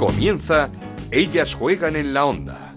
Comienza 0.00 0.70
Ellas 1.10 1.52
juegan 1.52 1.94
en 1.94 2.14
la 2.14 2.24
onda. 2.24 2.72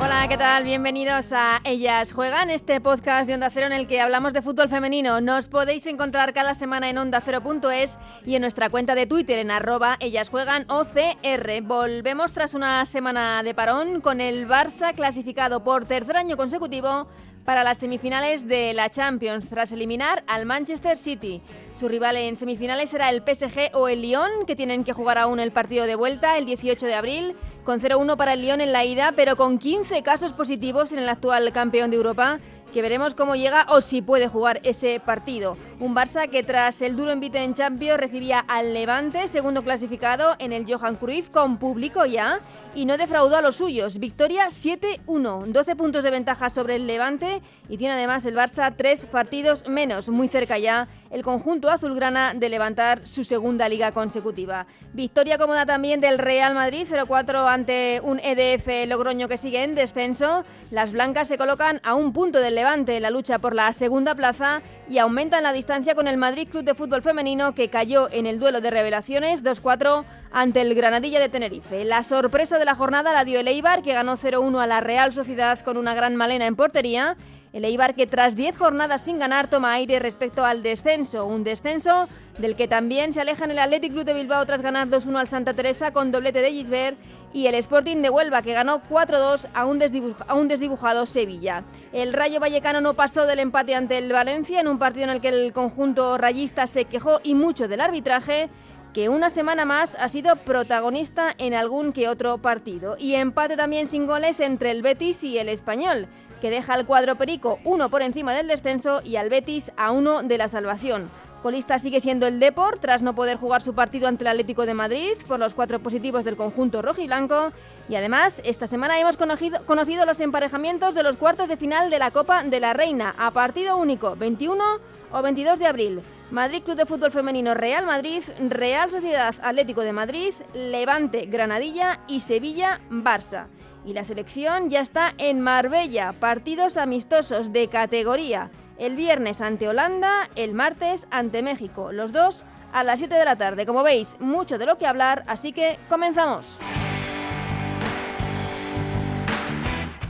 Hola, 0.00 0.26
¿qué 0.28 0.36
tal? 0.36 0.64
Bienvenidos 0.64 1.32
a 1.32 1.60
Ellas 1.62 2.12
Juegan, 2.12 2.50
este 2.50 2.80
podcast 2.80 3.28
de 3.28 3.34
Onda 3.34 3.50
Cero 3.50 3.66
en 3.66 3.72
el 3.72 3.86
que 3.86 4.00
hablamos 4.00 4.32
de 4.32 4.42
fútbol 4.42 4.68
femenino. 4.68 5.20
Nos 5.20 5.46
podéis 5.46 5.86
encontrar 5.86 6.32
cada 6.32 6.54
semana 6.54 6.90
en 6.90 6.98
ondacero.es 6.98 7.98
y 8.26 8.34
en 8.34 8.42
nuestra 8.42 8.68
cuenta 8.68 8.96
de 8.96 9.06
Twitter 9.06 9.38
en 9.38 9.52
arroba 9.52 9.96
Ellas 10.00 10.28
Juegan 10.28 10.68
OCR. 10.68 11.62
Volvemos 11.62 12.32
tras 12.32 12.54
una 12.54 12.84
semana 12.84 13.44
de 13.44 13.54
parón 13.54 14.00
con 14.00 14.20
el 14.20 14.48
Barça 14.48 14.92
clasificado 14.92 15.62
por 15.62 15.84
tercer 15.84 16.16
año 16.16 16.36
consecutivo 16.36 17.06
para 17.44 17.64
las 17.64 17.78
semifinales 17.78 18.46
de 18.46 18.72
la 18.72 18.90
Champions 18.90 19.48
tras 19.48 19.72
eliminar 19.72 20.22
al 20.26 20.46
Manchester 20.46 20.96
City. 20.96 21.40
Su 21.74 21.88
rival 21.88 22.16
en 22.16 22.36
semifinales 22.36 22.90
será 22.90 23.10
el 23.10 23.22
PSG 23.22 23.74
o 23.74 23.88
el 23.88 24.02
Lyon, 24.02 24.30
que 24.46 24.56
tienen 24.56 24.84
que 24.84 24.92
jugar 24.92 25.18
aún 25.18 25.40
el 25.40 25.52
partido 25.52 25.86
de 25.86 25.94
vuelta 25.94 26.38
el 26.38 26.46
18 26.46 26.86
de 26.86 26.94
abril, 26.94 27.36
con 27.64 27.80
0-1 27.80 28.16
para 28.16 28.34
el 28.34 28.42
Lyon 28.42 28.60
en 28.60 28.72
la 28.72 28.84
ida, 28.84 29.12
pero 29.16 29.36
con 29.36 29.58
15 29.58 30.02
casos 30.02 30.32
positivos 30.32 30.92
en 30.92 30.98
el 30.98 31.08
actual 31.08 31.52
campeón 31.52 31.90
de 31.90 31.96
Europa 31.96 32.38
que 32.72 32.82
veremos 32.82 33.14
cómo 33.14 33.36
llega 33.36 33.66
o 33.68 33.80
si 33.80 34.02
puede 34.02 34.28
jugar 34.28 34.60
ese 34.64 34.98
partido. 34.98 35.56
Un 35.82 35.96
Barça 35.96 36.28
que 36.28 36.44
tras 36.44 36.80
el 36.80 36.94
duro 36.94 37.10
envite 37.10 37.42
en 37.42 37.54
Champions 37.54 37.98
recibía 37.98 38.38
al 38.38 38.72
Levante, 38.72 39.26
segundo 39.26 39.64
clasificado 39.64 40.36
en 40.38 40.52
el 40.52 40.64
Johan 40.64 40.94
Cruyff, 40.94 41.30
con 41.30 41.58
público 41.58 42.06
ya, 42.06 42.38
y 42.72 42.86
no 42.86 42.96
defraudó 42.96 43.36
a 43.36 43.42
los 43.42 43.56
suyos. 43.56 43.98
Victoria 43.98 44.46
7-1, 44.46 45.46
12 45.46 45.74
puntos 45.74 46.04
de 46.04 46.12
ventaja 46.12 46.50
sobre 46.50 46.76
el 46.76 46.86
Levante 46.86 47.42
y 47.68 47.78
tiene 47.78 47.94
además 47.94 48.24
el 48.26 48.36
Barça 48.36 48.72
tres 48.76 49.06
partidos 49.06 49.68
menos, 49.68 50.08
muy 50.08 50.28
cerca 50.28 50.56
ya 50.56 50.86
el 51.12 51.22
conjunto 51.22 51.70
azulgrana 51.70 52.32
de 52.34 52.48
levantar 52.48 53.06
su 53.06 53.22
segunda 53.22 53.68
liga 53.68 53.92
consecutiva. 53.92 54.66
Victoria 54.94 55.36
cómoda 55.36 55.66
también 55.66 56.00
del 56.00 56.18
Real 56.18 56.54
Madrid 56.54 56.86
0-4 56.90 57.46
ante 57.46 58.00
un 58.02 58.18
EDF 58.18 58.88
Logroño 58.88 59.28
que 59.28 59.36
sigue 59.36 59.62
en 59.62 59.74
descenso. 59.74 60.44
Las 60.70 60.92
blancas 60.92 61.28
se 61.28 61.36
colocan 61.36 61.80
a 61.84 61.94
un 61.94 62.14
punto 62.14 62.40
del 62.40 62.54
Levante 62.54 62.96
en 62.96 63.02
la 63.02 63.10
lucha 63.10 63.38
por 63.38 63.54
la 63.54 63.74
segunda 63.74 64.14
plaza 64.14 64.62
y 64.92 64.98
aumentan 64.98 65.42
la 65.42 65.54
distancia 65.54 65.94
con 65.94 66.06
el 66.06 66.18
Madrid 66.18 66.46
Club 66.50 66.64
de 66.64 66.74
Fútbol 66.74 67.00
Femenino 67.00 67.54
que 67.54 67.70
cayó 67.70 68.10
en 68.12 68.26
el 68.26 68.38
duelo 68.38 68.60
de 68.60 68.70
revelaciones 68.70 69.42
2-4 69.42 70.04
ante 70.30 70.60
el 70.60 70.74
Granadilla 70.74 71.18
de 71.18 71.30
Tenerife. 71.30 71.84
La 71.86 72.02
sorpresa 72.02 72.58
de 72.58 72.66
la 72.66 72.74
jornada 72.74 73.14
la 73.14 73.24
dio 73.24 73.40
el 73.40 73.48
Eibar 73.48 73.80
que 73.82 73.94
ganó 73.94 74.18
0-1 74.18 74.62
a 74.62 74.66
la 74.66 74.80
Real 74.80 75.14
Sociedad 75.14 75.58
con 75.60 75.78
una 75.78 75.94
gran 75.94 76.14
malena 76.14 76.46
en 76.46 76.56
portería 76.56 77.16
el 77.52 77.64
Eibar 77.64 77.94
que 77.94 78.06
tras 78.06 78.34
10 78.34 78.56
jornadas 78.56 79.04
sin 79.04 79.18
ganar 79.18 79.48
toma 79.48 79.72
aire 79.74 79.98
respecto 79.98 80.44
al 80.44 80.62
descenso, 80.62 81.26
un 81.26 81.44
descenso 81.44 82.06
del 82.38 82.56
que 82.56 82.66
también 82.66 83.12
se 83.12 83.20
alejan 83.20 83.50
el 83.50 83.58
Athletic 83.58 83.92
Club 83.92 84.04
de 84.04 84.14
Bilbao 84.14 84.46
tras 84.46 84.62
ganar 84.62 84.88
2-1 84.88 85.18
al 85.18 85.28
Santa 85.28 85.52
Teresa 85.52 85.92
con 85.92 86.10
doblete 86.10 86.40
de 86.40 86.50
Gisbert 86.50 86.98
y 87.34 87.46
el 87.46 87.54
Sporting 87.56 87.98
de 87.98 88.10
Huelva 88.10 88.42
que 88.42 88.52
ganó 88.52 88.82
4-2 88.82 89.48
a, 89.54 89.60
a, 89.60 90.34
un 90.34 90.48
desdibujado 90.48 91.06
Sevilla. 91.06 91.64
El 91.92 92.12
Rayo 92.12 92.40
Vallecano 92.40 92.80
no 92.80 92.94
pasó 92.94 93.26
del 93.26 93.38
empate 93.38 93.74
ante 93.74 93.98
el 93.98 94.12
Valencia 94.12 94.60
en 94.60 94.68
un 94.68 94.78
partido 94.78 95.04
en 95.04 95.10
el 95.10 95.20
que 95.20 95.28
el 95.28 95.52
conjunto 95.52 96.18
rayista 96.18 96.66
se 96.66 96.86
quejó 96.86 97.20
y 97.22 97.34
mucho 97.34 97.68
del 97.68 97.80
arbitraje 97.80 98.48
que 98.92 99.08
una 99.08 99.30
semana 99.30 99.64
más 99.64 99.96
ha 99.98 100.08
sido 100.08 100.36
protagonista 100.36 101.34
en 101.38 101.54
algún 101.54 101.92
que 101.92 102.08
otro 102.08 102.38
partido. 102.38 102.96
Y 102.98 103.14
empate 103.14 103.56
también 103.56 103.86
sin 103.86 104.06
goles 104.06 104.38
entre 104.40 104.70
el 104.70 104.82
Betis 104.82 105.24
y 105.24 105.38
el 105.38 105.48
Español 105.48 106.06
que 106.42 106.50
deja 106.50 106.74
al 106.74 106.86
cuadro 106.86 107.14
perico 107.14 107.60
uno 107.62 107.88
por 107.88 108.02
encima 108.02 108.34
del 108.34 108.48
descenso 108.48 109.00
y 109.04 109.14
al 109.14 109.30
Betis 109.30 109.70
a 109.76 109.92
uno 109.92 110.24
de 110.24 110.38
la 110.38 110.48
salvación. 110.48 111.08
Colista 111.40 111.78
sigue 111.78 112.00
siendo 112.00 112.26
el 112.26 112.40
Deport 112.40 112.80
tras 112.80 113.00
no 113.00 113.14
poder 113.14 113.36
jugar 113.36 113.62
su 113.62 113.74
partido 113.74 114.08
ante 114.08 114.24
el 114.24 114.28
Atlético 114.28 114.66
de 114.66 114.74
Madrid 114.74 115.12
por 115.28 115.38
los 115.38 115.54
cuatro 115.54 115.78
positivos 115.78 116.24
del 116.24 116.36
conjunto 116.36 116.82
rojo 116.82 117.00
y 117.00 117.06
blanco. 117.06 117.52
Y 117.88 117.94
además, 117.94 118.42
esta 118.44 118.66
semana 118.66 118.98
hemos 118.98 119.16
conocido, 119.16 119.64
conocido, 119.66 120.04
los 120.04 120.18
emparejamientos 120.18 120.94
de 120.94 121.04
los 121.04 121.16
cuartos 121.16 121.48
de 121.48 121.56
final 121.56 121.90
de 121.90 122.00
la 122.00 122.10
Copa 122.10 122.42
de 122.42 122.58
la 122.60 122.72
Reina 122.72 123.14
a 123.18 123.30
partido 123.30 123.76
único, 123.76 124.16
21 124.16 124.64
o 125.12 125.22
22 125.22 125.60
de 125.60 125.66
abril. 125.66 126.02
Madrid 126.32 126.62
Club 126.62 126.76
de 126.76 126.86
Fútbol 126.86 127.12
Femenino 127.12 127.54
Real 127.54 127.86
Madrid, 127.86 128.22
Real 128.48 128.90
Sociedad 128.90 129.34
Atlético 129.42 129.82
de 129.82 129.92
Madrid, 129.92 130.32
Levante 130.54 131.26
Granadilla 131.26 132.00
y 132.08 132.20
Sevilla 132.20 132.80
Barça. 132.90 133.46
Y 133.84 133.94
la 133.94 134.04
selección 134.04 134.70
ya 134.70 134.80
está 134.80 135.14
en 135.18 135.40
Marbella, 135.40 136.12
partidos 136.12 136.76
amistosos 136.76 137.52
de 137.52 137.68
categoría. 137.68 138.50
El 138.78 138.96
viernes 138.96 139.40
ante 139.40 139.68
Holanda, 139.68 140.28
el 140.36 140.54
martes 140.54 141.06
ante 141.10 141.42
México, 141.42 141.92
los 141.92 142.12
dos 142.12 142.44
a 142.72 142.84
las 142.84 143.00
7 143.00 143.14
de 143.14 143.24
la 143.24 143.36
tarde. 143.36 143.66
Como 143.66 143.82
veis, 143.82 144.16
mucho 144.20 144.58
de 144.58 144.66
lo 144.66 144.78
que 144.78 144.86
hablar, 144.86 145.24
así 145.26 145.52
que 145.52 145.78
comenzamos. 145.88 146.58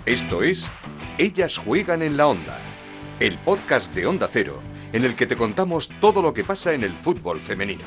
Esto 0.05 0.43
es 0.43 0.71
Ellas 1.17 1.59
juegan 1.59 2.03
en 2.03 2.17
la 2.17 2.27
onda, 2.27 2.59
el 3.21 3.39
podcast 3.39 3.95
de 3.95 4.07
Onda 4.07 4.29
Cero, 4.31 4.61
en 4.93 5.05
el 5.05 5.15
que 5.15 5.27
te 5.27 5.37
contamos 5.37 5.89
todo 6.01 6.23
lo 6.23 6.35
que 6.35 6.45
pasa 6.45 6.73
en 6.73 6.83
el 6.83 6.93
fútbol 6.93 7.41
femenino. 7.41 7.85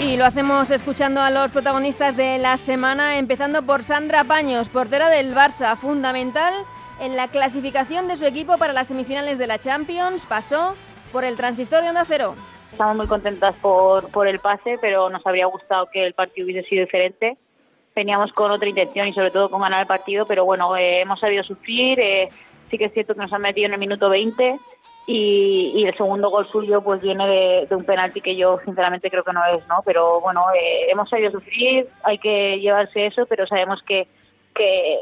Y 0.00 0.16
lo 0.16 0.26
hacemos 0.26 0.70
escuchando 0.70 1.20
a 1.20 1.30
los 1.30 1.50
protagonistas 1.50 2.16
de 2.16 2.38
la 2.38 2.56
semana, 2.56 3.16
empezando 3.16 3.62
por 3.62 3.82
Sandra 3.82 4.24
Paños, 4.24 4.68
portera 4.68 5.08
del 5.08 5.34
Barça, 5.34 5.76
fundamental 5.76 6.52
en 7.00 7.16
la 7.16 7.28
clasificación 7.28 8.06
de 8.08 8.16
su 8.16 8.26
equipo 8.26 8.58
para 8.58 8.72
las 8.72 8.88
semifinales 8.88 9.38
de 9.38 9.46
la 9.46 9.58
Champions. 9.58 10.26
Pasó 10.26 10.74
por 11.12 11.24
el 11.24 11.36
transistor 11.36 11.82
de 11.82 11.88
Onda 11.88 12.04
Cero. 12.04 12.34
Estamos 12.70 12.96
muy 12.96 13.06
contentas 13.06 13.54
por, 13.62 14.10
por 14.10 14.26
el 14.28 14.40
pase, 14.40 14.78
pero 14.80 15.08
nos 15.08 15.26
habría 15.26 15.46
gustado 15.46 15.88
que 15.90 16.04
el 16.04 16.12
partido 16.12 16.46
hubiese 16.46 16.68
sido 16.68 16.84
diferente. 16.84 17.36
Veníamos 17.94 18.32
con 18.32 18.50
otra 18.50 18.68
intención 18.68 19.06
y 19.06 19.12
sobre 19.12 19.30
todo 19.30 19.48
con 19.48 19.62
ganar 19.62 19.80
el 19.80 19.86
partido, 19.86 20.26
pero 20.26 20.44
bueno, 20.44 20.76
eh, 20.76 21.00
hemos 21.00 21.20
sabido 21.20 21.44
sufrir. 21.44 22.00
Eh, 22.00 22.28
sí 22.70 22.76
que 22.76 22.86
es 22.86 22.92
cierto 22.92 23.14
que 23.14 23.20
nos 23.20 23.32
han 23.32 23.42
metido 23.42 23.66
en 23.66 23.74
el 23.74 23.80
minuto 23.80 24.10
20 24.10 24.58
y, 25.06 25.84
el 25.86 25.96
segundo 25.96 26.30
gol 26.30 26.46
suyo 26.46 26.80
pues 26.82 27.02
viene 27.02 27.66
de, 27.68 27.74
un 27.74 27.84
penalti 27.84 28.20
que 28.20 28.36
yo 28.36 28.58
sinceramente 28.64 29.10
creo 29.10 29.24
que 29.24 29.32
no 29.32 29.44
es, 29.46 29.66
¿no? 29.68 29.82
Pero 29.84 30.20
bueno, 30.20 30.44
eh, 30.54 30.90
hemos 30.90 31.10
sabido 31.10 31.30
sufrir, 31.30 31.88
hay 32.02 32.18
que 32.18 32.58
llevarse 32.58 33.06
eso, 33.06 33.26
pero 33.26 33.46
sabemos 33.46 33.82
que, 33.82 34.08
que, 34.54 35.00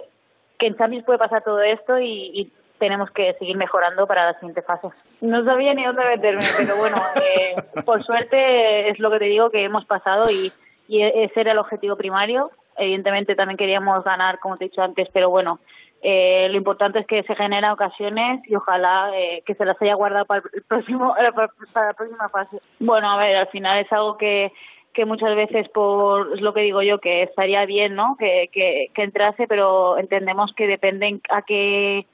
que 0.58 0.66
en 0.66 0.76
Champions 0.76 1.04
puede 1.04 1.18
pasar 1.18 1.44
todo 1.44 1.60
esto 1.60 1.98
y, 2.00 2.50
tenemos 2.78 3.12
que 3.12 3.34
seguir 3.34 3.56
mejorando 3.56 4.08
para 4.08 4.26
la 4.26 4.34
siguiente 4.40 4.60
fase. 4.60 4.88
No 5.20 5.44
sabía 5.44 5.72
ni 5.72 5.84
dónde 5.84 6.04
meterme, 6.04 6.42
pero 6.58 6.76
bueno, 6.78 6.96
eh, 7.14 7.54
por 7.86 8.02
suerte 8.02 8.90
es 8.90 8.98
lo 8.98 9.08
que 9.08 9.20
te 9.20 9.26
digo 9.26 9.50
que 9.50 9.62
hemos 9.62 9.84
pasado 9.84 10.28
y, 10.28 10.52
y 10.88 11.00
ese 11.00 11.42
era 11.42 11.52
el 11.52 11.58
objetivo 11.58 11.94
primario. 11.94 12.50
Evidentemente 12.76 13.36
también 13.36 13.56
queríamos 13.56 14.02
ganar, 14.02 14.40
como 14.40 14.56
te 14.56 14.64
he 14.64 14.68
dicho 14.68 14.82
antes, 14.82 15.06
pero 15.12 15.30
bueno, 15.30 15.60
eh, 16.02 16.48
lo 16.50 16.56
importante 16.56 16.98
es 16.98 17.06
que 17.06 17.22
se 17.22 17.36
generen 17.36 17.70
ocasiones 17.70 18.40
y 18.48 18.56
ojalá 18.56 19.10
eh, 19.14 19.42
que 19.46 19.54
se 19.54 19.64
las 19.64 19.80
haya 19.80 19.94
guardado 19.94 20.24
para 20.24 20.42
el 20.52 20.62
próximo 20.68 21.14
eh, 21.16 21.30
para 21.32 21.86
la 21.86 21.94
próxima 21.94 22.28
fase. 22.28 22.58
Bueno, 22.80 23.10
a 23.10 23.16
ver, 23.16 23.36
al 23.36 23.48
final 23.48 23.78
es 23.78 23.92
algo 23.92 24.16
que 24.16 24.52
que 24.92 25.06
muchas 25.06 25.34
veces 25.34 25.68
por 25.70 26.34
es 26.34 26.40
lo 26.40 26.52
que 26.52 26.60
digo 26.60 26.82
yo 26.82 26.98
que 26.98 27.22
estaría 27.22 27.64
bien, 27.64 27.94
¿no? 27.94 28.16
Que, 28.18 28.50
que, 28.52 28.88
que 28.92 29.02
entrase, 29.02 29.46
pero 29.46 29.96
entendemos 29.96 30.52
que 30.54 30.66
depende 30.66 31.20
a 31.30 31.42
qué 31.42 32.06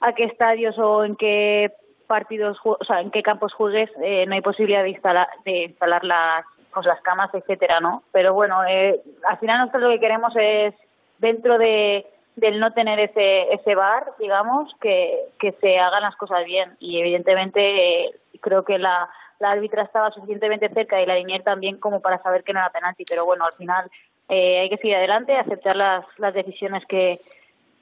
a 0.00 0.12
qué 0.12 0.24
estadios 0.24 0.78
o 0.78 1.04
en 1.04 1.16
qué 1.16 1.70
partidos, 2.06 2.58
o 2.64 2.84
sea, 2.84 3.00
en 3.00 3.10
qué 3.10 3.22
campos 3.22 3.54
juegues, 3.54 3.90
eh, 4.02 4.26
no 4.26 4.34
hay 4.34 4.40
posibilidad 4.40 4.82
de 4.82 4.90
instalar 4.90 5.28
de 5.44 5.64
instalar 5.66 6.04
las 6.04 6.44
pues, 6.74 6.86
las 6.86 7.00
camas, 7.02 7.32
etcétera, 7.32 7.80
¿no? 7.80 8.02
Pero 8.12 8.34
bueno, 8.34 8.64
eh, 8.64 9.00
al 9.28 9.38
final 9.38 9.58
nosotros 9.58 9.84
lo 9.84 9.90
que 9.90 10.00
queremos 10.00 10.32
es 10.36 10.74
dentro 11.18 11.58
de 11.58 12.06
del 12.40 12.58
no 12.58 12.72
tener 12.72 12.98
ese, 12.98 13.52
ese 13.52 13.74
bar, 13.74 14.12
digamos, 14.18 14.74
que, 14.80 15.26
que 15.38 15.52
se 15.52 15.78
hagan 15.78 16.02
las 16.02 16.16
cosas 16.16 16.44
bien. 16.44 16.76
Y 16.80 16.98
evidentemente 16.98 17.60
eh, 17.60 18.14
creo 18.40 18.64
que 18.64 18.78
la, 18.78 19.08
la 19.38 19.50
árbitra 19.50 19.82
estaba 19.82 20.10
suficientemente 20.10 20.68
cerca 20.70 21.00
y 21.00 21.06
la 21.06 21.16
línea 21.16 21.40
también 21.42 21.78
como 21.78 22.00
para 22.00 22.22
saber 22.22 22.42
que 22.42 22.52
no 22.52 22.60
era 22.60 22.70
penalti. 22.70 23.04
Pero 23.08 23.26
bueno, 23.26 23.44
al 23.44 23.52
final 23.52 23.90
eh, 24.28 24.60
hay 24.60 24.70
que 24.70 24.78
seguir 24.78 24.96
adelante, 24.96 25.36
aceptar 25.36 25.76
las, 25.76 26.04
las 26.16 26.32
decisiones 26.32 26.84
que, 26.86 27.18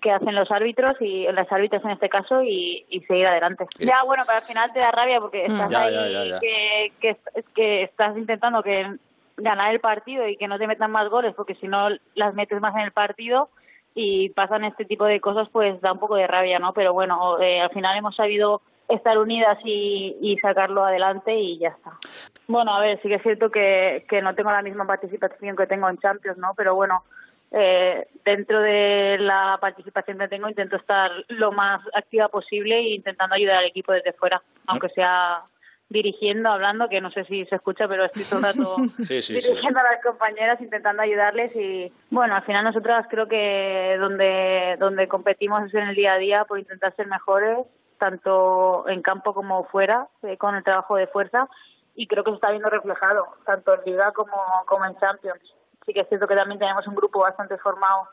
que 0.02 0.10
hacen 0.10 0.34
los 0.34 0.50
árbitros 0.50 1.00
y 1.00 1.31
las 1.31 1.50
árbitras 1.52 1.84
en 1.84 1.90
este 1.90 2.08
caso 2.08 2.43
y, 2.43 2.84
y 2.88 3.00
seguir 3.02 3.28
adelante. 3.28 3.64
Ya, 3.78 4.02
bueno, 4.05 4.25
pero 4.26 4.38
al 4.38 4.44
final 4.44 4.72
te 4.72 4.81
da 4.81 4.90
rabia 4.90 5.20
porque 5.20 5.49
mm. 5.49 5.52
estás 5.52 5.75
ahí 5.75 6.32
que, 6.40 6.93
que, 7.00 7.16
que 7.55 7.82
estás 7.84 8.16
intentando 8.16 8.62
que 8.64 8.96
ganar 9.37 9.72
el 9.72 9.78
partido 9.78 10.26
y 10.26 10.37
que 10.37 10.49
no 10.49 10.58
te 10.58 10.66
metan 10.66 10.90
más 10.90 11.08
goles 11.08 11.32
porque 11.37 11.55
si 11.55 11.69
no 11.69 11.90
las 12.16 12.34
metes 12.34 12.60
más 12.60 12.75
en 12.75 12.82
el 12.82 12.90
partido 12.90 13.50
y 14.00 14.28
pasan 14.28 14.62
este 14.64 14.84
tipo 14.84 15.06
de 15.06 15.20
cosas, 15.20 15.48
pues 15.50 15.80
da 15.80 15.92
un 15.92 15.98
poco 15.98 16.14
de 16.14 16.28
rabia, 16.28 16.60
¿no? 16.60 16.72
Pero 16.72 16.92
bueno, 16.92 17.40
eh, 17.40 17.60
al 17.60 17.70
final 17.70 17.98
hemos 17.98 18.14
sabido 18.14 18.62
estar 18.88 19.18
unidas 19.18 19.58
y, 19.64 20.16
y, 20.20 20.38
sacarlo 20.38 20.84
adelante 20.84 21.34
y 21.34 21.58
ya 21.58 21.70
está. 21.70 21.98
Bueno, 22.46 22.74
a 22.74 22.80
ver, 22.80 23.00
sí 23.02 23.08
que 23.08 23.16
es 23.16 23.22
cierto 23.22 23.50
que, 23.50 24.06
que 24.08 24.22
no 24.22 24.36
tengo 24.36 24.52
la 24.52 24.62
misma 24.62 24.86
participación 24.86 25.56
que 25.56 25.66
tengo 25.66 25.88
en 25.88 25.98
Champions, 25.98 26.38
¿no? 26.38 26.54
Pero 26.56 26.76
bueno, 26.76 27.02
eh, 27.50 28.06
dentro 28.24 28.60
de 28.60 29.16
la 29.18 29.58
participación 29.60 30.18
que 30.18 30.28
tengo 30.28 30.48
intento 30.48 30.76
estar 30.76 31.10
lo 31.28 31.50
más 31.50 31.80
activa 31.92 32.28
posible 32.28 32.78
e 32.78 32.94
intentando 32.94 33.34
ayudar 33.34 33.58
al 33.58 33.66
equipo 33.66 33.92
desde 33.92 34.12
fuera, 34.12 34.40
aunque 34.68 34.90
sea 34.90 35.42
dirigiendo, 35.90 36.50
hablando, 36.50 36.88
que 36.88 37.00
no 37.00 37.11
sé 37.11 37.25
si 37.25 37.46
se 37.46 37.55
escucha, 37.55 37.88
pero 37.88 38.05
estoy 38.05 38.25
todo 38.25 38.40
el 38.40 38.44
rato 38.44 38.76
dirigiendo 38.99 39.81
a 39.81 39.82
las 39.82 40.02
compañeras, 40.02 40.61
intentando 40.61 41.02
ayudarles 41.02 41.55
y 41.56 41.93
bueno, 42.11 42.35
al 42.35 42.43
final 42.44 42.64
nosotras 42.64 43.06
creo 43.08 43.26
que 43.26 43.96
donde, 43.99 44.76
donde 44.79 45.08
competimos 45.08 45.64
es 45.64 45.75
en 45.75 45.88
el 45.88 45.94
día 45.94 46.12
a 46.12 46.19
día 46.19 46.44
por 46.44 46.58
intentar 46.58 46.94
ser 46.94 47.06
mejores, 47.06 47.58
tanto 47.99 48.88
en 48.88 49.02
campo 49.02 49.32
como 49.32 49.64
fuera, 49.64 50.08
eh, 50.23 50.37
con 50.37 50.55
el 50.55 50.64
trabajo 50.64 50.96
de 50.96 51.06
fuerza 51.06 51.49
y 51.94 52.06
creo 52.06 52.23
que 52.23 52.31
se 52.31 52.37
está 52.37 52.50
viendo 52.50 52.70
reflejado, 52.70 53.26
tanto 53.44 53.75
en 53.75 53.81
Liga 53.87 54.12
como, 54.12 54.37
como 54.67 54.84
en 54.84 54.96
Champions. 54.99 55.41
Sí 55.84 55.94
que 55.94 56.00
es 56.00 56.08
cierto 56.08 56.29
que 56.29 56.37
también 56.37 56.58
tenemos 56.58 56.87
un 56.87 56.94
grupo 56.94 57.20
bastante 57.20 57.56
formado 57.58 58.08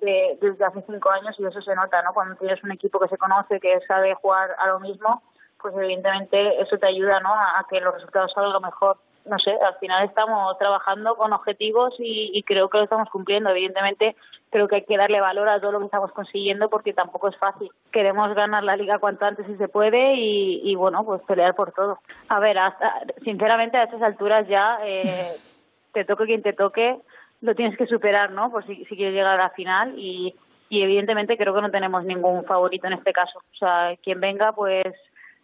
de, 0.00 0.38
desde 0.40 0.64
hace 0.64 0.84
cinco 0.86 1.10
años 1.10 1.34
y 1.38 1.46
eso 1.46 1.62
se 1.62 1.74
nota, 1.74 2.02
¿no? 2.02 2.12
Cuando 2.12 2.36
tienes 2.36 2.62
un 2.62 2.72
equipo 2.72 3.00
que 3.00 3.08
se 3.08 3.16
conoce, 3.16 3.58
que 3.58 3.80
sabe 3.88 4.14
jugar 4.14 4.54
a 4.58 4.68
lo 4.68 4.80
mismo, 4.80 5.22
pues 5.60 5.74
evidentemente 5.76 6.60
eso 6.60 6.78
te 6.78 6.86
ayuda 6.86 7.20
¿no? 7.20 7.32
a 7.32 7.64
que 7.68 7.80
los 7.80 7.94
resultados 7.94 8.32
salgan 8.32 8.52
lo 8.52 8.60
mejor. 8.60 8.98
No 9.24 9.38
sé, 9.40 9.50
al 9.50 9.74
final 9.78 10.04
estamos 10.04 10.56
trabajando 10.56 11.16
con 11.16 11.32
objetivos 11.32 11.94
y, 11.98 12.40
creo 12.44 12.68
que 12.68 12.78
lo 12.78 12.84
estamos 12.84 13.10
cumpliendo. 13.10 13.50
Evidentemente 13.50 14.14
creo 14.50 14.68
que 14.68 14.76
hay 14.76 14.84
que 14.84 14.96
darle 14.96 15.20
valor 15.20 15.48
a 15.48 15.60
todo 15.60 15.72
lo 15.72 15.78
que 15.80 15.86
estamos 15.86 16.12
consiguiendo 16.12 16.70
porque 16.70 16.92
tampoco 16.92 17.28
es 17.28 17.36
fácil. 17.36 17.68
Queremos 17.90 18.32
ganar 18.36 18.62
la 18.62 18.76
liga 18.76 19.00
cuanto 19.00 19.24
antes 19.24 19.44
si 19.46 19.56
se 19.56 19.66
puede 19.66 20.14
y, 20.14 20.72
bueno, 20.76 21.04
pues 21.04 21.22
pelear 21.22 21.56
por 21.56 21.72
todo. 21.72 21.98
A 22.28 22.38
ver, 22.38 22.56
hasta, 22.56 23.00
sinceramente 23.24 23.76
a 23.76 23.84
estas 23.84 24.02
alturas 24.02 24.46
ya 24.46 24.78
eh, 24.84 25.32
te 25.92 26.04
toque 26.04 26.26
quien 26.26 26.42
te 26.42 26.52
toque, 26.52 26.96
lo 27.40 27.56
tienes 27.56 27.76
que 27.76 27.86
superar, 27.86 28.30
¿no? 28.30 28.52
Por 28.52 28.64
si, 28.64 28.84
si 28.84 28.94
quieres 28.94 29.14
llegar 29.14 29.40
a 29.40 29.44
la 29.44 29.50
final 29.50 29.94
y, 29.98 30.36
y 30.68 30.82
evidentemente 30.82 31.36
creo 31.36 31.54
que 31.54 31.62
no 31.62 31.70
tenemos 31.70 32.04
ningún 32.04 32.44
favorito 32.44 32.86
en 32.86 32.94
este 32.94 33.12
caso. 33.12 33.38
O 33.38 33.56
sea, 33.56 33.96
quien 34.02 34.20
venga, 34.20 34.52
pues 34.52 34.86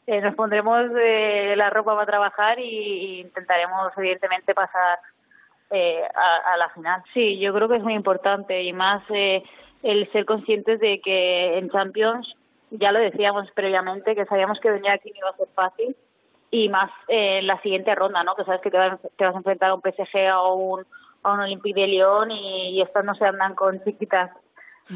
eh, 0.06 0.20
nos 0.20 0.34
pondremos 0.34 0.90
eh, 1.00 1.54
la 1.56 1.70
ropa 1.70 1.94
para 1.94 2.06
trabajar 2.06 2.58
y, 2.58 3.20
intentaremos 3.20 3.92
evidentemente 3.96 4.54
pasar 4.54 4.98
eh, 5.70 6.02
a, 6.14 6.56
la 6.56 6.68
final. 6.70 7.02
Sí, 7.14 7.38
yo 7.38 7.54
creo 7.54 7.68
que 7.68 7.76
es 7.76 7.82
muy 7.82 7.94
importante 7.94 8.62
y 8.62 8.72
más 8.72 9.02
el 9.10 10.10
ser 10.12 10.24
conscientes 10.24 10.80
de 10.80 11.00
que 11.00 11.56
en 11.58 11.70
Champions 11.70 12.34
ya 12.70 12.90
lo 12.90 12.98
decíamos 12.98 13.50
previamente 13.52 14.14
que 14.14 14.26
sabíamos 14.26 14.58
que 14.60 14.70
venir 14.70 14.90
aquí 14.90 15.10
no 15.10 15.18
iba 15.18 15.30
a 15.30 15.36
ser 15.36 15.48
fácil 15.54 15.96
y 16.50 16.68
más 16.68 16.90
en 17.08 17.46
la 17.46 17.60
siguiente 17.62 17.94
ronda, 17.94 18.22
¿no? 18.24 18.34
Que 18.34 18.44
sabes 18.44 18.60
que 18.60 18.70
te 18.70 18.76
vas, 18.76 19.00
te 19.16 19.24
vas 19.24 19.34
a 19.34 19.38
enfrentar 19.38 19.70
a 19.70 19.74
un 19.74 19.80
PSG 19.80 20.16
o 20.34 20.80
a 21.22 21.32
un 21.32 21.40
Olympique 21.40 21.80
de 21.80 21.86
Lyon 21.86 22.30
y, 22.30 22.70
y 22.72 22.82
estas 22.82 23.04
no 23.04 23.14
se 23.14 23.24
andan 23.24 23.54
con 23.54 23.82
chiquitas 23.84 24.30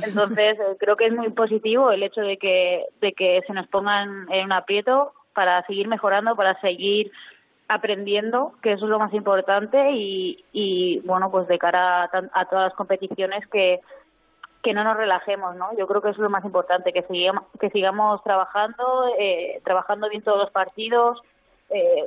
entonces, 0.04 0.58
eh, 0.58 0.76
creo 0.78 0.96
que 0.96 1.06
es 1.06 1.12
muy 1.12 1.30
positivo 1.30 1.90
el 1.90 2.02
hecho 2.02 2.20
de 2.20 2.36
que, 2.36 2.86
de 3.00 3.12
que 3.12 3.42
se 3.46 3.52
nos 3.52 3.66
pongan 3.68 4.26
en 4.30 4.46
un 4.46 4.52
aprieto 4.52 5.12
para 5.34 5.64
seguir 5.66 5.88
mejorando, 5.88 6.34
para 6.36 6.58
seguir 6.60 7.12
aprendiendo, 7.68 8.52
que 8.62 8.72
eso 8.72 8.84
es 8.84 8.90
lo 8.90 8.98
más 8.98 9.12
importante, 9.12 9.90
y, 9.92 11.00
bueno, 11.04 11.30
pues 11.30 11.48
de 11.48 11.58
cara 11.58 12.04
a, 12.04 12.44
todas 12.46 12.70
las 12.70 12.74
competiciones 12.74 13.46
que, 13.48 13.80
que 14.62 14.72
no 14.72 14.84
nos 14.84 14.96
relajemos, 14.96 15.56
¿no? 15.56 15.76
Yo 15.76 15.86
creo 15.86 16.00
que 16.00 16.10
eso 16.10 16.18
es 16.18 16.22
lo 16.22 16.30
más 16.30 16.44
importante, 16.44 16.92
que 16.92 17.02
sigamos, 17.02 17.44
que 17.60 17.70
sigamos 17.70 18.22
trabajando, 18.22 19.06
eh, 19.18 19.60
trabajando 19.64 20.08
bien 20.08 20.22
todos 20.22 20.38
los 20.38 20.50
partidos, 20.50 21.20
eh, 21.68 22.04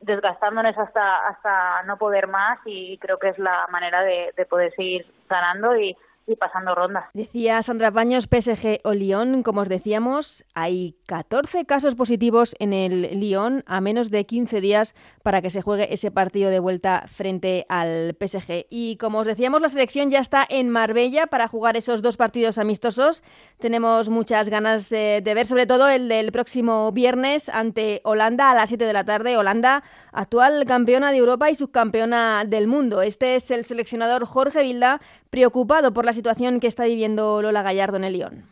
desgastándonos 0.00 0.76
hasta 0.78 1.28
hasta 1.28 1.82
no 1.82 1.98
poder 1.98 2.28
más 2.28 2.58
y 2.64 2.96
creo 2.96 3.18
que 3.18 3.28
es 3.28 3.38
la 3.38 3.66
manera 3.70 4.02
de, 4.02 4.32
de 4.34 4.46
poder 4.46 4.74
seguir 4.74 5.04
ganando 5.28 5.76
y 5.76 5.94
y 6.26 6.36
pasando 6.36 6.74
rondas. 6.74 7.04
Decía 7.14 7.62
Sandra 7.62 7.90
Baños, 7.90 8.28
PSG 8.30 8.80
o 8.84 8.92
Lyon, 8.92 9.42
como 9.42 9.62
os 9.62 9.68
decíamos, 9.68 10.44
hay 10.54 10.96
14 11.06 11.64
casos 11.64 11.94
positivos 11.94 12.54
en 12.58 12.72
el 12.72 13.20
Lyon 13.20 13.62
a 13.66 13.80
menos 13.80 14.10
de 14.10 14.24
15 14.24 14.60
días 14.60 14.94
para 15.22 15.42
que 15.42 15.50
se 15.50 15.62
juegue 15.62 15.92
ese 15.92 16.10
partido 16.10 16.50
de 16.50 16.60
vuelta 16.60 17.04
frente 17.06 17.66
al 17.68 18.16
PSG. 18.18 18.66
Y 18.70 18.96
como 18.96 19.18
os 19.18 19.26
decíamos, 19.26 19.60
la 19.60 19.68
selección 19.68 20.10
ya 20.10 20.20
está 20.20 20.46
en 20.48 20.68
Marbella 20.70 21.26
para 21.26 21.48
jugar 21.48 21.76
esos 21.76 22.02
dos 22.02 22.16
partidos 22.16 22.58
amistosos. 22.58 23.22
Tenemos 23.58 24.08
muchas 24.08 24.48
ganas 24.48 24.90
eh, 24.92 25.20
de 25.22 25.34
ver 25.34 25.46
sobre 25.46 25.66
todo 25.66 25.88
el 25.88 26.08
del 26.08 26.32
próximo 26.32 26.92
viernes 26.92 27.48
ante 27.48 28.00
Holanda 28.04 28.50
a 28.50 28.54
las 28.54 28.68
7 28.68 28.84
de 28.84 28.92
la 28.92 29.04
tarde. 29.04 29.36
Holanda, 29.36 29.82
actual 30.12 30.64
campeona 30.66 31.10
de 31.10 31.18
Europa 31.18 31.50
y 31.50 31.54
subcampeona 31.54 32.44
del 32.44 32.66
mundo. 32.66 33.02
Este 33.02 33.36
es 33.36 33.50
el 33.50 33.64
seleccionador 33.64 34.24
Jorge 34.24 34.62
Vilda, 34.62 35.00
preocupado 35.30 35.92
por 35.92 36.04
la 36.04 36.11
situación 36.12 36.60
que 36.60 36.66
está 36.66 36.84
viviendo 36.84 37.42
Lola 37.42 37.62
Gallardo 37.62 37.96
en 37.96 38.04
el 38.04 38.12
Lyon. 38.14 38.44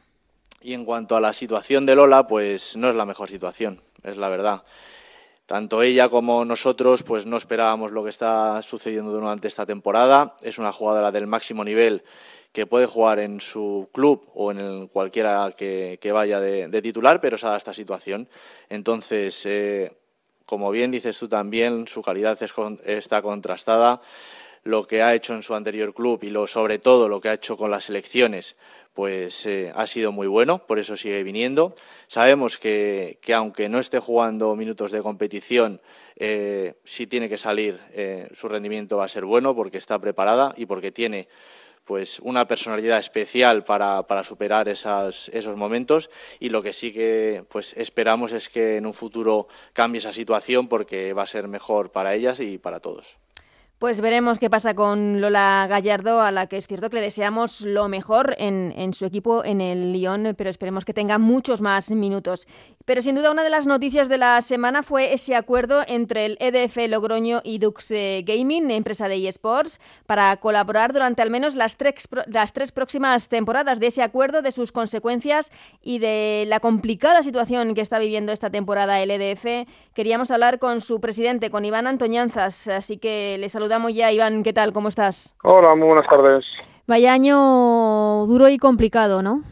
Y 0.62 0.74
en 0.74 0.84
cuanto 0.84 1.16
a 1.16 1.20
la 1.20 1.32
situación 1.32 1.86
de 1.86 1.94
Lola, 1.94 2.26
pues 2.26 2.76
no 2.76 2.90
es 2.90 2.94
la 2.94 3.06
mejor 3.06 3.28
situación, 3.28 3.80
es 4.02 4.16
la 4.16 4.28
verdad. 4.28 4.62
Tanto 5.46 5.82
ella 5.82 6.08
como 6.08 6.44
nosotros, 6.44 7.02
pues 7.02 7.26
no 7.26 7.36
esperábamos 7.36 7.90
lo 7.90 8.04
que 8.04 8.10
está 8.10 8.62
sucediendo 8.62 9.10
durante 9.10 9.48
esta 9.48 9.66
temporada. 9.66 10.36
Es 10.42 10.58
una 10.58 10.70
jugadora 10.70 11.10
del 11.10 11.26
máximo 11.26 11.64
nivel 11.64 12.04
que 12.52 12.66
puede 12.66 12.86
jugar 12.86 13.18
en 13.18 13.40
su 13.40 13.88
club 13.92 14.28
o 14.34 14.52
en 14.52 14.86
cualquiera 14.88 15.52
que, 15.56 15.98
vaya 16.12 16.38
de, 16.40 16.82
titular, 16.82 17.20
pero 17.20 17.36
se 17.36 17.46
ha 17.46 17.56
esta 17.56 17.72
situación. 17.74 18.28
Entonces, 18.68 19.44
eh, 19.46 19.92
como 20.46 20.70
bien 20.70 20.90
dices 20.90 21.18
tú 21.18 21.28
también, 21.28 21.88
su 21.88 22.02
calidad 22.02 22.38
está 22.86 23.22
contrastada 23.22 24.00
lo 24.62 24.86
que 24.86 25.02
ha 25.02 25.14
hecho 25.14 25.34
en 25.34 25.42
su 25.42 25.54
anterior 25.54 25.94
club 25.94 26.20
y 26.22 26.30
lo, 26.30 26.46
sobre 26.46 26.78
todo 26.78 27.08
lo 27.08 27.20
que 27.20 27.30
ha 27.30 27.34
hecho 27.34 27.56
con 27.56 27.70
las 27.70 27.84
selecciones, 27.84 28.56
pues 28.92 29.46
eh, 29.46 29.72
ha 29.74 29.86
sido 29.86 30.12
muy 30.12 30.26
bueno, 30.26 30.66
por 30.66 30.78
eso 30.78 30.96
sigue 30.96 31.22
viniendo. 31.22 31.74
Sabemos 32.06 32.58
que, 32.58 33.18
aunque 33.34 33.68
no 33.68 33.78
esté 33.78 33.98
jugando 33.98 34.54
minutos 34.56 34.90
de 34.90 35.02
competición, 35.02 35.80
eh, 36.16 36.74
si 36.84 37.06
tiene 37.06 37.28
que 37.28 37.38
salir, 37.38 37.80
eh, 37.92 38.28
su 38.34 38.48
rendimiento 38.48 38.98
va 38.98 39.04
a 39.04 39.08
ser 39.08 39.24
bueno 39.24 39.54
porque 39.54 39.78
está 39.78 39.98
preparada 39.98 40.54
y 40.56 40.66
porque 40.66 40.92
tiene 40.92 41.28
pues 41.84 42.20
una 42.20 42.46
personalidad 42.46 42.98
especial 42.98 43.64
para, 43.64 44.06
para 44.06 44.22
superar 44.22 44.68
esas, 44.68 45.28
esos 45.30 45.56
momentos 45.56 46.10
y 46.38 46.50
lo 46.50 46.62
que 46.62 46.72
sí 46.72 46.92
que 46.92 47.44
pues 47.48 47.72
esperamos 47.76 48.32
es 48.32 48.48
que 48.48 48.76
en 48.76 48.86
un 48.86 48.94
futuro 48.94 49.48
cambie 49.72 49.98
esa 49.98 50.12
situación 50.12 50.68
porque 50.68 51.14
va 51.14 51.22
a 51.22 51.26
ser 51.26 51.48
mejor 51.48 51.90
para 51.90 52.14
ellas 52.14 52.38
y 52.40 52.58
para 52.58 52.80
todos. 52.80 53.16
Pues 53.80 54.02
veremos 54.02 54.38
qué 54.38 54.50
pasa 54.50 54.74
con 54.74 55.22
Lola 55.22 55.66
Gallardo, 55.66 56.20
a 56.20 56.30
la 56.30 56.48
que 56.48 56.58
es 56.58 56.66
cierto 56.66 56.90
que 56.90 56.96
le 56.96 57.00
deseamos 57.00 57.62
lo 57.62 57.88
mejor 57.88 58.36
en, 58.36 58.74
en, 58.76 58.92
su 58.92 59.06
equipo 59.06 59.42
en 59.42 59.62
el 59.62 59.94
Lyon, 59.94 60.34
pero 60.36 60.50
esperemos 60.50 60.84
que 60.84 60.92
tenga 60.92 61.16
muchos 61.16 61.62
más 61.62 61.90
minutos. 61.90 62.46
Pero 62.84 63.00
sin 63.00 63.14
duda 63.14 63.30
una 63.30 63.42
de 63.42 63.48
las 63.48 63.66
noticias 63.66 64.10
de 64.10 64.18
la 64.18 64.42
semana 64.42 64.82
fue 64.82 65.14
ese 65.14 65.34
acuerdo 65.34 65.82
entre 65.86 66.26
el 66.26 66.36
EDF 66.40 66.76
Logroño 66.90 67.40
y 67.42 67.58
Dux 67.58 67.90
eh, 67.90 68.22
Gaming, 68.26 68.70
empresa 68.70 69.08
de 69.08 69.26
eSports, 69.26 69.80
para 70.04 70.36
colaborar 70.36 70.92
durante 70.92 71.22
al 71.22 71.30
menos 71.30 71.54
las 71.54 71.78
tres, 71.78 72.06
las 72.26 72.52
tres 72.52 72.72
próximas 72.72 73.28
temporadas 73.28 73.80
de 73.80 73.86
ese 73.86 74.02
acuerdo, 74.02 74.42
de 74.42 74.52
sus 74.52 74.72
consecuencias 74.72 75.52
y 75.80 76.00
de 76.00 76.44
la 76.48 76.60
complicada 76.60 77.22
situación 77.22 77.72
que 77.72 77.80
está 77.80 77.98
viviendo 77.98 78.32
esta 78.32 78.50
temporada 78.50 79.00
el 79.00 79.10
EDF. 79.10 79.66
Queríamos 79.94 80.30
hablar 80.30 80.58
con 80.58 80.82
su 80.82 81.00
presidente, 81.00 81.50
con 81.50 81.64
Iván 81.64 81.86
Antoñanzas, 81.86 82.68
así 82.68 82.98
que 82.98 83.38
le 83.38 83.48
saludamos 83.48 83.69
saludamos 83.70 83.94
ya. 83.94 84.10
Iván, 84.10 84.42
¿qué 84.42 84.52
tal? 84.52 84.72
¿Cómo 84.72 84.88
estás? 84.88 85.36
Hola, 85.44 85.76
muy 85.76 85.86
buenas 85.86 86.08
tardes. 86.08 86.44
Vaya 86.88 87.12
año 87.12 88.26
duro 88.26 88.48
y 88.48 88.58
complicado, 88.58 89.22
¿no? 89.22 89.42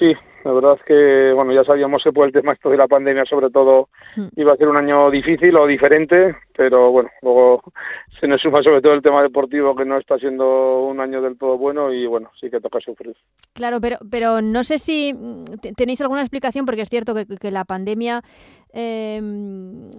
Sí, 0.00 0.14
la 0.44 0.52
verdad 0.52 0.76
es 0.78 0.84
que, 0.84 1.32
bueno, 1.34 1.52
ya 1.52 1.64
sabíamos 1.64 2.02
que 2.04 2.12
por 2.12 2.26
el 2.26 2.32
tema 2.32 2.52
esto 2.52 2.68
de 2.68 2.76
la 2.76 2.86
pandemia, 2.86 3.24
sobre 3.24 3.50
todo, 3.50 3.88
hmm. 4.16 4.26
iba 4.36 4.52
a 4.52 4.56
ser 4.56 4.68
un 4.68 4.76
año 4.76 5.10
difícil 5.10 5.56
o 5.56 5.66
diferente, 5.66 6.36
pero 6.54 6.90
bueno, 6.90 7.10
luego 7.22 7.62
se 8.20 8.28
nos 8.28 8.42
suma 8.42 8.62
sobre 8.62 8.82
todo 8.82 8.92
el 8.92 9.02
tema 9.02 9.22
deportivo 9.22 9.74
que 9.74 9.86
no 9.86 9.96
está 9.98 10.18
siendo 10.18 10.82
un 10.82 11.00
año 11.00 11.22
del 11.22 11.38
todo 11.38 11.56
bueno 11.56 11.92
y 11.92 12.06
bueno, 12.06 12.30
sí 12.38 12.50
que 12.50 12.60
toca 12.60 12.78
sufrir. 12.80 13.16
Claro, 13.54 13.80
pero, 13.80 13.96
pero 14.10 14.42
no 14.42 14.64
sé 14.64 14.78
si 14.78 15.14
mm, 15.14 15.44
tenéis 15.76 16.02
alguna 16.02 16.20
explicación, 16.20 16.66
porque 16.66 16.82
es 16.82 16.90
cierto 16.90 17.14
que, 17.14 17.26
que 17.26 17.50
la 17.50 17.64
pandemia 17.64 18.22
eh, 18.74 19.22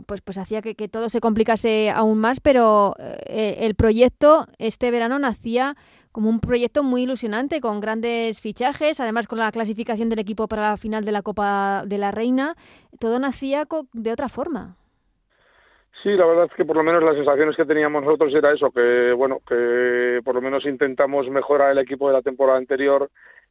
pues, 0.06 0.22
pues 0.22 0.38
hacía 0.38 0.62
que, 0.62 0.76
que, 0.76 0.88
todo 0.88 1.10
se 1.10 1.22
complicase 1.22 1.90
aún 1.90 2.20
más, 2.20 2.40
pero 2.40 2.94
eh, 3.00 3.58
el 3.62 3.74
proyecto 3.76 4.48
este 4.60 4.92
verano 4.92 5.18
nacía 5.18 5.76
como 6.16 6.30
un 6.30 6.40
proyecto 6.40 6.82
muy 6.82 7.04
ilusionante, 7.04 7.60
con 7.60 7.82
grandes 7.82 8.40
fichajes, 8.40 9.02
además 9.02 9.28
con 9.28 9.38
la 9.38 9.52
clasificación 9.52 10.08
del 10.08 10.20
equipo 10.20 10.48
para 10.48 10.70
la 10.70 10.78
final 10.78 11.04
de 11.04 11.12
la 11.12 11.22
Copa 11.22 11.84
de 11.86 11.98
la 11.98 12.12
Reina, 12.12 12.56
todo 13.02 13.20
nacía 13.20 13.68
de 13.92 14.12
otra 14.14 14.30
forma. 14.30 14.78
Sí, 16.02 16.12
la 16.12 16.26
verdad 16.26 16.46
es 16.46 16.56
que 16.56 16.64
por 16.64 16.78
lo 16.78 16.84
menos 16.84 17.04
las 17.04 17.16
sensaciones 17.16 17.58
que 17.58 17.66
teníamos 17.66 18.02
nosotros 18.02 18.34
era 18.34 18.54
eso, 18.54 18.72
que 18.72 19.12
bueno, 19.12 19.42
que 19.46 20.22
por 20.24 20.36
lo 20.36 20.42
menos 20.42 20.66
intentamos 20.66 21.30
mejorar 21.30 21.74
el 21.74 21.80
equipo 21.80 22.08
de 22.08 22.14
la 22.14 22.22
temporada 22.22 22.60
anterior 22.60 23.10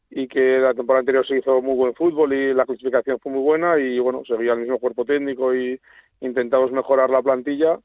y 0.09 0.26
que 0.26 0.59
la 0.59 0.73
temporada 0.73 1.00
anterior 1.00 1.26
se 1.26 1.37
hizo 1.37 1.61
muy 1.61 1.75
buen 1.75 1.94
fútbol 1.94 2.33
y 2.33 2.54
la 2.54 2.64
clasificación 2.64 3.18
fue 3.21 3.30
muy 3.30 3.42
buena 3.42 3.78
y 3.78 3.99
bueno, 3.99 4.23
seguía 4.26 4.54
el 4.54 4.61
mismo 4.61 4.78
cuerpo 4.78 5.04
técnico 5.04 5.54
y 5.54 5.78
intentamos 6.23 6.73
mejorar 6.73 7.11
la 7.11 7.21
plantilla. 7.21 7.78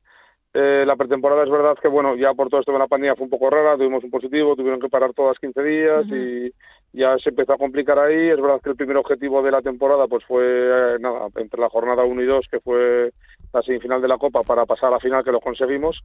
Eh, 0.54 0.84
la 0.86 0.96
pretemporada 0.96 1.44
es 1.44 1.50
verdad 1.50 1.78
que 1.80 1.88
bueno, 1.88 2.16
ya 2.16 2.34
por 2.34 2.50
todo 2.50 2.60
esto 2.60 2.72
de 2.72 2.80
la 2.80 2.88
pandemia 2.88 3.16
fue 3.16 3.26
un 3.26 3.30
poco 3.30 3.52
rara, 3.52 3.78
tuvimos 3.78 4.04
un 4.04 4.10
positivo, 4.10 4.56
tuvieron 4.56 4.80
que 4.80 4.90
parar 4.90 5.14
todas 5.14 5.38
15 5.38 5.62
días 5.64 6.06
y 6.08 6.52
ya 6.92 7.18
se 7.20 7.30
empezó 7.30 7.54
a 7.54 7.58
complicar 7.58 8.00
ahí. 8.00 8.30
Es 8.30 8.42
verdad 8.42 8.60
que 8.62 8.72
el 8.72 8.76
primer 8.76 8.98
objetivo 8.98 9.44
de 9.44 9.52
la 9.52 9.62
temporada 9.62 10.08
pues 10.08 10.26
fue 10.26 10.44
eh, 10.44 10.98
nada, 11.00 11.28
entre 11.36 11.62
la 11.62 11.70
jornada 11.70 12.04
1 12.04 12.22
y 12.22 12.26
2 12.26 12.48
que 12.50 12.60
fue 12.62 13.12
la 13.54 13.62
semifinal 13.62 14.02
de 14.02 14.08
la 14.08 14.18
Copa 14.18 14.42
para 14.42 14.66
pasar 14.66 14.90
a 14.90 14.94
la 14.94 15.00
final 15.00 15.24
que 15.24 15.32
lo 15.32 15.40
conseguimos 15.40 16.04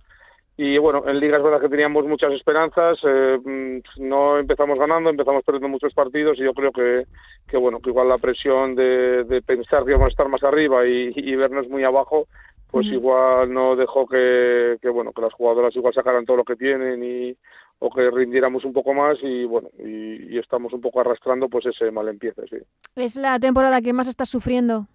y 0.57 0.79
bueno, 0.79 1.03
en 1.09 1.19
Liga 1.19 1.39
es 1.39 1.43
verdad 1.43 1.61
que 1.61 1.69
teníamos 1.69 2.07
muchas 2.07 2.33
esperanzas, 2.33 2.99
eh, 3.03 3.39
mm, 3.45 4.07
no 4.09 4.39
empezamos 4.39 4.79
ganando, 4.79 5.11
empezamos 5.11 5.43
perdiendo 5.43 5.69
muchos 5.69 5.93
partidos 5.95 6.39
y 6.39 6.45
yo 6.45 6.55
creo 6.55 6.71
que, 6.71 7.07
que 7.49 7.57
bueno, 7.57 7.81
que 7.81 7.91
igual 7.91 8.09
la 8.09 8.19
presión 8.19 8.77
de, 8.77 9.25
de 9.25 9.43
pensar 9.43 9.85
que 9.85 9.93
vamos 9.93 10.11
a 10.11 10.13
estar 10.13 10.29
más 10.29 10.45
arriba 10.45 10.87
y, 10.87 11.13
y 11.17 11.35
vernos 11.35 11.69
muy 11.69 11.83
abajo, 11.83 12.29
pues 12.75 12.89
igual 12.89 13.53
no 13.55 13.77
dejó 13.77 14.05
que, 14.05 14.79
que, 14.83 14.89
bueno, 14.89 15.13
que 15.13 15.23
las 15.23 15.33
jugadoras 15.33 15.77
igual 15.77 15.95
sacaran 15.95 16.25
todo 16.25 16.39
lo 16.39 16.45
que 16.45 16.57
tienen 16.57 17.05
y 17.05 17.37
o 17.79 17.89
que 17.89 18.11
rindiéramos 18.11 18.65
un 18.65 18.73
poco 18.73 18.93
más 18.95 19.17
y 19.23 19.45
bueno, 19.45 19.69
y, 19.79 20.35
y 20.35 20.39
estamos 20.39 20.73
un 20.73 20.81
poco 20.81 21.01
arrastrando 21.01 21.49
pues 21.49 21.67
ese 21.67 21.93
mal 21.93 22.09
empiece, 22.09 22.43
sí. 22.49 22.57
¿Es 22.97 23.15
la 23.15 23.39
temporada 23.39 23.81
que 23.81 23.93
más 23.93 24.09
estás 24.09 24.29
sufriendo? 24.29 24.89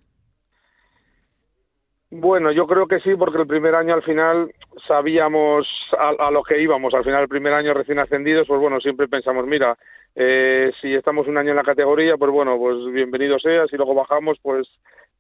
Bueno, 2.12 2.52
yo 2.52 2.68
creo 2.68 2.86
que 2.86 3.00
sí, 3.00 3.16
porque 3.16 3.38
el 3.38 3.48
primer 3.48 3.76
año 3.76 3.94
al 3.94 4.02
final 4.02 4.52
sabíamos 4.86 5.68
a, 5.98 6.32
lo 6.32 6.44
que 6.44 6.60
íbamos. 6.60 6.94
Al 6.94 7.06
final, 7.06 7.22
el 7.22 7.30
primer 7.30 7.54
año 7.54 7.74
recién 7.74 8.00
ascendidos, 8.00 8.48
pues 8.48 8.60
bueno, 8.60 8.82
siempre 8.82 9.08
pensamos, 9.08 9.46
mira, 9.46 9.78
eh, 10.16 10.72
si 10.82 10.96
estamos 10.96 11.28
un 11.28 11.38
año 11.38 11.52
en 11.52 11.56
la 11.56 11.64
categoría, 11.64 12.18
pues 12.18 12.32
bueno, 12.32 12.58
pues 12.58 12.92
bienvenido 12.92 13.40
sea. 13.40 13.68
Si 13.68 13.78
luego 13.78 13.94
bajamos, 13.94 14.40
pues 14.42 14.68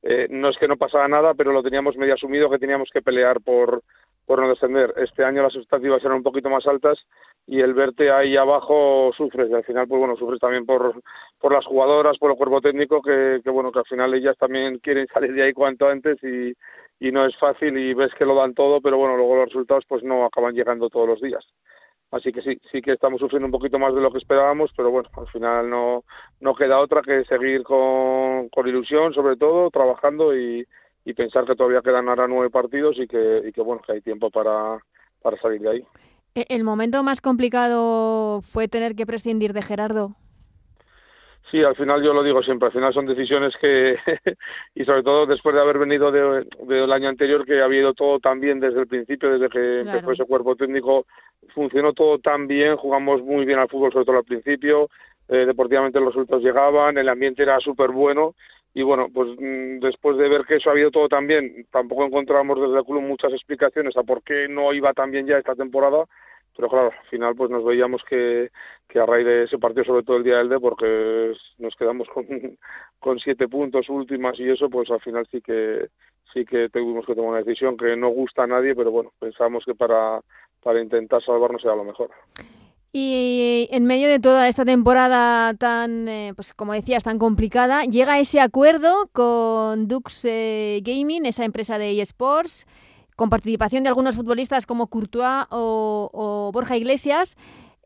eh, 0.01 0.27
no 0.29 0.49
es 0.49 0.57
que 0.57 0.67
no 0.67 0.77
pasara 0.77 1.07
nada, 1.07 1.33
pero 1.33 1.51
lo 1.51 1.63
teníamos 1.63 1.97
medio 1.97 2.13
asumido 2.13 2.49
que 2.49 2.59
teníamos 2.59 2.89
que 2.91 3.01
pelear 3.01 3.41
por, 3.41 3.83
por 4.25 4.41
no 4.41 4.49
descender. 4.49 4.93
Este 4.97 5.23
año 5.23 5.43
las 5.43 5.55
expectativas 5.55 6.03
eran 6.03 6.17
un 6.17 6.23
poquito 6.23 6.49
más 6.49 6.65
altas 6.67 6.97
y 7.45 7.59
el 7.59 7.73
verte 7.73 8.11
ahí 8.11 8.37
abajo 8.37 9.11
sufres. 9.17 9.49
Y 9.49 9.53
al 9.53 9.63
final, 9.63 9.87
pues 9.87 9.99
bueno, 9.99 10.15
sufres 10.15 10.39
también 10.39 10.65
por, 10.65 11.01
por 11.39 11.53
las 11.53 11.65
jugadoras, 11.65 12.17
por 12.17 12.31
el 12.31 12.37
cuerpo 12.37 12.61
técnico, 12.61 13.01
que, 13.01 13.41
bueno, 13.49 13.71
que 13.71 13.79
al 13.79 13.85
final 13.85 14.13
ellas 14.13 14.37
también 14.37 14.79
quieren 14.83 15.07
salir 15.07 15.33
de 15.33 15.43
ahí 15.43 15.53
cuanto 15.53 15.87
antes 15.87 16.17
y 16.23 17.11
no 17.11 17.25
es 17.25 17.35
fácil 17.37 17.77
y 17.77 17.93
ves 17.93 18.13
que 18.17 18.25
lo 18.25 18.35
dan 18.35 18.53
todo, 18.53 18.81
pero 18.81 18.97
bueno, 18.97 19.17
luego 19.17 19.37
los 19.37 19.45
resultados 19.45 19.85
pues 19.87 20.03
no 20.03 20.25
acaban 20.25 20.53
llegando 20.53 20.89
todos 20.89 21.07
los 21.07 21.21
días. 21.21 21.45
Así 22.11 22.31
que 22.31 22.41
sí, 22.41 22.59
sí 22.71 22.81
que 22.81 22.93
estamos 22.93 23.19
sufriendo 23.19 23.45
un 23.45 23.51
poquito 23.51 23.77
más 23.77 23.93
de 23.93 24.01
lo 24.01 24.11
que 24.11 24.17
esperábamos, 24.17 24.71
pero 24.75 24.89
bueno, 24.89 25.09
al 25.15 25.27
final 25.27 25.69
no, 25.69 26.03
no 26.39 26.55
queda 26.55 26.79
otra 26.79 27.01
que 27.03 27.23
seguir 27.25 27.63
con, 27.63 28.49
con 28.49 28.67
ilusión, 28.67 29.13
sobre 29.13 29.35
todo, 29.37 29.69
trabajando 29.69 30.35
y, 30.35 30.65
y 31.05 31.13
pensar 31.13 31.45
que 31.45 31.55
todavía 31.55 31.81
quedan 31.81 32.09
ahora 32.09 32.27
nueve 32.27 32.49
partidos 32.49 32.97
y 32.97 33.07
que, 33.07 33.43
y 33.45 33.51
que 33.51 33.61
bueno, 33.61 33.81
que 33.85 33.93
hay 33.93 34.01
tiempo 34.01 34.31
para, 34.31 34.79
para 35.21 35.37
salir 35.37 35.61
de 35.61 35.69
ahí. 35.69 35.83
¿E-, 36.35 36.45
¿El 36.49 36.63
momento 36.63 37.03
más 37.03 37.21
complicado 37.21 38.41
fue 38.41 38.67
tener 38.67 38.95
que 38.95 39.05
prescindir 39.05 39.53
de 39.53 39.61
Gerardo? 39.61 40.15
Sí, 41.51 41.63
al 41.63 41.75
final 41.75 42.03
yo 42.03 42.13
lo 42.13 42.21
digo 42.21 42.43
siempre, 42.43 42.67
al 42.67 42.73
final 42.73 42.93
son 42.93 43.07
decisiones 43.07 43.55
que, 43.59 43.97
y 44.75 44.85
sobre 44.85 45.01
todo 45.01 45.25
después 45.25 45.55
de 45.55 45.61
haber 45.61 45.79
venido 45.79 46.11
de, 46.11 46.45
del 46.67 46.91
año 46.91 47.09
anterior, 47.09 47.43
que 47.43 47.59
ha 47.59 47.65
habido 47.65 47.93
todo 47.93 48.19
tan 48.19 48.39
bien 48.39 48.59
desde 48.59 48.81
el 48.81 48.87
principio, 48.87 49.31
desde 49.31 49.49
que 49.49 49.79
empezó 49.79 50.11
ese 50.11 50.25
cuerpo 50.25 50.55
técnico, 50.55 51.07
funcionó 51.55 51.93
todo 51.93 52.19
tan 52.19 52.47
bien, 52.47 52.75
jugamos 52.75 53.23
muy 53.23 53.45
bien 53.45 53.57
al 53.57 53.67
fútbol, 53.67 53.91
sobre 53.91 54.05
todo 54.05 54.17
al 54.17 54.25
principio, 54.25 54.89
eh, 55.27 55.45
deportivamente 55.47 55.99
los 55.99 56.13
resultados 56.13 56.43
llegaban, 56.43 56.97
el 56.97 57.09
ambiente 57.09 57.41
era 57.41 57.59
súper 57.59 57.89
bueno, 57.89 58.35
y 58.75 58.83
bueno, 58.83 59.07
pues 59.11 59.29
mm, 59.39 59.79
después 59.79 60.17
de 60.17 60.29
ver 60.29 60.45
que 60.45 60.57
eso 60.57 60.69
ha 60.69 60.73
habido 60.73 60.91
todo 60.91 61.09
tan 61.09 61.25
bien, 61.25 61.65
tampoco 61.71 62.05
encontramos 62.05 62.61
desde 62.61 62.77
el 62.77 62.85
club 62.85 63.01
muchas 63.01 63.33
explicaciones 63.33 63.97
a 63.97 64.03
por 64.03 64.21
qué 64.21 64.47
no 64.47 64.71
iba 64.71 64.93
tan 64.93 65.09
bien 65.09 65.25
ya 65.25 65.39
esta 65.39 65.55
temporada, 65.55 66.05
pero 66.55 66.69
claro, 66.69 66.87
al 66.87 67.07
final 67.09 67.35
pues 67.35 67.49
nos 67.49 67.63
veíamos 67.63 68.03
que, 68.09 68.51
que 68.87 68.99
a 68.99 69.05
raíz 69.05 69.25
de 69.25 69.43
ese 69.43 69.57
partido, 69.57 69.85
sobre 69.85 70.03
todo 70.03 70.17
el 70.17 70.23
día 70.23 70.37
del 70.37 70.49
D, 70.49 70.59
porque 70.59 71.33
nos 71.57 71.75
quedamos 71.75 72.07
con, 72.09 72.25
con 72.99 73.19
siete 73.19 73.47
puntos 73.47 73.89
últimas 73.89 74.39
y 74.39 74.49
eso, 74.49 74.69
pues 74.69 74.89
al 74.91 75.01
final 75.01 75.27
sí 75.31 75.41
que 75.41 75.89
sí 76.33 76.45
que 76.45 76.69
tuvimos 76.69 77.05
que 77.05 77.15
tomar 77.15 77.31
una 77.31 77.43
decisión 77.43 77.77
que 77.77 77.95
no 77.95 78.09
gusta 78.09 78.43
a 78.43 78.47
nadie, 78.47 78.75
pero 78.75 78.91
bueno, 78.91 79.11
pensamos 79.19 79.63
que 79.65 79.75
para, 79.75 80.21
para 80.61 80.81
intentar 80.81 81.23
salvarnos 81.23 81.63
era 81.63 81.75
lo 81.75 81.83
mejor. 81.83 82.11
Y 82.91 83.67
en 83.71 83.85
medio 83.85 84.09
de 84.09 84.19
toda 84.19 84.47
esta 84.47 84.65
temporada 84.65 85.53
tan, 85.53 86.07
eh, 86.07 86.33
pues 86.35 86.53
como 86.53 86.73
decías, 86.73 87.03
tan 87.03 87.19
complicada, 87.19 87.83
llega 87.83 88.19
ese 88.19 88.41
acuerdo 88.41 89.09
con 89.13 89.87
Dux 89.87 90.25
eh, 90.25 90.81
Gaming, 90.83 91.25
esa 91.27 91.45
empresa 91.45 91.77
de 91.77 92.01
eSports, 92.01 92.65
con 93.19 93.29
participación 93.29 93.83
de 93.83 93.89
algunos 93.89 94.15
futbolistas 94.15 94.65
como 94.65 94.87
Courtois 94.87 95.45
o, 95.49 96.51
Borja 96.53 96.77
Iglesias. 96.77 97.35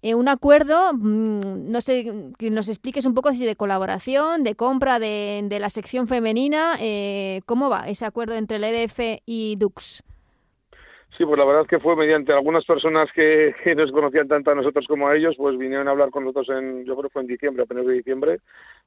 Eh, 0.03 0.13
un 0.13 0.27
acuerdo, 0.27 0.93
mm, 0.93 1.71
no 1.71 1.81
sé, 1.81 2.05
que 2.37 2.51
nos 2.51 2.69
expliques 2.69 3.07
un 3.07 3.15
poco 3.15 3.33
si 3.33 3.43
de 3.43 3.55
colaboración, 3.55 4.43
de 4.43 4.53
compra 4.53 4.99
de, 4.99 5.57
la 5.59 5.71
sección 5.71 6.07
femenina, 6.07 6.77
eh, 6.79 7.41
¿cómo 7.47 7.67
va 7.67 7.89
ese 7.89 8.05
acuerdo 8.05 8.35
entre 8.35 8.57
el 8.57 8.63
EDF 8.63 9.23
y 9.25 9.55
Dux? 9.55 10.03
Sí, 11.17 11.25
pues 11.25 11.38
la 11.38 11.46
verdad 11.46 11.62
es 11.62 11.67
que 11.67 11.79
fue 11.79 11.96
mediante 11.96 12.34
algunas 12.34 12.65
personas 12.65 13.08
que, 13.13 13.53
nos 13.77 13.91
conocían 13.91 14.27
tanto 14.27 14.50
a 14.50 14.55
nosotros 14.55 14.88
como 14.88 15.08
a 15.08 15.15
ellos, 15.15 15.36
pues 15.38 15.55
vinieron 15.58 15.88
a 15.88 15.91
hablar 15.91 16.10
con 16.10 16.24
nosotros 16.24 16.50
en, 16.58 16.86
yo 16.86 16.96
creo 16.96 17.10
que 17.10 17.13
fue 17.13 17.22
en 17.22 17.27
diciembre, 17.27 17.63
apenas 17.63 17.86
de 17.86 17.93
diciembre, 17.93 18.39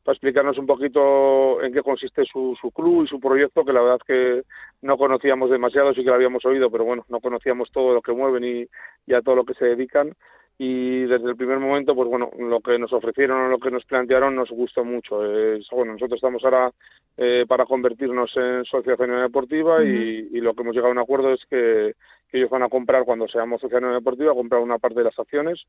para 0.02 0.14
explicarnos 0.14 0.58
un 0.58 0.66
poquito 0.66 1.62
en 1.62 1.72
qué 1.72 1.82
consiste 1.82 2.24
su, 2.24 2.56
su 2.60 2.72
club 2.72 3.04
y 3.04 3.08
su 3.08 3.20
proyecto, 3.20 3.64
que 3.64 3.72
la 3.72 3.80
verdad 3.80 3.98
es 4.00 4.06
que 4.06 4.42
no 4.82 4.98
conocíamos 4.98 5.50
demasiado, 5.50 5.94
sí 5.94 6.02
que 6.02 6.10
lo 6.10 6.14
habíamos 6.14 6.44
oído, 6.44 6.68
pero 6.68 6.84
bueno, 6.84 7.04
no 7.08 7.20
conocíamos 7.20 7.70
todo 7.70 7.94
lo 7.94 8.02
que 8.02 8.12
mueven 8.12 8.42
y, 8.42 8.66
y 9.06 9.14
a 9.14 9.22
todo 9.22 9.36
lo 9.36 9.44
que 9.44 9.54
se 9.54 9.66
dedican 9.66 10.12
y 10.58 11.04
desde 11.04 11.28
el 11.28 11.36
primer 11.36 11.58
momento, 11.58 11.94
pues 11.94 12.08
bueno, 12.08 12.30
lo 12.38 12.60
que 12.60 12.78
nos 12.78 12.92
ofrecieron 12.92 13.42
o 13.42 13.48
lo 13.48 13.58
que 13.58 13.70
nos 13.70 13.84
plantearon 13.84 14.34
nos 14.34 14.50
gustó 14.50 14.84
mucho. 14.84 15.18
bueno, 15.18 15.92
nosotros 15.92 16.16
estamos 16.16 16.42
ahora 16.44 16.70
eh, 17.18 17.44
para 17.46 17.66
convertirnos 17.66 18.34
en 18.36 18.64
sociedad 18.64 18.96
deportiva 18.98 19.84
y, 19.84 20.28
y, 20.32 20.40
lo 20.40 20.54
que 20.54 20.62
hemos 20.62 20.74
llegado 20.74 20.88
a 20.88 20.92
un 20.92 20.98
acuerdo 20.98 21.32
es 21.34 21.44
que 21.50 21.92
que 22.30 22.38
ellos 22.38 22.50
van 22.50 22.62
a 22.62 22.68
comprar 22.68 23.04
cuando 23.04 23.28
seamos 23.28 23.60
sociedad 23.60 23.92
deportiva, 23.92 24.34
comprar 24.34 24.60
una 24.60 24.78
parte 24.78 24.98
de 24.98 25.04
las 25.04 25.18
acciones 25.18 25.64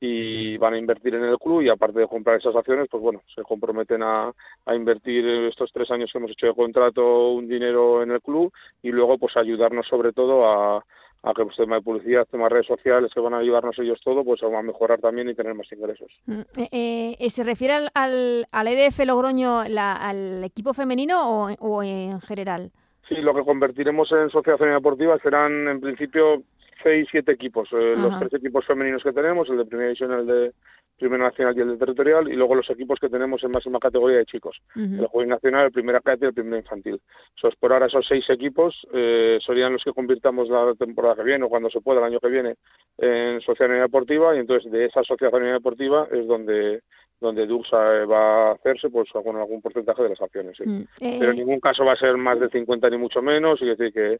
y 0.00 0.56
van 0.58 0.74
a 0.74 0.78
invertir 0.78 1.14
en 1.14 1.24
el 1.24 1.38
club 1.38 1.62
y 1.62 1.68
aparte 1.68 2.00
de 2.00 2.08
comprar 2.08 2.38
esas 2.38 2.54
acciones, 2.54 2.88
pues 2.90 3.02
bueno, 3.02 3.22
se 3.34 3.42
comprometen 3.42 4.02
a, 4.02 4.32
a 4.66 4.74
invertir 4.74 5.26
estos 5.26 5.70
tres 5.72 5.90
años 5.90 6.10
que 6.12 6.18
hemos 6.18 6.30
hecho 6.30 6.46
de 6.46 6.54
contrato 6.54 7.32
un 7.32 7.48
dinero 7.48 8.02
en 8.02 8.12
el 8.12 8.20
club 8.20 8.52
y 8.82 8.90
luego 8.90 9.18
pues 9.18 9.36
ayudarnos 9.36 9.86
sobre 9.86 10.12
todo 10.12 10.48
a, 10.48 10.84
a 11.22 11.34
que 11.34 11.42
el 11.42 11.48
tema 11.56 11.76
de 11.76 11.82
publicidad, 11.82 12.26
tema 12.26 12.44
de 12.44 12.50
redes 12.50 12.66
sociales, 12.66 13.12
que 13.12 13.20
van 13.20 13.34
a 13.34 13.38
ayudarnos 13.38 13.78
ellos 13.78 14.00
todo, 14.04 14.24
pues 14.24 14.42
a 14.42 14.62
mejorar 14.62 15.00
también 15.00 15.28
y 15.28 15.34
tener 15.34 15.54
más 15.54 15.70
ingresos. 15.72 16.10
Mm, 16.26 16.40
eh, 16.70 17.16
eh, 17.18 17.30
¿Se 17.30 17.42
refiere 17.42 17.74
al, 17.94 18.46
al, 18.50 18.68
EDF 18.68 19.00
Logroño, 19.04 19.64
la, 19.64 19.94
al 19.94 20.44
equipo 20.44 20.74
femenino 20.74 21.48
o 21.58 21.82
en 21.82 22.20
general? 22.20 22.70
Sí, 23.08 23.16
lo 23.16 23.34
que 23.34 23.42
convertiremos 23.42 24.12
en 24.12 24.28
Sociedad 24.28 24.58
Femenina 24.58 24.78
Deportiva 24.78 25.18
serán 25.18 25.66
en 25.68 25.80
principio 25.80 26.42
seis, 26.82 27.08
siete 27.10 27.32
equipos. 27.32 27.68
Eh, 27.72 27.94
los 27.96 28.18
tres 28.18 28.34
equipos 28.34 28.66
femeninos 28.66 29.02
que 29.02 29.12
tenemos, 29.12 29.48
el 29.48 29.56
de 29.56 29.64
Primera 29.64 29.88
División, 29.88 30.12
el 30.12 30.26
de 30.26 30.52
Primera 30.98 31.24
Nacional 31.24 31.56
y 31.56 31.60
el 31.60 31.68
de 31.70 31.76
Territorial, 31.76 32.28
y 32.28 32.36
luego 32.36 32.56
los 32.56 32.68
equipos 32.70 32.98
que 33.00 33.08
tenemos 33.08 33.42
en 33.44 33.52
máxima 33.52 33.78
categoría 33.78 34.18
de 34.18 34.26
chicos. 34.26 34.60
El 34.74 35.06
Juego 35.06 35.30
Nacional, 35.30 35.66
el 35.66 35.72
Primera 35.72 36.00
Categoría 36.00 36.26
y 36.26 36.28
el 36.28 36.34
Primera 36.34 36.58
Infantil. 36.58 37.00
Esos, 37.36 37.54
por 37.56 37.72
ahora 37.72 37.86
esos 37.86 38.04
seis 38.06 38.28
equipos 38.28 38.86
eh, 38.92 39.38
serían 39.44 39.72
los 39.72 39.84
que 39.84 39.92
convirtamos 39.92 40.48
la 40.48 40.74
temporada 40.74 41.16
que 41.16 41.22
viene 41.22 41.44
o 41.44 41.48
cuando 41.48 41.70
se 41.70 41.80
pueda 41.80 42.00
el 42.00 42.06
año 42.06 42.20
que 42.20 42.28
viene 42.28 42.56
en 42.98 43.40
Sociedad 43.40 43.80
Deportiva, 43.80 44.34
y 44.34 44.40
entonces 44.40 44.70
de 44.70 44.86
esa 44.86 45.02
Sociedad 45.04 45.40
Deportiva 45.40 46.08
es 46.10 46.26
donde 46.26 46.82
donde 47.20 47.46
Dux 47.46 47.68
va 47.72 48.50
a 48.50 48.52
hacerse 48.52 48.88
pues 48.90 49.08
con 49.10 49.36
algún 49.36 49.60
porcentaje 49.60 50.02
de 50.02 50.08
las 50.10 50.20
acciones. 50.20 50.56
Mm, 50.64 50.82
eh, 51.00 51.16
Pero 51.18 51.30
en 51.32 51.38
ningún 51.38 51.60
caso 51.60 51.84
va 51.84 51.92
a 51.92 51.96
ser 51.96 52.16
más 52.16 52.38
de 52.38 52.48
50 52.48 52.90
ni 52.90 52.98
mucho 52.98 53.20
menos, 53.22 53.60
y 53.60 53.66
decir 53.66 53.92
que, 53.92 54.18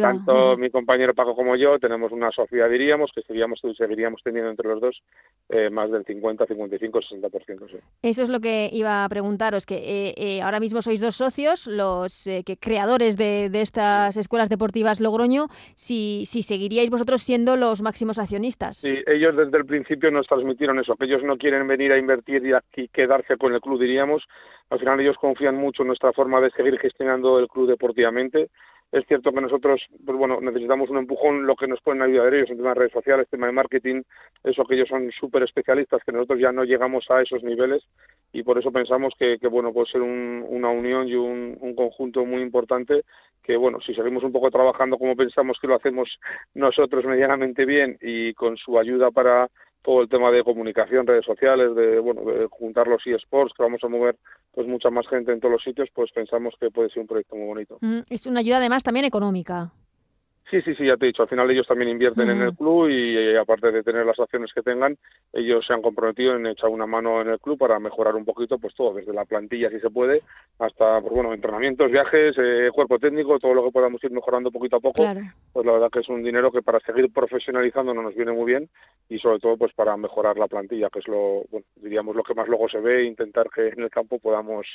tanto 0.00 0.56
mi 0.56 0.70
compañero 0.70 1.14
Paco 1.14 1.34
como 1.34 1.56
yo 1.56 1.78
tenemos 1.78 2.12
una 2.12 2.30
sociedad, 2.30 2.68
diríamos, 2.70 3.10
que 3.14 3.22
seguiríamos, 3.22 3.60
seguiríamos 3.76 4.22
teniendo 4.22 4.50
entre 4.50 4.68
los 4.68 4.80
dos 4.80 5.02
eh, 5.48 5.70
más 5.70 5.90
del 5.90 6.04
50, 6.04 6.46
55, 6.46 7.00
60%. 7.00 7.70
Sí. 7.70 7.76
Eso 8.02 8.22
es 8.22 8.28
lo 8.28 8.40
que 8.40 8.70
iba 8.72 9.04
a 9.04 9.08
preguntaros, 9.08 9.66
que 9.66 10.14
eh, 10.16 10.42
ahora 10.42 10.60
mismo 10.60 10.82
sois 10.82 11.00
dos 11.00 11.16
socios, 11.16 11.66
los 11.66 12.24
que 12.24 12.56
creadores 12.58 13.16
de, 13.16 13.50
de, 13.50 13.62
estas 13.62 14.16
escuelas 14.16 14.48
deportivas 14.48 15.00
Logroño, 15.00 15.48
si, 15.74 16.24
si 16.26 16.42
seguiríais 16.42 16.90
vosotros 16.90 17.22
siendo 17.22 17.56
los 17.56 17.82
máximos 17.82 18.18
accionistas. 18.18 18.78
Sí, 18.78 18.94
ellos 19.06 19.36
desde 19.36 19.58
el 19.58 19.66
principio 19.66 20.10
nos 20.10 20.26
transmitieron 20.26 20.78
eso, 20.78 20.96
que 20.96 21.06
ellos 21.06 21.22
no 21.22 21.36
quieren 21.36 21.66
venir 21.66 21.81
ir 21.82 21.92
a 21.92 21.98
invertir 21.98 22.44
y 22.46 22.52
aquí 22.52 22.88
quedarse 22.88 23.36
con 23.36 23.52
el 23.52 23.60
club, 23.60 23.80
diríamos. 23.80 24.24
Al 24.70 24.78
final 24.78 25.00
ellos 25.00 25.16
confían 25.18 25.56
mucho 25.56 25.82
en 25.82 25.88
nuestra 25.88 26.12
forma 26.12 26.40
de 26.40 26.50
seguir 26.50 26.78
gestionando 26.78 27.38
el 27.38 27.48
club 27.48 27.68
deportivamente 27.68 28.48
es 28.92 29.06
cierto 29.06 29.32
que 29.32 29.40
nosotros, 29.40 29.80
pues 30.04 30.18
bueno, 30.18 30.38
necesitamos 30.42 30.90
un 30.90 30.98
empujón, 30.98 31.46
lo 31.46 31.56
que 31.56 31.66
nos 31.66 31.80
pueden 31.80 32.02
ayudar 32.02 32.34
ellos 32.34 32.50
en 32.50 32.58
temas 32.58 32.74
de 32.74 32.80
redes 32.80 32.92
sociales, 32.92 33.26
tema 33.30 33.46
de 33.46 33.52
marketing, 33.52 34.02
eso 34.44 34.66
que 34.66 34.74
ellos 34.74 34.88
son 34.88 35.10
súper 35.12 35.42
especialistas, 35.44 36.02
que 36.04 36.12
nosotros 36.12 36.38
ya 36.38 36.52
no 36.52 36.64
llegamos 36.64 37.10
a 37.10 37.22
esos 37.22 37.42
niveles 37.42 37.82
y 38.34 38.42
por 38.42 38.58
eso 38.58 38.70
pensamos 38.70 39.14
que, 39.18 39.38
que 39.38 39.48
bueno, 39.48 39.72
puede 39.72 39.90
ser 39.90 40.02
una 40.02 40.68
unión 40.68 41.08
y 41.08 41.14
un, 41.14 41.56
un 41.58 41.74
conjunto 41.74 42.26
muy 42.26 42.42
importante 42.42 43.02
que 43.42 43.56
bueno, 43.56 43.80
si 43.80 43.94
seguimos 43.94 44.24
un 44.24 44.32
poco 44.32 44.50
trabajando 44.50 44.98
como 44.98 45.16
pensamos 45.16 45.58
que 45.58 45.68
lo 45.68 45.76
hacemos 45.76 46.10
nosotros 46.52 47.04
medianamente 47.06 47.64
bien 47.64 47.96
y 48.02 48.34
con 48.34 48.58
su 48.58 48.78
ayuda 48.78 49.10
para 49.10 49.48
todo 49.82 50.02
el 50.02 50.08
tema 50.08 50.30
de 50.30 50.44
comunicación, 50.44 51.06
redes 51.06 51.24
sociales, 51.24 51.74
de 51.74 51.98
bueno, 51.98 52.22
de 52.22 52.46
juntar 52.50 52.86
los 52.86 53.06
eSports, 53.06 53.52
que 53.56 53.62
vamos 53.62 53.82
a 53.82 53.88
mover 53.88 54.16
pues 54.52 54.66
mucha 54.66 54.90
más 54.90 55.06
gente 55.08 55.32
en 55.32 55.40
todos 55.40 55.52
los 55.52 55.62
sitios, 55.62 55.88
pues 55.94 56.10
pensamos 56.12 56.54
que 56.60 56.70
puede 56.70 56.88
ser 56.90 57.00
un 57.00 57.06
proyecto 57.08 57.36
muy 57.36 57.46
bonito. 57.46 57.78
Mm, 57.80 58.00
es 58.08 58.26
una 58.26 58.40
ayuda 58.40 58.58
además 58.58 58.82
también 58.82 59.04
económica. 59.04 59.72
Sí, 60.52 60.60
sí, 60.60 60.74
sí, 60.74 60.84
ya 60.84 60.98
te 60.98 61.06
he 61.06 61.08
dicho. 61.08 61.22
Al 61.22 61.30
final 61.30 61.50
ellos 61.50 61.66
también 61.66 61.88
invierten 61.88 62.28
en 62.28 62.42
el 62.42 62.54
club 62.54 62.90
y, 62.90 63.16
eh, 63.16 63.38
aparte 63.38 63.72
de 63.72 63.82
tener 63.82 64.04
las 64.04 64.20
acciones 64.20 64.52
que 64.52 64.60
tengan, 64.60 64.98
ellos 65.32 65.64
se 65.66 65.72
han 65.72 65.80
comprometido 65.80 66.36
en 66.36 66.44
echar 66.44 66.68
una 66.68 66.86
mano 66.86 67.22
en 67.22 67.28
el 67.28 67.40
club 67.40 67.56
para 67.56 67.78
mejorar 67.78 68.16
un 68.16 68.26
poquito 68.26 68.58
pues 68.58 68.74
todo, 68.74 68.92
desde 68.92 69.14
la 69.14 69.24
plantilla 69.24 69.70
si 69.70 69.80
se 69.80 69.88
puede, 69.88 70.20
hasta 70.58 71.00
pues 71.00 71.10
bueno, 71.10 71.32
entrenamientos, 71.32 71.90
viajes, 71.90 72.36
eh, 72.36 72.68
cuerpo 72.70 72.98
técnico, 72.98 73.38
todo 73.38 73.54
lo 73.54 73.64
que 73.64 73.70
podamos 73.70 74.04
ir 74.04 74.10
mejorando 74.10 74.50
poquito 74.50 74.76
a 74.76 74.80
poco. 74.80 75.02
Pues 75.54 75.64
la 75.64 75.72
verdad 75.72 75.88
que 75.90 76.00
es 76.00 76.08
un 76.10 76.22
dinero 76.22 76.52
que 76.52 76.60
para 76.60 76.80
seguir 76.80 77.10
profesionalizando 77.10 77.94
no 77.94 78.02
nos 78.02 78.14
viene 78.14 78.32
muy 78.32 78.44
bien 78.44 78.68
y 79.08 79.18
sobre 79.20 79.38
todo 79.38 79.56
pues 79.56 79.72
para 79.72 79.96
mejorar 79.96 80.36
la 80.36 80.48
plantilla, 80.48 80.90
que 80.90 80.98
es 80.98 81.08
lo, 81.08 81.44
bueno, 81.50 81.64
diríamos 81.76 82.14
lo 82.14 82.22
que 82.24 82.34
más 82.34 82.46
luego 82.46 82.68
se 82.68 82.78
ve 82.78 83.04
intentar 83.04 83.48
que 83.48 83.68
en 83.68 83.80
el 83.80 83.90
campo 83.90 84.18
podamos 84.18 84.66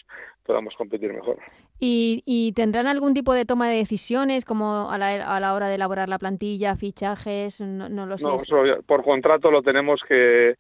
podamos 0.44 0.74
competir 0.76 1.14
mejor. 1.14 1.38
¿Y, 1.80 2.24
y 2.26 2.54
tendrán 2.54 2.88
algún 2.88 3.14
tipo 3.14 3.34
de 3.34 3.46
toma 3.46 3.70
de 3.70 3.78
decisiones 3.78 4.44
como 4.44 4.90
a 4.90 4.98
la, 4.98 5.36
a 5.36 5.40
la 5.40 5.54
hora 5.54 5.67
de 5.68 5.76
elaborar 5.76 6.10
la 6.10 6.20
plantilla, 6.20 6.76
fichajes, 6.76 7.62
no, 7.62 7.90
no 7.90 8.06
lo 8.06 8.18
sé. 8.18 8.26
No, 8.26 8.38
por 8.86 9.04
contrato 9.04 9.52
lo 9.52 9.62
tenemos 9.62 10.02
que 10.08 10.56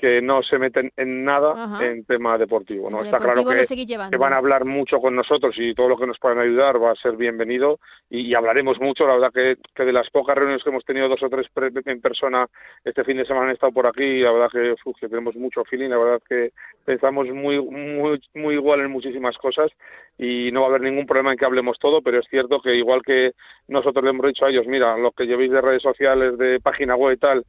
que 0.00 0.22
no 0.22 0.42
se 0.42 0.58
meten 0.58 0.90
en 0.96 1.24
nada 1.24 1.78
en 1.84 2.04
tema 2.06 2.38
deportivo. 2.38 2.88
¿no? 2.88 3.04
Está 3.04 3.18
claro 3.18 3.44
que, 3.44 4.16
van 4.16 4.32
a 4.32 4.38
hablar 4.38 4.64
mucho 4.64 4.98
con 4.98 5.14
nosotros 5.14 5.54
y 5.58 5.74
todo 5.74 5.90
lo 5.90 5.98
que 5.98 6.06
nos 6.06 6.18
puedan 6.18 6.38
ayudar 6.38 6.82
va 6.82 6.92
a 6.92 6.96
ser 6.96 7.16
bienvenido 7.16 7.78
y, 8.08 8.34
hablaremos 8.34 8.80
mucho. 8.80 9.06
La 9.06 9.14
verdad 9.14 9.32
que, 9.32 9.56
que, 9.74 9.84
de 9.84 9.92
las 9.92 10.08
pocas 10.08 10.34
reuniones 10.36 10.64
que 10.64 10.70
hemos 10.70 10.84
tenido, 10.86 11.08
dos 11.08 11.22
o 11.22 11.28
tres 11.28 11.48
en 11.84 12.00
persona, 12.00 12.46
este 12.82 13.04
fin 13.04 13.18
de 13.18 13.26
semana 13.26 13.48
han 13.48 13.52
estado 13.52 13.72
por 13.72 13.86
aquí 13.86 14.02
y 14.02 14.22
la 14.22 14.32
verdad 14.32 14.48
que, 14.50 14.74
que 14.98 15.08
tenemos 15.08 15.36
mucho 15.36 15.64
feeling. 15.64 15.90
La 15.90 15.98
verdad 15.98 16.22
que 16.26 16.52
pensamos 16.86 17.28
muy, 17.28 17.60
muy, 17.60 18.22
muy 18.34 18.54
igual 18.54 18.80
en 18.80 18.90
muchísimas 18.90 19.36
cosas 19.36 19.70
y 20.16 20.50
no 20.52 20.62
va 20.62 20.68
a 20.68 20.70
haber 20.70 20.82
ningún 20.82 21.06
problema 21.06 21.32
en 21.32 21.38
que 21.38 21.44
hablemos 21.44 21.78
todo, 21.78 22.00
pero 22.00 22.20
es 22.20 22.26
cierto 22.30 22.60
que 22.62 22.74
igual 22.74 23.02
que 23.02 23.32
nosotros 23.68 24.02
le 24.02 24.10
hemos 24.10 24.26
dicho 24.26 24.46
a 24.46 24.50
ellos, 24.50 24.66
mira, 24.66 24.96
lo 24.96 25.12
que 25.12 25.26
llevéis 25.26 25.50
de 25.50 25.60
redes 25.60 25.82
sociales, 25.82 26.38
de 26.38 26.58
página 26.60 26.96
web 26.96 27.16
y 27.16 27.18
tal, 27.18 27.44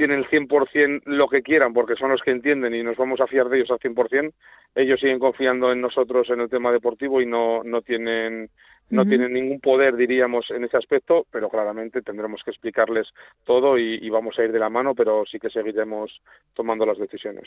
tienen 0.00 0.24
100% 0.24 1.02
lo 1.04 1.28
que 1.28 1.42
quieran 1.42 1.74
porque 1.74 1.94
son 1.94 2.08
los 2.08 2.22
que 2.22 2.30
entienden 2.30 2.74
y 2.74 2.82
nos 2.82 2.96
vamos 2.96 3.20
a 3.20 3.26
fiar 3.26 3.50
de 3.50 3.58
ellos 3.58 3.70
al 3.70 3.80
100%, 3.80 4.32
ellos 4.74 4.98
siguen 4.98 5.18
confiando 5.18 5.70
en 5.72 5.82
nosotros 5.82 6.30
en 6.30 6.40
el 6.40 6.48
tema 6.48 6.72
deportivo 6.72 7.20
y 7.20 7.26
no, 7.26 7.62
no 7.64 7.82
tienen 7.82 8.48
no 8.90 9.04
tienen 9.04 9.32
ningún 9.32 9.60
poder, 9.60 9.96
diríamos, 9.96 10.50
en 10.50 10.64
ese 10.64 10.76
aspecto, 10.76 11.26
pero 11.30 11.48
claramente 11.48 12.02
tendremos 12.02 12.42
que 12.44 12.50
explicarles 12.50 13.08
todo 13.44 13.78
y, 13.78 14.08
vamos 14.10 14.38
a 14.38 14.44
ir 14.44 14.52
de 14.52 14.58
la 14.58 14.68
mano, 14.68 14.94
pero 14.94 15.24
sí 15.30 15.38
que 15.38 15.50
seguiremos 15.50 16.20
tomando 16.54 16.84
las 16.84 16.98
decisiones. 16.98 17.44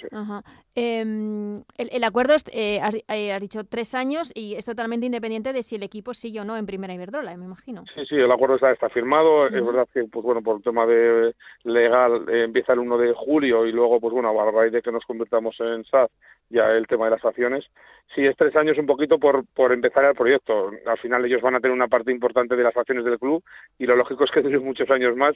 Em, 0.75 1.61
el, 1.77 2.03
acuerdo, 2.03 2.33
es, 2.33 2.45
eh, 2.53 2.79
eh, 3.09 3.33
has, 3.33 3.41
dicho 3.41 3.65
tres 3.65 3.93
años 3.93 4.31
y 4.33 4.55
es 4.55 4.65
totalmente 4.65 5.05
independiente 5.05 5.51
de 5.51 5.63
si 5.63 5.75
el 5.75 5.83
equipo 5.83 6.13
sigue 6.13 6.39
o 6.39 6.45
no 6.45 6.55
en 6.55 6.65
Primera 6.65 6.93
Iberdrola, 6.93 7.35
me 7.35 7.45
imagino. 7.45 7.83
Sí, 7.93 8.05
sí, 8.07 8.15
el 8.15 8.31
acuerdo 8.31 8.55
está, 8.55 8.71
está 8.71 8.89
firmado. 8.89 9.47
Es 9.47 9.65
verdad 9.65 9.87
que, 9.93 10.05
pues 10.05 10.23
bueno, 10.25 10.41
por 10.41 10.57
el 10.57 10.63
tema 10.63 10.85
de 10.85 11.35
legal 11.63 12.25
eh, 12.29 12.43
empieza 12.43 12.73
el 12.73 12.79
1 12.79 12.97
de 12.97 13.13
julio 13.13 13.65
y 13.65 13.71
luego, 13.71 13.99
pues 13.99 14.13
bueno, 14.13 14.29
a 14.29 14.51
raíz 14.51 14.71
de 14.71 14.81
que 14.81 14.91
nos 14.91 15.05
convirtamos 15.05 15.59
en 15.59 15.83
SAD, 15.85 16.07
ya 16.49 16.71
el 16.71 16.87
tema 16.87 17.05
de 17.05 17.11
las 17.11 17.25
acciones. 17.25 17.65
Sí, 18.15 18.25
es 18.25 18.35
tres 18.37 18.55
años 18.55 18.77
un 18.77 18.85
poquito 18.85 19.17
por, 19.17 19.43
por 19.55 19.73
empezar 19.73 20.05
el 20.05 20.13
proyecto. 20.13 20.71
Al 20.85 20.97
final 20.99 21.25
ellos 21.25 21.41
van 21.41 21.55
a 21.55 21.59
tener 21.59 21.73
una 21.73 21.87
parte 21.87 22.11
importante 22.11 22.55
de 22.55 22.63
las 22.63 22.77
acciones 22.77 23.03
del 23.05 23.17
club 23.17 23.43
y 23.79 23.87
lo 23.87 23.95
lógico 23.95 24.23
es 24.23 24.31
que 24.31 24.41
duren 24.43 24.63
muchos 24.63 24.89
años 24.91 25.15
más 25.15 25.35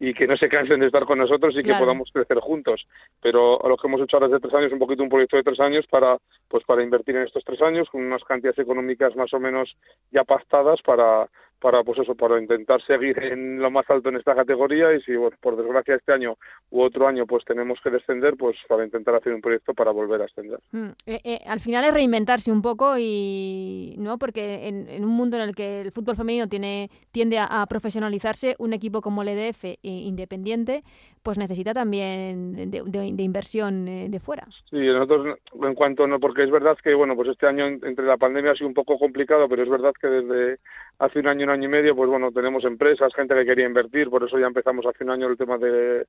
y 0.00 0.14
que 0.14 0.26
no 0.26 0.36
se 0.36 0.48
cansen 0.48 0.80
de 0.80 0.86
estar 0.86 1.04
con 1.04 1.18
nosotros 1.18 1.54
y 1.56 1.62
que 1.62 1.74
podamos 1.74 2.10
crecer 2.12 2.38
juntos. 2.38 2.86
Pero 3.20 3.60
lo 3.66 3.76
que 3.76 3.86
hemos 3.86 4.00
hecho 4.00 4.16
ahora 4.16 4.28
de 4.28 4.40
tres 4.40 4.54
años 4.54 4.66
es 4.68 4.72
un 4.72 4.78
poquito 4.78 5.02
un 5.02 5.08
proyecto 5.08 5.36
de 5.36 5.42
tres 5.42 5.60
años 5.60 5.86
para 5.86 6.16
pues 6.48 6.64
para 6.64 6.82
invertir 6.82 7.16
en 7.16 7.22
estos 7.22 7.44
tres 7.44 7.60
años 7.60 7.88
con 7.90 8.02
unas 8.02 8.24
cantidades 8.24 8.58
económicas 8.58 9.14
más 9.16 9.32
o 9.34 9.40
menos 9.40 9.76
ya 10.10 10.24
pastadas 10.24 10.80
para 10.82 11.28
para 11.64 11.82
pues 11.82 11.98
eso 11.98 12.14
para 12.14 12.38
intentar 12.38 12.82
seguir 12.82 13.18
en 13.24 13.58
lo 13.58 13.70
más 13.70 13.88
alto 13.88 14.10
en 14.10 14.16
esta 14.16 14.34
categoría 14.34 14.92
y 14.92 15.00
si 15.00 15.12
por 15.40 15.56
desgracia 15.56 15.94
este 15.94 16.12
año 16.12 16.36
u 16.70 16.82
otro 16.82 17.08
año 17.08 17.24
pues 17.24 17.42
tenemos 17.46 17.78
que 17.82 17.88
descender 17.88 18.34
pues 18.36 18.54
para 18.68 18.84
intentar 18.84 19.14
hacer 19.14 19.32
un 19.32 19.40
proyecto 19.40 19.72
para 19.72 19.90
volver 19.90 20.20
a 20.20 20.26
ascender. 20.26 20.58
Mm, 20.72 20.88
eh, 21.06 21.20
eh, 21.24 21.40
al 21.46 21.60
final 21.60 21.86
es 21.86 21.94
reinventarse 21.94 22.52
un 22.52 22.60
poco 22.60 22.96
y 22.98 23.94
no 23.96 24.18
porque 24.18 24.68
en, 24.68 25.02
un 25.02 25.10
mundo 25.10 25.38
en 25.38 25.42
el 25.44 25.54
que 25.54 25.80
el 25.80 25.90
fútbol 25.90 26.16
femenino 26.16 26.50
tiene 26.50 26.90
tiende 27.12 27.38
a, 27.38 27.64
profesionalizarse 27.66 28.56
un 28.58 28.74
equipo 28.74 29.00
como 29.00 29.22
el 29.22 29.28
EDF 29.28 29.64
eh, 29.64 29.78
independiente 29.82 30.84
pues 31.24 31.38
necesita 31.38 31.72
también 31.72 32.70
de, 32.70 33.22
inversión 33.22 33.86
de 33.86 34.20
fuera. 34.20 34.46
Sí 34.70 34.76
nosotros 34.76 35.38
en 35.62 35.74
cuanto 35.74 36.06
no 36.06 36.20
porque 36.20 36.44
es 36.44 36.50
verdad 36.50 36.76
que 36.82 36.94
bueno 36.94 37.16
pues 37.16 37.30
este 37.30 37.46
año 37.46 37.66
entre 37.66 38.04
la 38.04 38.16
pandemia 38.16 38.52
ha 38.52 38.54
sido 38.54 38.68
un 38.68 38.74
poco 38.74 38.98
complicado 38.98 39.48
pero 39.48 39.62
es 39.62 39.68
verdad 39.68 39.92
que 39.98 40.06
desde 40.06 40.58
hace 40.98 41.20
un 41.20 41.26
año 41.26 41.44
año 41.54 41.64
y 41.64 41.68
medio, 41.68 41.96
pues 41.96 42.10
bueno, 42.10 42.30
tenemos 42.32 42.64
empresas, 42.64 43.14
gente 43.14 43.34
que 43.34 43.44
quería 43.44 43.66
invertir, 43.66 44.10
por 44.10 44.24
eso 44.24 44.38
ya 44.38 44.46
empezamos 44.46 44.84
hace 44.86 45.04
un 45.04 45.10
año 45.10 45.28
el 45.28 45.36
tema 45.36 45.58
de, 45.58 46.06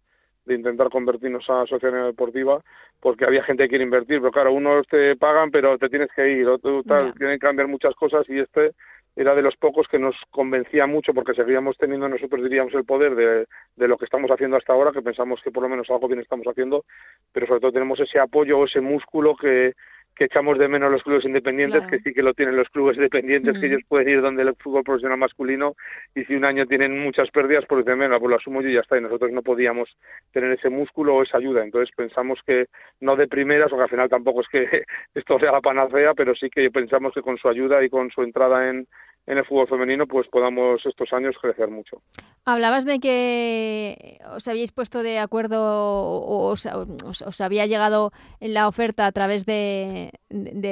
intentar 0.48 0.90
convertirnos 0.90 1.50
a 1.50 1.62
asociación 1.62 2.06
deportiva, 2.06 2.62
porque 3.00 3.26
había 3.26 3.44
gente 3.44 3.64
que 3.64 3.70
quiere 3.70 3.84
invertir, 3.84 4.20
pero 4.20 4.32
claro, 4.32 4.54
unos 4.54 4.86
te 4.88 5.16
pagan, 5.16 5.50
pero 5.50 5.78
te 5.80 5.90
tienes 5.90 6.10
que 6.16 6.30
ir, 6.30 6.48
otros 6.48 6.86
tal, 6.86 7.14
tienen 7.16 7.40
que 7.40 7.48
cambiar 7.48 7.68
muchas 7.68 7.96
cosas 7.96 8.30
y 8.30 8.40
este 8.40 8.74
era 9.16 9.34
de 9.34 9.42
los 9.42 9.56
pocos 9.56 9.88
que 9.88 10.00
nos 10.00 10.16
convencía 10.32 10.88
mucho 10.88 11.14
porque 11.14 11.34
seguíamos 11.34 11.78
teniendo 11.78 12.10
nosotros 12.10 12.44
diríamos 12.44 12.74
el 12.74 12.86
poder 12.86 13.16
de, 13.16 13.46
de, 13.76 13.88
lo 13.88 13.98
que 13.98 14.06
estamos 14.06 14.30
haciendo 14.30 14.58
hasta 14.58 14.74
ahora, 14.74 14.92
que 14.92 15.02
pensamos 15.02 15.40
que 15.42 15.52
por 15.52 15.64
lo 15.64 15.70
menos 15.70 15.90
algo 15.90 16.08
bien 16.08 16.20
estamos 16.20 16.46
haciendo, 16.48 16.86
pero 17.32 17.48
sobre 17.48 17.62
todo 17.62 17.72
tenemos 17.72 18.00
ese 18.00 18.20
apoyo, 18.20 18.66
ese 18.66 18.82
músculo 18.82 19.36
que, 19.36 19.74
que 20.16 20.26
echamos 20.26 20.58
de 20.58 20.68
menos 20.68 20.92
los 20.92 21.04
clubes 21.04 21.26
independientes, 21.26 21.84
que 21.90 22.00
sí 22.00 22.14
que 22.14 22.24
lo 22.24 22.34
tienen 22.34 22.56
los 22.56 22.70
clubes 22.70 22.96
independientes, 22.96 23.60
que 23.60 23.68
ellos 23.68 23.82
pueden 23.88 24.10
ir 24.10 24.22
donde 24.22 24.44
el 24.44 24.56
fútbol 24.56 24.84
profesional 24.84 25.18
masculino 25.18 25.76
y 26.16 26.24
si 26.24 26.36
un 26.36 26.46
año 26.46 26.66
tienen 26.66 26.98
muchas 27.00 27.30
pérdidas, 27.32 27.66
pues 27.68 27.86
dicen, 27.86 28.00
venga, 28.00 28.20
pues 28.20 28.30
lo 28.30 28.38
asumo 28.38 28.62
yo 28.62 28.70
y 28.70 28.74
ya 28.74 28.80
está, 28.80 28.98
y 28.98 29.02
nosotros 29.02 29.32
no 29.32 29.42
podíamos 29.42 29.90
tener 30.32 30.52
ese 30.52 30.70
músculo 30.70 31.16
o 31.16 31.24
esa 31.24 31.38
ayuda, 31.38 31.64
entonces 31.64 31.94
pensamos 31.96 32.40
que 32.46 32.68
no 33.02 33.16
de 33.16 33.28
primeras, 33.28 33.72
o 33.74 33.76
que 33.76 33.84
al 33.84 33.90
final 33.90 34.10
tampoco 34.10 34.42
es 34.42 34.48
que 34.48 34.84
esto 35.16 35.40
sea 35.40 35.52
la 35.52 35.62
panacea, 35.62 36.14
pero 36.14 36.34
sí 36.36 36.50
que 36.50 36.72
pensamos 36.72 37.14
que 37.14 37.22
con 37.22 37.38
su 37.38 37.50
ayuda 37.50 37.84
y 37.84 37.90
con 37.90 38.10
su 38.12 38.24
entrada 38.24 38.70
en, 38.70 38.88
en 39.28 39.38
el 39.38 39.46
fútbol 39.46 39.68
femenino 39.68 40.06
pues 40.08 40.28
podamos 40.28 40.86
estos 40.86 41.12
años 41.14 41.36
crecer 41.42 41.70
mucho. 41.70 42.02
Hablabas 42.46 42.86
de 42.86 43.00
que 43.00 44.20
os 44.36 44.48
habíais 44.48 44.72
puesto 44.72 45.02
de 45.02 45.20
acuerdo 45.20 45.58
o 45.62 46.52
os, 46.52 47.42
había 47.42 47.66
llegado 47.66 48.12
la 48.40 48.68
oferta 48.68 49.08
a 49.08 49.12
través 49.12 49.46
de, 49.46 50.12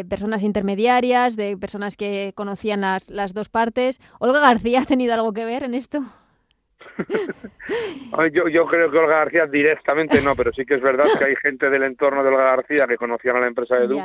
personas 0.09 0.43
intermediarias, 0.43 1.35
de 1.35 1.57
personas 1.57 1.97
que 1.97 2.33
conocían 2.35 2.81
las, 2.81 3.09
las 3.09 3.33
dos 3.33 3.49
partes. 3.49 3.99
¿Olga 4.19 4.39
García 4.39 4.81
ha 4.81 4.85
tenido 4.85 5.13
algo 5.13 5.33
que 5.33 5.45
ver 5.45 5.63
en 5.63 5.73
esto? 5.73 5.99
yo, 8.33 8.47
yo 8.49 8.67
creo 8.67 8.91
que 8.91 8.97
Olga 8.97 9.17
García 9.17 9.47
directamente 9.47 10.21
no, 10.21 10.35
pero 10.35 10.51
sí 10.53 10.63
que 10.65 10.75
es 10.75 10.81
verdad 10.81 11.05
que 11.17 11.25
hay 11.25 11.35
gente 11.37 11.69
del 11.69 11.83
entorno 11.83 12.23
de 12.23 12.29
Olga 12.29 12.55
García 12.55 12.85
que 12.87 12.97
conocían 12.97 13.37
a 13.37 13.39
la 13.41 13.47
empresa 13.47 13.77
de 13.77 13.87
Dux 13.87 14.03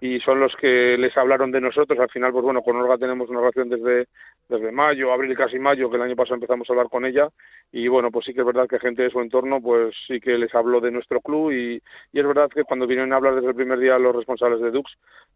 y 0.00 0.20
son 0.20 0.38
los 0.38 0.54
que 0.56 0.96
les 0.96 1.16
hablaron 1.16 1.50
de 1.50 1.60
nosotros. 1.60 1.98
Al 1.98 2.10
final, 2.10 2.32
pues 2.32 2.44
bueno, 2.44 2.62
con 2.62 2.76
Olga 2.76 2.96
tenemos 2.98 3.28
una 3.30 3.40
relación 3.40 3.68
desde, 3.68 4.06
desde 4.48 4.70
mayo, 4.70 5.12
abril, 5.12 5.36
casi 5.36 5.58
mayo, 5.58 5.90
que 5.90 5.96
el 5.96 6.02
año 6.02 6.16
pasado 6.16 6.36
empezamos 6.36 6.68
a 6.68 6.72
hablar 6.72 6.88
con 6.88 7.04
ella. 7.04 7.28
Y 7.72 7.88
bueno, 7.88 8.10
pues 8.10 8.26
sí 8.26 8.32
que 8.32 8.40
es 8.40 8.46
verdad 8.46 8.68
que 8.68 8.78
gente 8.78 9.02
de 9.02 9.10
su 9.10 9.20
entorno, 9.20 9.60
pues 9.60 9.94
sí 10.06 10.20
que 10.20 10.38
les 10.38 10.54
habló 10.54 10.80
de 10.80 10.92
nuestro 10.92 11.20
club. 11.20 11.50
Y, 11.52 11.82
y 12.12 12.20
es 12.20 12.26
verdad 12.26 12.48
que 12.48 12.64
cuando 12.64 12.86
vinieron 12.86 13.12
a 13.12 13.16
hablar 13.16 13.34
desde 13.34 13.48
el 13.48 13.54
primer 13.54 13.78
día 13.78 13.98
los 13.98 14.14
responsables 14.14 14.60
de 14.60 14.70
Dux, 14.70 14.90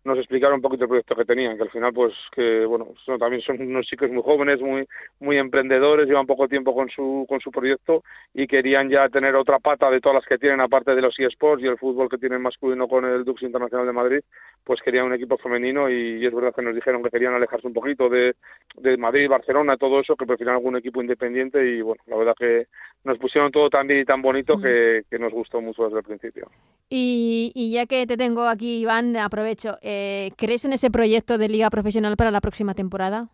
nos 0.05 0.19
explicaron 0.19 0.57
un 0.57 0.63
poquito 0.63 0.85
el 0.85 0.89
proyecto 0.89 1.15
que 1.15 1.25
tenían, 1.25 1.57
que 1.57 1.63
al 1.63 1.71
final, 1.71 1.93
pues 1.93 2.13
que 2.33 2.65
bueno, 2.67 2.89
también 3.19 3.41
son 3.43 3.61
unos 3.61 3.87
chicos 3.87 4.11
muy 4.11 4.23
jóvenes, 4.23 4.61
muy, 4.61 4.87
muy 5.21 5.39
emprendedores, 5.39 6.09
llevan 6.09 6.27
poco 6.27 6.49
tiempo 6.49 6.75
con 6.75 6.89
su, 6.91 7.25
con 7.29 7.41
su 7.41 7.51
proyecto 7.53 8.03
y 8.35 8.49
querían 8.49 8.89
ya 8.89 9.09
tener 9.09 9.37
otra 9.37 9.61
pata 9.61 9.91
de 9.91 10.01
todas 10.01 10.17
las 10.17 10.27
que 10.27 10.39
tienen, 10.39 10.61
aparte 10.61 10.95
de 10.95 11.03
los 11.03 11.19
eSports 11.19 11.63
y 11.63 11.69
el 11.69 11.79
fútbol 11.79 12.09
que 12.09 12.19
tienen 12.19 12.43
masculino 12.43 12.89
con 12.89 13.05
el 13.05 13.25
Dux 13.25 13.43
Internacional 13.43 13.87
de 13.87 13.93
Madrid 13.93 14.21
pues 14.65 14.81
querían 14.81 15.07
un 15.07 15.15
equipo 15.15 15.37
femenino 15.39 15.91
y, 15.91 16.25
es 16.25 16.35
verdad 16.35 16.55
que 16.55 16.63
nos 16.63 16.75
dijeron 16.75 17.03
que 17.03 17.11
querían 17.11 17.35
alejarse 17.35 17.67
un 17.67 17.73
poquito 17.73 18.09
de, 18.09 18.37
de 18.77 18.97
Madrid, 18.97 19.29
Barcelona, 19.29 19.77
todo 19.77 20.01
eso, 20.01 20.17
que 20.17 20.27
preferían 20.27 20.57
algún 20.57 20.77
equipo 20.77 21.01
independiente 21.03 21.65
y 21.67 21.83
bueno, 21.83 22.03
la 22.07 22.17
verdad 22.17 22.35
que 22.39 22.67
nos 23.05 23.19
pusieron 23.19 23.51
todo 23.51 23.69
tan 23.69 23.87
bien 23.87 24.01
y 24.01 24.05
tan 24.05 24.23
bonito 24.23 24.57
que, 24.59 25.05
nos 25.19 25.33
gustó 25.33 25.61
mucho 25.61 25.85
desde 25.85 25.99
el 25.99 26.05
principio. 26.05 26.49
Y, 26.89 27.53
y, 27.55 27.73
ya 27.73 27.87
que 27.87 28.07
te 28.07 28.17
tengo 28.17 28.49
aquí, 28.49 28.81
Iván, 28.81 29.17
aprovecho, 29.17 29.79
eh, 29.83 30.31
¿crees 30.37 30.65
en 30.65 30.73
ese 30.73 30.91
proyecto 30.91 31.39
de 31.39 31.49
liga 31.49 31.71
profesional 31.71 32.17
para 32.17 32.31
la 32.31 32.41
próxima 32.41 32.75
temporada? 32.75 33.29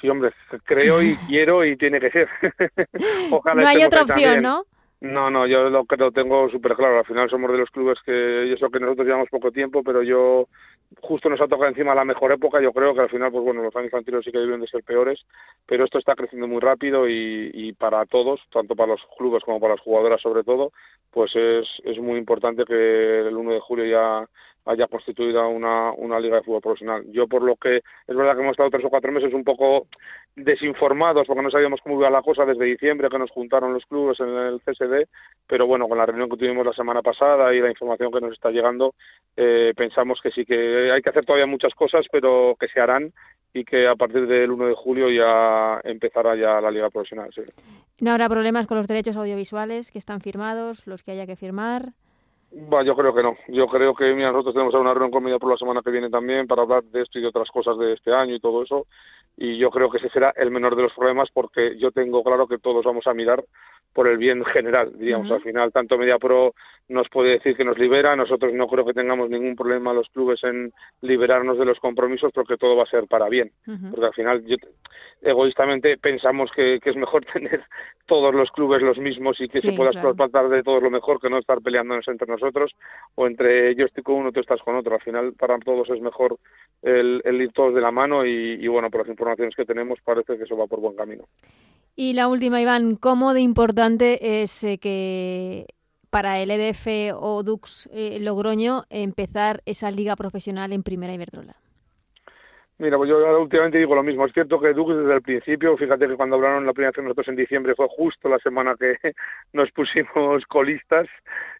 Sí, 0.00 0.08
hombre, 0.08 0.32
creo 0.64 1.02
y 1.02 1.14
quiero 1.28 1.64
y 1.64 1.76
tiene 1.76 2.00
que 2.00 2.10
ser. 2.10 2.28
Ojalá 3.30 3.62
no 3.62 3.68
hay 3.68 3.84
otra 3.84 4.02
opción, 4.02 4.42
¿no? 4.42 4.64
No, 5.02 5.30
no, 5.30 5.46
yo 5.46 5.70
lo 5.70 5.86
lo 5.88 6.12
tengo 6.12 6.50
súper 6.50 6.74
claro. 6.76 6.98
Al 6.98 7.06
final 7.06 7.30
somos 7.30 7.50
de 7.50 7.56
los 7.58 7.70
clubes 7.70 7.98
que, 8.04 8.46
y 8.48 8.52
eso 8.52 8.68
que 8.68 8.78
nosotros 8.80 9.06
llevamos 9.06 9.30
poco 9.30 9.50
tiempo, 9.50 9.82
pero 9.82 10.02
yo 10.02 10.46
justo 11.00 11.30
nos 11.30 11.40
ha 11.40 11.48
tocado 11.48 11.68
encima 11.70 11.94
la 11.94 12.04
mejor 12.04 12.32
época. 12.32 12.60
Yo 12.60 12.70
creo 12.74 12.92
que 12.94 13.00
al 13.00 13.08
final, 13.08 13.30
pues 13.32 13.42
bueno, 13.42 13.62
los 13.62 13.74
años 13.76 13.86
infantiles 13.86 14.22
sí 14.24 14.30
que 14.30 14.38
deben 14.38 14.60
de 14.60 14.66
ser 14.66 14.84
peores, 14.84 15.18
pero 15.64 15.84
esto 15.86 15.98
está 15.98 16.14
creciendo 16.14 16.46
muy 16.46 16.60
rápido 16.60 17.08
y, 17.08 17.50
y 17.54 17.72
para 17.72 18.04
todos, 18.04 18.40
tanto 18.52 18.76
para 18.76 18.92
los 18.92 19.00
clubes 19.16 19.42
como 19.42 19.58
para 19.58 19.74
las 19.74 19.82
jugadoras 19.82 20.20
sobre 20.20 20.44
todo, 20.44 20.70
pues 21.10 21.34
es, 21.34 21.66
es 21.84 21.98
muy 21.98 22.18
importante 22.18 22.64
que 22.66 23.20
el 23.26 23.36
1 23.36 23.52
de 23.52 23.60
julio 23.60 23.86
ya 23.86 24.28
haya 24.66 24.86
constituido 24.86 25.48
una, 25.48 25.92
una 25.92 26.20
liga 26.20 26.36
de 26.36 26.42
fútbol 26.42 26.60
profesional. 26.60 27.04
Yo 27.10 27.26
por 27.26 27.42
lo 27.42 27.56
que 27.56 27.78
es 27.78 28.16
verdad 28.16 28.34
que 28.34 28.42
hemos 28.42 28.52
estado 28.52 28.70
tres 28.70 28.84
o 28.84 28.90
cuatro 28.90 29.12
meses 29.12 29.32
un 29.32 29.44
poco 29.44 29.86
desinformados 30.36 31.26
porque 31.26 31.42
no 31.42 31.50
sabíamos 31.50 31.80
cómo 31.82 31.98
iba 31.98 32.10
la 32.10 32.22
cosa 32.22 32.44
desde 32.44 32.64
diciembre 32.64 33.08
que 33.08 33.18
nos 33.18 33.30
juntaron 33.30 33.72
los 33.72 33.84
clubes 33.86 34.20
en 34.20 34.28
el 34.28 34.60
CSD, 34.60 35.08
pero 35.46 35.66
bueno, 35.66 35.88
con 35.88 35.98
la 35.98 36.06
reunión 36.06 36.28
que 36.28 36.36
tuvimos 36.36 36.64
la 36.64 36.72
semana 36.72 37.02
pasada 37.02 37.52
y 37.54 37.60
la 37.60 37.70
información 37.70 38.12
que 38.12 38.20
nos 38.20 38.32
está 38.32 38.50
llegando, 38.50 38.94
eh, 39.36 39.72
pensamos 39.76 40.20
que 40.22 40.30
sí 40.30 40.44
que 40.44 40.92
hay 40.92 41.02
que 41.02 41.10
hacer 41.10 41.24
todavía 41.24 41.46
muchas 41.46 41.74
cosas, 41.74 42.06
pero 42.10 42.56
que 42.58 42.68
se 42.68 42.80
harán 42.80 43.12
y 43.52 43.64
que 43.64 43.88
a 43.88 43.96
partir 43.96 44.26
del 44.26 44.50
1 44.50 44.66
de 44.66 44.74
julio 44.74 45.10
ya 45.10 45.80
empezará 45.84 46.36
ya 46.36 46.60
la 46.60 46.70
liga 46.70 46.90
profesional. 46.90 47.30
¿No 48.00 48.12
habrá 48.12 48.28
problemas 48.28 48.66
con 48.66 48.76
los 48.76 48.86
derechos 48.86 49.16
audiovisuales 49.16 49.90
que 49.90 49.98
están 49.98 50.20
firmados, 50.20 50.86
los 50.86 51.02
que 51.02 51.12
haya 51.12 51.26
que 51.26 51.36
firmar? 51.36 51.92
Yo 52.50 52.96
creo 52.96 53.14
que 53.14 53.22
no. 53.22 53.36
Yo 53.48 53.66
creo 53.66 53.94
que 53.94 54.12
mira, 54.14 54.32
nosotros 54.32 54.54
tenemos 54.54 54.74
una 54.74 54.92
reunión 54.92 55.10
con 55.10 55.38
por 55.38 55.50
la 55.50 55.56
semana 55.56 55.82
que 55.82 55.90
viene 55.90 56.10
también 56.10 56.46
para 56.46 56.62
hablar 56.62 56.82
de 56.84 57.02
esto 57.02 57.18
y 57.18 57.22
de 57.22 57.28
otras 57.28 57.48
cosas 57.50 57.78
de 57.78 57.92
este 57.92 58.12
año 58.12 58.34
y 58.34 58.40
todo 58.40 58.62
eso. 58.62 58.86
Y 59.42 59.56
yo 59.56 59.70
creo 59.70 59.88
que 59.90 59.96
ese 59.96 60.10
será 60.10 60.34
el 60.36 60.50
menor 60.50 60.76
de 60.76 60.82
los 60.82 60.92
problemas 60.92 61.30
porque 61.32 61.78
yo 61.78 61.90
tengo 61.92 62.22
claro 62.22 62.46
que 62.46 62.58
todos 62.58 62.84
vamos 62.84 63.06
a 63.06 63.14
mirar 63.14 63.42
por 63.92 64.06
el 64.06 64.18
bien 64.18 64.44
general, 64.44 64.92
digamos. 64.98 65.30
Al 65.30 65.40
final, 65.40 65.72
tanto 65.72 65.98
MediaPro 65.98 66.54
nos 66.88 67.08
puede 67.08 67.30
decir 67.30 67.56
que 67.56 67.64
nos 67.64 67.78
libera, 67.78 68.14
nosotros 68.14 68.52
no 68.52 68.68
creo 68.68 68.84
que 68.84 68.92
tengamos 68.92 69.30
ningún 69.30 69.56
problema 69.56 69.92
los 69.92 70.08
clubes 70.10 70.42
en 70.44 70.72
liberarnos 71.00 71.58
de 71.58 71.64
los 71.64 71.78
compromisos 71.80 72.32
porque 72.32 72.56
todo 72.56 72.76
va 72.76 72.84
a 72.84 72.90
ser 72.90 73.06
para 73.06 73.28
bien. 73.28 73.50
Porque 73.90 74.06
al 74.06 74.14
final, 74.14 74.44
yo, 74.44 74.56
egoístamente, 75.22 75.96
pensamos 75.98 76.50
que, 76.54 76.80
es 76.82 76.96
mejor 76.96 77.24
tener 77.32 77.64
todos 78.06 78.34
los 78.34 78.50
clubes 78.50 78.82
los 78.82 78.98
mismos 78.98 79.40
y 79.40 79.48
que 79.48 79.60
se 79.60 79.72
pueda 79.72 79.90
claro. 79.90 80.48
de 80.48 80.62
todo 80.62 80.80
lo 80.80 80.90
mejor 80.90 81.20
que 81.20 81.30
no 81.30 81.38
estar 81.38 81.60
peleándonos 81.60 82.06
entre 82.08 82.28
nosotros 82.28 82.74
o 83.14 83.26
entre 83.26 83.74
yo 83.74 83.86
estoy 83.86 84.02
con 84.02 84.16
uno, 84.16 84.32
tú 84.32 84.40
estás 84.40 84.60
con 84.62 84.76
otro. 84.76 84.94
Al 84.94 85.02
final, 85.02 85.32
para 85.32 85.58
todos 85.58 85.88
es 85.90 86.00
mejor 86.00 86.36
el, 86.82 87.22
ir 87.24 87.52
todos 87.52 87.74
de 87.74 87.80
la 87.80 87.90
mano 87.90 88.24
y, 88.24 88.58
y 88.60 88.68
bueno, 88.68 88.90
por 88.90 89.00
las 89.00 89.08
informaciones 89.30 89.54
que 89.54 89.64
tenemos 89.64 89.98
parece 90.04 90.36
que 90.36 90.44
eso 90.44 90.56
va 90.56 90.66
por 90.66 90.80
buen 90.80 90.96
camino. 90.96 91.24
Y 91.96 92.14
la 92.14 92.28
última, 92.28 92.60
Iván, 92.60 92.96
¿cómo 92.96 93.34
de 93.34 93.40
importante 93.40 94.42
es 94.42 94.64
eh, 94.64 94.78
que 94.78 95.66
para 96.10 96.40
el 96.40 96.50
EDF 96.50 97.14
o 97.14 97.42
Dux 97.42 97.88
eh, 97.92 98.18
Logroño 98.20 98.84
empezar 98.90 99.62
esa 99.66 99.90
liga 99.90 100.16
profesional 100.16 100.72
en 100.72 100.82
Primera 100.82 101.14
Iberdrola? 101.14 101.56
Mira, 102.78 102.96
pues 102.96 103.10
yo 103.10 103.40
últimamente 103.40 103.78
digo 103.78 103.94
lo 103.94 104.02
mismo. 104.02 104.24
Es 104.24 104.32
cierto 104.32 104.58
que 104.58 104.72
Dux 104.72 104.96
desde 104.96 105.14
el 105.14 105.22
principio, 105.22 105.76
fíjate 105.76 106.08
que 106.08 106.16
cuando 106.16 106.36
hablaron 106.36 106.64
la 106.64 106.72
primera 106.72 106.92
vez 106.96 107.04
nosotros 107.04 107.28
en 107.28 107.36
diciembre 107.36 107.74
fue 107.74 107.86
justo 107.88 108.28
la 108.28 108.38
semana 108.38 108.74
que 108.78 108.96
nos 109.52 109.70
pusimos 109.72 110.44
colistas 110.46 111.06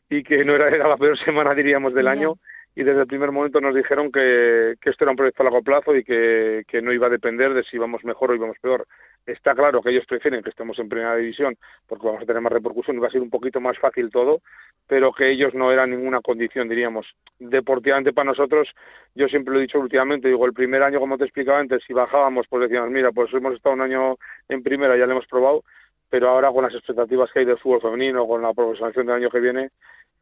y 0.09 0.23
que 0.23 0.45
no 0.45 0.55
era, 0.55 0.69
era 0.69 0.89
la 0.89 0.97
peor 0.97 1.19
semana, 1.19 1.55
diríamos, 1.55 1.93
del 1.95 2.09
año 2.09 2.37
y 2.75 2.85
desde 2.85 3.01
el 3.01 3.07
primer 3.07 3.33
momento 3.33 3.61
nos 3.61 3.75
dijeron 3.75 4.13
que, 4.13 4.77
que 4.81 4.91
esto 4.91 5.05
era 5.05 5.11
un 5.11 5.17
proyecto 5.17 5.43
a 5.43 5.45
largo 5.45 5.63
plazo 5.63 5.95
y 5.97 6.05
que, 6.05 6.63
que, 6.69 6.81
no 6.81 6.93
iba 6.93 7.09
a 7.09 7.11
depender 7.11 7.53
de 7.53 7.65
si 7.65 7.77
íbamos 7.77 8.05
mejor 8.05 8.31
o 8.31 8.35
íbamos 8.35 8.59
peor. 8.61 8.87
Está 9.27 9.55
claro 9.55 9.83
que 9.83 9.91
ellos 9.91 10.07
prefieren 10.07 10.43
que 10.43 10.51
estemos 10.51 10.79
en 10.79 10.89
primera 10.89 11.17
división 11.17 11.57
porque 11.87 12.07
vamos 12.07 12.23
a 12.23 12.27
tener 12.27 12.41
más 12.41 12.53
repercusión 12.53 12.97
y 12.97 13.01
va 13.01 13.09
a 13.09 13.11
ser 13.11 13.23
un 13.23 13.31
poquito 13.31 13.61
más 13.61 13.77
fácil 13.79 14.11
todo, 14.11 14.41
pero 14.87 15.13
que 15.13 15.31
ellos 15.31 15.53
no 15.53 15.73
eran 15.73 15.91
ninguna 15.91 16.21
condición, 16.21 16.69
diríamos. 16.69 17.07
Deportivamente 17.39 18.13
para 18.13 18.31
nosotros, 18.31 18.69
yo 19.15 19.27
siempre 19.29 19.53
lo 19.53 19.59
he 19.59 19.63
dicho 19.63 19.81
últimamente, 19.81 20.29
digo, 20.29 20.47
el 20.47 20.53
primer 20.53 20.83
año, 20.83 21.01
como 21.01 21.19
te 21.19 21.25
explicaba 21.25 21.59
antes, 21.59 21.83
si 21.87 21.93
bajábamos, 21.93 22.47
pues 22.49 22.63
decíamos, 22.63 22.91
mira, 22.91 23.11
pues 23.11 23.33
hemos 23.35 23.55
estado 23.55 23.75
un 23.75 23.83
año 23.83 24.17
en 24.49 24.63
primera, 24.63 24.97
ya 24.97 25.07
lo 25.07 25.13
hemos 25.13 25.27
probado, 25.27 25.65
pero 26.09 26.29
ahora 26.29 26.51
con 26.51 26.65
las 26.65 26.75
expectativas 26.75 27.31
que 27.33 27.41
hay 27.41 27.45
del 27.45 27.59
fútbol 27.59 27.81
femenino, 27.81 28.27
con 28.27 28.43
la 28.43 28.53
profesionalización 28.53 29.07
del 29.07 29.17
año 29.17 29.31
que 29.31 29.41
viene, 29.41 29.71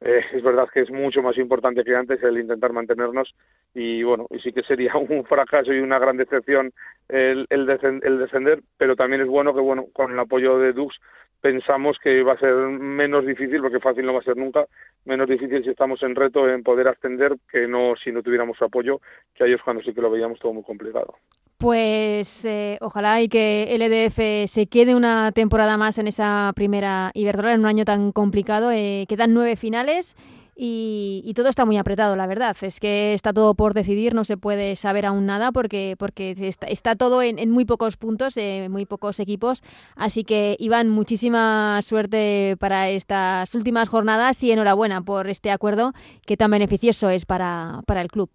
eh, 0.00 0.24
es 0.32 0.42
verdad 0.42 0.68
que 0.72 0.80
es 0.80 0.90
mucho 0.90 1.22
más 1.22 1.36
importante 1.38 1.82
que 1.82 1.96
antes 1.96 2.22
el 2.22 2.38
intentar 2.38 2.72
mantenernos 2.72 3.34
y 3.74 4.02
bueno, 4.04 4.26
y 4.30 4.38
sí 4.38 4.52
que 4.52 4.62
sería 4.62 4.92
un 4.96 5.24
fracaso 5.24 5.72
y 5.72 5.80
una 5.80 5.98
gran 5.98 6.16
decepción 6.16 6.72
el, 7.08 7.46
el, 7.50 7.66
descender, 7.66 8.62
pero 8.76 8.94
también 8.94 9.22
es 9.22 9.28
bueno 9.28 9.54
que 9.54 9.60
bueno, 9.60 9.86
con 9.92 10.12
el 10.12 10.18
apoyo 10.18 10.58
de 10.58 10.72
Dux 10.72 10.94
pensamos 11.40 11.98
que 12.02 12.22
va 12.22 12.34
a 12.34 12.38
ser 12.38 12.54
menos 12.54 13.24
difícil, 13.26 13.60
porque 13.60 13.80
fácil 13.80 14.06
no 14.06 14.12
va 14.12 14.20
a 14.20 14.24
ser 14.24 14.36
nunca, 14.36 14.66
menos 15.04 15.28
difícil 15.28 15.62
si 15.62 15.70
estamos 15.70 16.02
en 16.02 16.14
reto 16.14 16.48
en 16.48 16.62
poder 16.62 16.88
ascender 16.88 17.36
que 17.50 17.66
no 17.66 17.94
si 17.96 18.12
no 18.12 18.22
tuviéramos 18.22 18.56
su 18.56 18.64
apoyo, 18.64 19.00
que 19.34 19.44
a 19.44 19.46
ellos 19.46 19.62
cuando 19.64 19.82
sí 19.82 19.92
que 19.92 20.00
lo 20.00 20.10
veíamos 20.10 20.38
todo 20.38 20.52
muy 20.52 20.62
complicado. 20.62 21.14
Pues 21.58 22.44
eh, 22.44 22.78
ojalá 22.80 23.20
y 23.20 23.28
que 23.28 23.74
el 23.74 23.82
EDF 23.82 24.48
se 24.48 24.68
quede 24.68 24.94
una 24.94 25.32
temporada 25.32 25.76
más 25.76 25.98
en 25.98 26.06
esa 26.06 26.52
primera 26.54 27.10
Iberdrola 27.14 27.54
en 27.54 27.60
un 27.60 27.66
año 27.66 27.84
tan 27.84 28.12
complicado. 28.12 28.70
Eh, 28.70 29.06
quedan 29.08 29.34
nueve 29.34 29.56
finales 29.56 30.14
y, 30.54 31.32
todo 31.34 31.48
está 31.48 31.64
muy 31.64 31.76
apretado, 31.76 32.14
la 32.14 32.28
verdad. 32.28 32.56
Es 32.60 32.78
que 32.78 33.12
está 33.12 33.32
todo 33.32 33.54
por 33.54 33.74
decidir, 33.74 34.14
no 34.14 34.22
se 34.22 34.36
puede 34.36 34.76
saber 34.76 35.04
aún 35.04 35.26
nada 35.26 35.50
porque, 35.50 35.96
porque 35.98 36.30
está, 36.38 36.94
todo 36.94 37.22
en, 37.22 37.50
muy 37.50 37.64
pocos 37.64 37.96
puntos, 37.96 38.36
eh, 38.36 38.68
muy 38.70 38.86
pocos 38.86 39.18
equipos. 39.18 39.62
Así 39.96 40.22
que, 40.22 40.56
Iván, 40.60 40.88
muchísima 40.88 41.80
suerte 41.82 42.56
para 42.60 42.88
estas 42.88 43.52
últimas 43.56 43.88
jornadas 43.88 44.40
y 44.44 44.52
enhorabuena 44.52 45.02
por 45.02 45.28
este 45.28 45.50
acuerdo 45.50 45.92
que 46.24 46.36
tan 46.36 46.52
beneficioso 46.52 47.10
es 47.10 47.26
para, 47.26 47.82
para 47.84 48.00
el 48.00 48.08
club. 48.08 48.30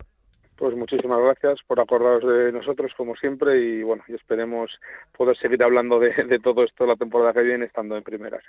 Pues 0.63 0.78
muchísimas 0.78 1.19
gracias 1.19 1.60
por 1.67 1.82
acordaros 1.82 2.23
de 2.23 2.54
nosotros 2.54 2.93
como 2.95 3.17
siempre 3.17 3.60
y 3.60 3.84
bueno, 3.84 4.02
esperemos 4.08 4.71
poder 5.12 5.38
seguir 5.38 5.62
hablando 5.62 5.99
de, 5.99 6.39
todo 6.41 6.63
esto 6.63 6.86
la 6.86 6.95
temporada 6.95 7.34
que 7.34 7.41
viene 7.41 7.65
estando 7.65 7.97
en 7.97 8.04
primera. 8.04 8.39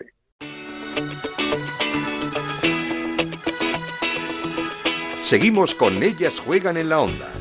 Seguimos 5.19 5.75
con 5.75 6.05
Ellas 6.05 6.39
Juegan 6.39 6.77
en 6.77 6.91
la 6.91 7.01
Onda, 7.01 7.33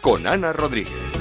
con 0.00 0.26
Ana 0.26 0.52
Rodríguez. 0.52 1.15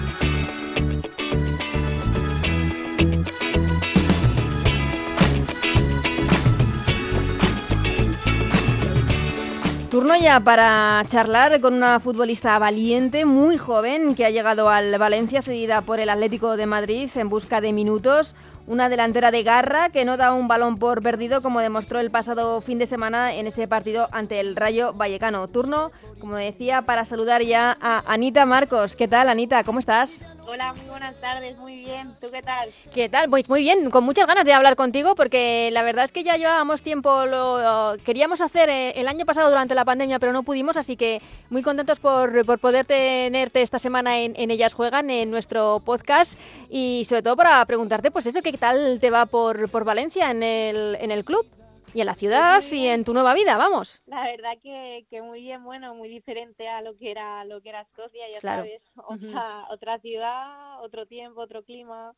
Turno 10.06 10.22
ya 10.22 10.40
para 10.40 11.02
charlar 11.08 11.60
con 11.62 11.74
una 11.74 12.00
futbolista 12.00 12.60
valiente, 12.60 13.26
muy 13.26 13.58
joven, 13.58 14.14
que 14.14 14.24
ha 14.24 14.30
llegado 14.30 14.70
al 14.70 14.96
Valencia 15.00 15.42
cedida 15.42 15.82
por 15.82 16.00
el 16.00 16.12
Atlético 16.12 16.58
de 16.58 16.68
Madrid 16.68 17.10
en 17.16 17.28
busca 17.28 17.60
de 17.60 17.74
minutos. 17.74 18.36
Una 18.68 18.90
delantera 18.90 19.30
de 19.30 19.44
garra 19.44 19.90
que 19.90 20.06
no 20.06 20.18
da 20.18 20.34
un 20.34 20.48
balón 20.48 20.78
por 20.78 21.04
perdido 21.04 21.44
como 21.44 21.60
demostró 21.60 22.00
el 22.00 22.10
pasado 22.10 22.62
fin 22.62 22.80
de 22.80 22.88
semana 22.88 23.36
en 23.36 23.46
ese 23.46 23.68
partido 23.68 24.10
ante 24.12 24.40
el 24.40 24.56
Rayo 24.56 24.92
Vallecano. 24.94 25.48
Turno, 25.48 25.92
como 26.20 26.36
decía, 26.36 26.82
para 26.82 27.06
saludar 27.06 27.44
ya 27.44 27.78
a 27.80 28.04
Anita 28.12 28.46
Marcos. 28.48 28.96
¿Qué 28.96 29.08
tal, 29.08 29.30
Anita? 29.30 29.64
¿Cómo 29.64 29.78
estás? 29.78 30.26
Hola, 30.48 30.74
muy 30.74 30.86
buenas 30.86 31.20
tardes, 31.20 31.58
muy 31.58 31.76
bien. 31.80 32.16
¿Tú 32.22 32.28
qué 32.32 32.42
tal? 32.44 32.70
¿Qué 32.94 33.10
tal? 33.10 33.30
Pues 33.30 33.50
muy 33.50 33.62
bien, 33.62 33.90
con 33.90 34.04
muchas 34.04 34.28
ganas 34.28 34.46
de 34.46 34.54
hablar 34.54 34.76
contigo 34.76 35.16
porque 35.16 35.70
la 35.72 35.82
verdad 35.82 36.06
es 36.06 36.12
que 36.12 36.24
ya 36.24 36.38
llevábamos 36.38 36.84
tiempo, 36.84 37.26
lo 37.26 37.96
queríamos 38.06 38.42
hacer 38.42 38.70
eh, 38.70 38.92
el 38.92 39.08
año 39.08 39.26
pasado 39.26 39.50
durante 39.50 39.74
la 39.74 39.86
pandemia, 39.86 40.20
pero 40.20 40.34
no 40.34 40.44
pudimos, 40.44 40.78
así 40.78 40.96
que 40.96 41.20
muy 41.50 41.64
contentos 41.64 42.00
por, 42.00 42.46
por 42.46 42.60
poder 42.60 42.86
tenerte 42.86 43.64
esta 43.64 43.80
semana 43.80 44.20
en, 44.20 44.52
Ellas 44.52 44.76
Juegan, 44.76 45.10
en 45.10 45.32
nuestro 45.32 45.82
podcast 45.84 46.38
y 46.70 47.04
sobre 47.06 47.24
todo 47.24 47.36
para 47.36 47.66
preguntarte, 47.66 48.12
pues 48.12 48.28
eso, 48.28 48.44
¿qué 48.56 48.60
tal 48.60 49.02
te 49.02 49.10
va 49.10 49.26
por, 49.26 49.70
por 49.70 49.84
Valencia 49.84 50.32
en 50.32 50.42
el, 50.42 50.96
en 51.02 51.12
el 51.12 51.26
club? 51.26 51.46
y 51.94 52.02
en 52.02 52.08
la 52.08 52.14
ciudad 52.14 52.62
y 52.72 52.88
en 52.88 53.06
tu 53.06 53.14
nueva 53.14 53.34
vida, 53.34 53.56
vamos. 53.56 54.04
La 54.06 54.26
verdad 54.26 54.52
que, 54.62 55.06
que 55.10 55.22
muy 55.22 55.42
bien, 55.42 55.64
bueno, 55.64 55.96
muy 55.96 56.10
diferente 56.10 56.68
a 56.68 56.82
lo 56.82 56.98
que 56.98 57.12
era 57.12 57.46
lo 57.46 57.62
que 57.62 57.70
era 57.70 57.82
Escocia, 57.82 58.30
ya 58.34 58.42
sabes, 58.42 58.82
otra, 59.08 59.66
otra 59.70 60.00
ciudad, 60.00 60.84
otro 60.84 61.06
tiempo, 61.06 61.40
otro 61.40 61.64
clima, 61.64 62.14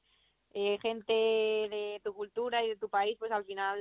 eh, 0.54 0.80
gente 0.82 1.14
de 1.14 2.02
tu 2.04 2.14
cultura 2.14 2.64
y 2.64 2.70
de 2.70 2.76
tu 2.76 2.90
país, 2.90 3.18
pues 3.20 3.32
al 3.32 3.46
final 3.46 3.80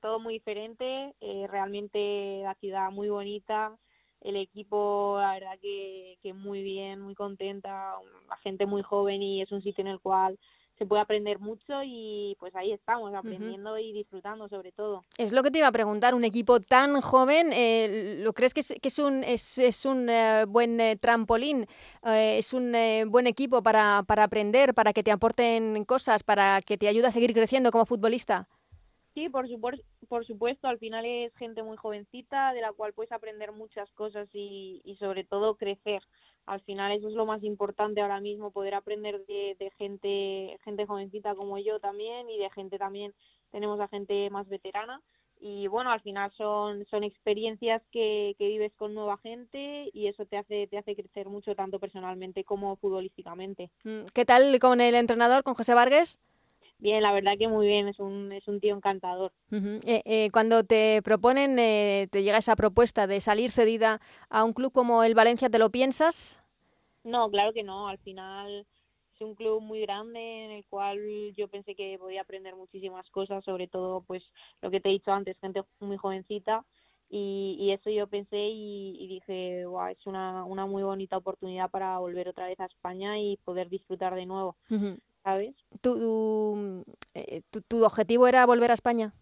todo 0.00 0.18
muy 0.18 0.34
diferente, 0.34 1.14
eh, 1.20 1.46
realmente 1.48 2.40
la 2.42 2.54
ciudad 2.54 2.90
muy 2.90 3.08
bonita, 3.08 3.74
el 4.20 4.36
equipo, 4.36 5.16
la 5.18 5.32
verdad 5.32 5.58
que, 5.62 6.18
que 6.22 6.34
muy 6.34 6.62
bien, 6.62 7.00
muy 7.00 7.14
contenta, 7.14 7.94
la 8.28 8.36
gente 8.38 8.66
muy 8.66 8.82
joven 8.82 9.22
y 9.22 9.40
es 9.40 9.50
un 9.50 9.62
sitio 9.62 9.82
en 9.82 9.88
el 9.88 10.00
cual 10.00 10.38
se 10.78 10.86
puede 10.86 11.02
aprender 11.02 11.40
mucho 11.40 11.82
y 11.84 12.36
pues 12.38 12.54
ahí 12.54 12.72
estamos, 12.72 13.12
aprendiendo 13.14 13.76
y 13.78 13.92
disfrutando 13.92 14.48
sobre 14.48 14.72
todo. 14.72 15.04
Es 15.18 15.32
lo 15.32 15.42
que 15.42 15.50
te 15.50 15.58
iba 15.58 15.66
a 15.66 15.72
preguntar, 15.72 16.14
un 16.14 16.24
equipo 16.24 16.60
tan 16.60 17.00
joven, 17.00 17.50
eh, 17.52 18.18
¿lo 18.20 18.32
crees 18.32 18.54
que 18.54 18.60
es, 18.60 18.74
que 18.80 18.88
es 18.88 18.98
un, 18.98 19.24
es, 19.24 19.58
es 19.58 19.84
un 19.84 20.08
eh, 20.08 20.44
buen 20.46 20.80
eh, 20.80 20.96
trampolín? 20.96 21.66
¿Es 22.04 22.52
un 22.54 22.72
buen 23.08 23.26
equipo 23.26 23.62
para, 23.62 24.04
para 24.06 24.24
aprender, 24.24 24.72
para 24.72 24.92
que 24.92 25.02
te 25.02 25.10
aporten 25.10 25.84
cosas, 25.84 26.22
para 26.22 26.60
que 26.62 26.78
te 26.78 26.88
ayude 26.88 27.08
a 27.08 27.10
seguir 27.10 27.34
creciendo 27.34 27.70
como 27.70 27.84
futbolista? 27.84 28.48
Sí, 29.14 29.28
por 29.28 29.48
supuesto, 29.48 29.84
por 30.08 30.24
supuesto, 30.24 30.68
al 30.68 30.78
final 30.78 31.04
es 31.04 31.34
gente 31.36 31.62
muy 31.62 31.76
jovencita 31.76 32.52
de 32.52 32.60
la 32.60 32.72
cual 32.72 32.92
puedes 32.92 33.12
aprender 33.12 33.52
muchas 33.52 33.90
cosas 33.92 34.28
y, 34.32 34.80
y 34.84 34.96
sobre 34.96 35.24
todo 35.24 35.56
crecer 35.56 36.02
al 36.48 36.60
final 36.62 36.92
eso 36.92 37.08
es 37.08 37.14
lo 37.14 37.26
más 37.26 37.44
importante 37.44 38.00
ahora 38.00 38.20
mismo, 38.20 38.50
poder 38.50 38.74
aprender 38.74 39.24
de, 39.26 39.72
gente, 39.76 40.58
gente 40.64 40.86
jovencita 40.86 41.34
como 41.34 41.58
yo 41.58 41.78
también 41.78 42.30
y 42.30 42.38
de 42.38 42.50
gente 42.50 42.78
también, 42.78 43.14
tenemos 43.50 43.78
a 43.80 43.88
gente 43.88 44.30
más 44.30 44.48
veterana 44.48 45.00
y 45.40 45.68
bueno, 45.68 45.92
al 45.92 46.00
final 46.00 46.32
son, 46.36 46.84
son 46.86 47.04
experiencias 47.04 47.82
que, 47.92 48.34
que 48.38 48.48
vives 48.48 48.72
con 48.76 48.94
nueva 48.94 49.18
gente 49.18 49.90
y 49.92 50.08
eso 50.08 50.24
te 50.26 50.38
hace, 50.38 50.66
te 50.66 50.78
hace 50.78 50.96
crecer 50.96 51.28
mucho 51.28 51.54
tanto 51.54 51.78
personalmente 51.78 52.42
como 52.44 52.76
futbolísticamente. 52.76 53.70
Mm, 53.84 54.06
¿Qué 54.14 54.24
tal 54.24 54.58
con 54.58 54.80
el 54.80 54.94
entrenador, 54.94 55.44
con 55.44 55.54
José 55.54 55.74
Vargas? 55.74 56.18
Bien, 56.78 57.02
la 57.02 57.12
verdad 57.12 57.32
que 57.36 57.48
muy 57.48 57.66
bien, 57.66 57.88
es 57.88 57.98
un, 57.98 58.30
es 58.32 58.46
un 58.46 58.60
tío 58.60 58.74
encantador. 58.74 59.32
Eh, 59.50 60.02
eh, 60.04 60.30
cuando 60.32 60.62
te 60.62 61.02
proponen, 61.02 61.58
eh, 61.58 62.06
te 62.10 62.22
llega 62.22 62.38
esa 62.38 62.54
propuesta 62.54 63.06
de 63.06 63.20
salir 63.20 63.50
cedida 63.50 64.00
a 64.30 64.44
un 64.44 64.52
club 64.52 64.72
como 64.72 65.02
el 65.02 65.14
Valencia, 65.14 65.50
¿te 65.50 65.58
lo 65.58 65.70
piensas? 65.70 66.42
No, 67.02 67.30
claro 67.30 67.52
que 67.52 67.62
no, 67.64 67.88
al 67.88 67.98
final 67.98 68.66
es 69.14 69.20
un 69.20 69.34
club 69.34 69.60
muy 69.60 69.80
grande 69.80 70.44
en 70.44 70.50
el 70.52 70.64
cual 70.66 71.00
yo 71.36 71.48
pensé 71.48 71.74
que 71.74 71.98
podía 71.98 72.20
aprender 72.20 72.54
muchísimas 72.54 73.08
cosas, 73.10 73.44
sobre 73.44 73.66
todo 73.66 74.02
pues 74.02 74.22
lo 74.62 74.70
que 74.70 74.80
te 74.80 74.88
he 74.90 74.92
dicho 74.92 75.10
antes, 75.10 75.38
gente 75.40 75.62
muy 75.80 75.96
jovencita 75.96 76.64
y, 77.10 77.56
y 77.58 77.72
eso 77.72 77.90
yo 77.90 78.06
pensé 78.06 78.36
y, 78.36 79.08
dije, 79.08 79.64
wow, 79.66 79.86
es 79.88 80.06
una, 80.06 80.44
una 80.44 80.66
muy 80.66 80.82
bonita 80.82 81.16
oportunidad 81.16 81.70
para 81.70 81.98
volver 81.98 82.28
otra 82.28 82.46
vez 82.46 82.60
a 82.60 82.66
España 82.66 83.18
y 83.18 83.38
poder 83.38 83.68
disfrutar 83.68 84.14
de 84.14 84.26
nuevo. 84.26 84.56
¿Sabes? 85.28 85.54
Eh, 87.14 87.42
¿Tu, 87.50 87.60
tu, 87.60 87.84
objetivo 87.84 88.26
era 88.26 88.46
volver 88.46 88.70
a 88.70 88.74
España? 88.74 89.12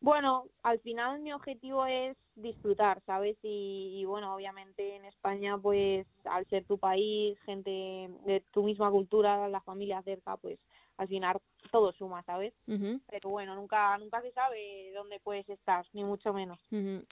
Bueno, 0.00 0.44
al 0.62 0.78
final 0.80 1.20
mi 1.20 1.32
objetivo 1.32 1.84
es 1.86 2.16
disfrutar, 2.36 3.02
¿sabes? 3.06 3.36
Y, 3.42 4.04
bueno, 4.06 4.34
obviamente 4.34 4.94
en 4.94 5.04
España, 5.04 5.58
pues 5.58 6.06
al 6.24 6.46
ser 6.46 6.64
tu 6.64 6.78
país, 6.78 7.36
gente 7.44 7.70
de 7.70 8.44
tu 8.52 8.62
misma 8.62 8.88
cultura, 8.90 9.48
la 9.48 9.62
familia 9.62 10.00
cerca, 10.02 10.36
pues 10.36 10.58
al 10.96 11.08
final 11.08 11.38
todo 11.70 11.92
suma, 11.92 12.22
¿sabes? 12.22 12.54
Pero 12.66 13.30
bueno, 13.30 13.54
nunca 13.54 13.96
nunca 13.98 14.20
se 14.22 14.32
sabe 14.32 14.92
dónde 14.94 15.18
puedes 15.20 15.48
estar, 15.48 15.84
ni 15.92 16.04
mucho 16.04 16.32
menos. 16.32 16.58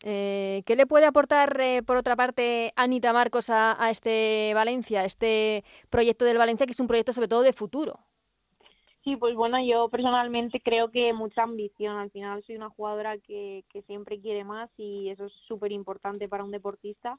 eh, 0.05 0.63
¿Qué 0.65 0.77
le 0.77 0.87
puede 0.87 1.07
aportar, 1.07 1.61
eh, 1.61 1.83
por 1.83 1.97
otra 1.97 2.17
parte, 2.17 2.73
Anita 2.77 3.13
Marcos 3.13 3.51
a, 3.51 3.83
a 3.83 3.91
este 3.91 4.53
Valencia, 4.55 5.05
este 5.05 5.65
proyecto 5.91 6.25
del 6.25 6.39
Valencia, 6.39 6.67
que 6.67 6.73
es 6.73 6.81
un 6.81 6.87
proyecto 6.87 7.13
sobre 7.13 7.29
todo 7.29 7.43
de 7.43 7.53
futuro? 7.53 7.99
Sí, 9.05 9.17
pues 9.17 9.35
bueno, 9.35 9.59
yo 9.65 9.89
personalmente 9.89 10.61
creo 10.61 10.91
que 10.91 11.13
mucha 11.13 11.43
ambición. 11.43 11.97
Al 11.97 12.11
final 12.13 12.45
soy 12.45 12.55
una 12.55 12.71
jugadora 12.71 13.19
que, 13.19 13.65
que 13.69 13.83
siempre 13.83 14.21
quiere 14.21 14.45
más 14.45 14.71
y 14.77 15.09
eso 15.09 15.27
es 15.27 15.33
súper 15.49 15.73
importante 15.73 16.29
para 16.29 16.45
un 16.45 16.53
deportista. 16.53 17.19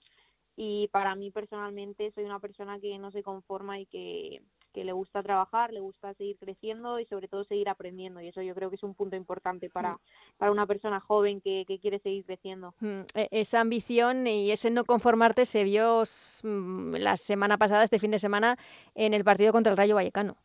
Y 0.56 0.88
para 0.90 1.16
mí 1.16 1.30
personalmente 1.32 2.12
soy 2.12 2.24
una 2.24 2.40
persona 2.40 2.80
que 2.80 2.98
no 3.00 3.12
se 3.12 3.24
conforma 3.24 3.80
y 3.80 3.86
que, 3.88 4.42
que 4.74 4.84
le 4.84 4.92
gusta 4.92 5.24
trabajar, 5.24 5.72
le 5.72 5.80
gusta 5.80 6.14
seguir 6.16 6.38
creciendo 6.38 7.00
y 7.00 7.06
sobre 7.06 7.28
todo 7.28 7.44
seguir 7.44 7.70
aprendiendo. 7.70 8.20
Y 8.20 8.28
eso 8.28 8.42
yo 8.42 8.54
creo 8.56 8.70
que 8.70 8.76
es 8.76 8.84
un 8.84 8.96
punto 8.96 9.16
importante 9.16 9.70
para, 9.70 9.94
mm. 9.94 10.00
para 10.38 10.52
una 10.52 10.66
persona 10.66 11.00
joven 11.00 11.40
que, 11.42 11.64
que 11.68 11.80
quiere 11.80 12.00
seguir 12.00 12.26
creciendo. 12.26 12.74
Mm, 12.80 13.02
e, 13.14 13.28
esa 13.32 13.62
ambición 13.62 14.28
y 14.28 14.52
ese 14.52 14.72
no 14.72 14.84
conformarte 14.84 15.46
se 15.46 15.64
vio 15.64 16.04
mm, 16.44 16.96
la 16.96 17.16
semana 17.16 17.58
pasada, 17.58 17.84
este 17.84 18.00
fin 18.00 18.12
de 18.12 18.20
semana, 18.20 18.58
en 18.96 19.14
el 19.14 19.24
partido 19.24 19.54
contra 19.54 19.72
el 19.72 19.78
Rayo 19.78 19.96
Vallecano. 19.96 20.36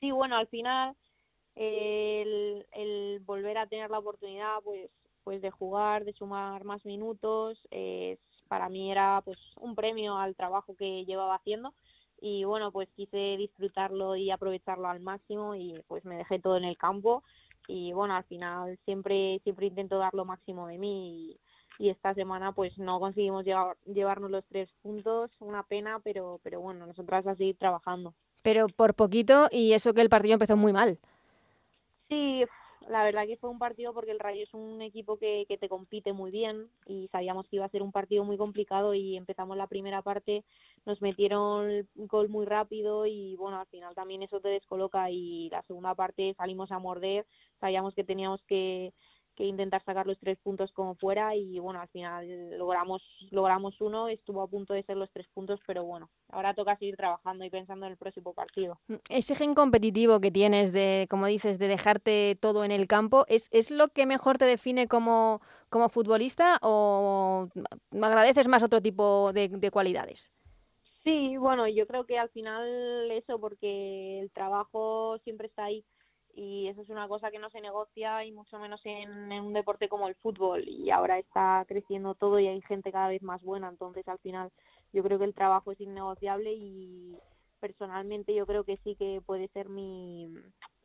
Sí, 0.00 0.10
bueno, 0.10 0.36
al 0.36 0.48
final 0.48 0.96
el, 1.54 2.66
el 2.72 3.20
volver 3.20 3.58
a 3.58 3.66
tener 3.66 3.90
la 3.90 3.98
oportunidad 3.98 4.60
pues 4.64 4.90
pues 5.24 5.40
de 5.40 5.50
jugar, 5.50 6.04
de 6.04 6.12
sumar 6.12 6.64
más 6.64 6.84
minutos, 6.84 7.58
eh, 7.70 8.18
para 8.46 8.68
mí 8.68 8.92
era 8.92 9.22
pues 9.24 9.38
un 9.56 9.74
premio 9.74 10.18
al 10.18 10.36
trabajo 10.36 10.76
que 10.76 11.04
llevaba 11.06 11.36
haciendo 11.36 11.72
y 12.26 12.42
bueno, 12.44 12.72
pues 12.72 12.88
quise 12.96 13.36
disfrutarlo 13.36 14.16
y 14.16 14.30
aprovecharlo 14.30 14.88
al 14.88 15.00
máximo 15.00 15.54
y 15.54 15.74
pues 15.88 16.06
me 16.06 16.16
dejé 16.16 16.38
todo 16.38 16.56
en 16.56 16.64
el 16.64 16.78
campo 16.78 17.22
y 17.68 17.92
bueno, 17.92 18.16
al 18.16 18.24
final 18.24 18.78
siempre 18.86 19.40
siempre 19.44 19.66
intento 19.66 19.98
dar 19.98 20.14
lo 20.14 20.24
máximo 20.24 20.66
de 20.66 20.78
mí 20.78 21.36
y, 21.78 21.90
esta 21.90 22.14
semana 22.14 22.52
pues 22.52 22.78
no 22.78 22.98
conseguimos 22.98 23.44
llevar, 23.44 23.76
llevarnos 23.84 24.30
los 24.30 24.44
tres 24.46 24.70
puntos, 24.80 25.30
una 25.40 25.64
pena, 25.64 25.98
pero 26.02 26.40
pero 26.42 26.60
bueno, 26.62 26.86
nosotras 26.86 27.26
a 27.26 27.34
seguir 27.34 27.58
trabajando. 27.58 28.14
Pero 28.42 28.68
por 28.68 28.94
poquito 28.94 29.48
y 29.50 29.74
eso 29.74 29.92
que 29.92 30.00
el 30.00 30.08
partido 30.08 30.34
empezó 30.34 30.56
muy 30.56 30.72
mal. 30.72 30.98
Sí, 32.08 32.44
la 32.88 33.04
verdad 33.04 33.26
que 33.26 33.36
fue 33.36 33.50
un 33.50 33.58
partido 33.58 33.92
porque 33.92 34.10
el 34.10 34.18
Rayo 34.18 34.42
es 34.42 34.54
un 34.54 34.82
equipo 34.82 35.16
que, 35.16 35.44
que 35.48 35.58
te 35.58 35.68
compite 35.68 36.12
muy 36.12 36.30
bien 36.30 36.68
y 36.86 37.08
sabíamos 37.08 37.48
que 37.48 37.56
iba 37.56 37.64
a 37.64 37.70
ser 37.70 37.82
un 37.82 37.92
partido 37.92 38.24
muy 38.24 38.36
complicado 38.36 38.94
y 38.94 39.16
empezamos 39.16 39.56
la 39.56 39.66
primera 39.66 40.02
parte, 40.02 40.44
nos 40.86 41.00
metieron 41.02 41.70
el 41.70 41.88
gol 41.94 42.28
muy 42.28 42.46
rápido 42.46 43.06
y 43.06 43.36
bueno, 43.36 43.58
al 43.58 43.66
final 43.66 43.94
también 43.94 44.22
eso 44.22 44.40
te 44.40 44.48
descoloca 44.48 45.10
y 45.10 45.48
la 45.50 45.62
segunda 45.62 45.94
parte 45.94 46.34
salimos 46.34 46.70
a 46.72 46.78
morder, 46.78 47.26
sabíamos 47.60 47.94
que 47.94 48.04
teníamos 48.04 48.42
que, 48.44 48.92
que 49.34 49.44
intentar 49.44 49.82
sacar 49.84 50.06
los 50.06 50.18
tres 50.18 50.38
puntos 50.38 50.72
como 50.72 50.94
fuera 50.94 51.34
y 51.34 51.58
bueno 51.58 51.80
al 51.80 51.88
final 51.88 52.58
logramos 52.58 53.02
logramos 53.30 53.80
uno 53.80 54.08
estuvo 54.08 54.42
a 54.42 54.46
punto 54.46 54.74
de 54.74 54.82
ser 54.82 54.96
los 54.96 55.10
tres 55.12 55.26
puntos 55.34 55.60
pero 55.66 55.84
bueno 55.84 56.08
ahora 56.30 56.54
toca 56.54 56.76
seguir 56.76 56.96
trabajando 56.96 57.44
y 57.44 57.50
pensando 57.50 57.86
en 57.86 57.92
el 57.92 57.98
próximo 57.98 58.32
partido. 58.34 58.78
Ese 59.08 59.34
gen 59.34 59.54
competitivo 59.54 60.20
que 60.20 60.30
tienes 60.30 60.72
de 60.72 61.06
como 61.10 61.26
dices 61.26 61.58
de 61.58 61.68
dejarte 61.68 62.36
todo 62.40 62.64
en 62.64 62.70
el 62.70 62.86
campo 62.86 63.24
es, 63.28 63.48
es 63.52 63.70
lo 63.70 63.88
que 63.88 64.06
mejor 64.06 64.38
te 64.38 64.44
define 64.44 64.88
como 64.88 65.40
como 65.68 65.88
futbolista 65.88 66.58
o 66.62 67.48
agradeces 67.92 68.48
más 68.48 68.62
otro 68.62 68.80
tipo 68.80 69.32
de, 69.32 69.48
de 69.48 69.70
cualidades 69.70 70.32
sí 71.02 71.36
bueno 71.36 71.66
yo 71.68 71.86
creo 71.86 72.06
que 72.06 72.18
al 72.18 72.30
final 72.30 73.10
eso 73.10 73.38
porque 73.40 74.20
el 74.20 74.30
trabajo 74.30 75.18
siempre 75.24 75.48
está 75.48 75.64
ahí 75.64 75.84
y 76.36 76.68
eso 76.68 76.82
es 76.82 76.88
una 76.88 77.06
cosa 77.08 77.30
que 77.30 77.38
no 77.38 77.50
se 77.50 77.60
negocia 77.60 78.24
y 78.24 78.32
mucho 78.32 78.58
menos 78.58 78.80
en, 78.84 79.32
un 79.32 79.52
deporte 79.52 79.88
como 79.88 80.08
el 80.08 80.14
fútbol 80.16 80.64
y 80.66 80.90
ahora 80.90 81.18
está 81.18 81.64
creciendo 81.68 82.14
todo 82.14 82.38
y 82.38 82.48
hay 82.48 82.60
gente 82.62 82.92
cada 82.92 83.08
vez 83.08 83.22
más 83.22 83.42
buena 83.42 83.68
entonces 83.68 84.06
al 84.08 84.18
final 84.18 84.50
yo 84.92 85.02
creo 85.02 85.18
que 85.18 85.24
el 85.24 85.34
trabajo 85.34 85.72
es 85.72 85.80
innegociable 85.80 86.52
y 86.52 87.16
personalmente 87.60 88.34
yo 88.34 88.46
creo 88.46 88.64
que 88.64 88.78
sí 88.78 88.96
que 88.96 89.22
puede 89.24 89.48
ser 89.48 89.68
mi 89.68 90.34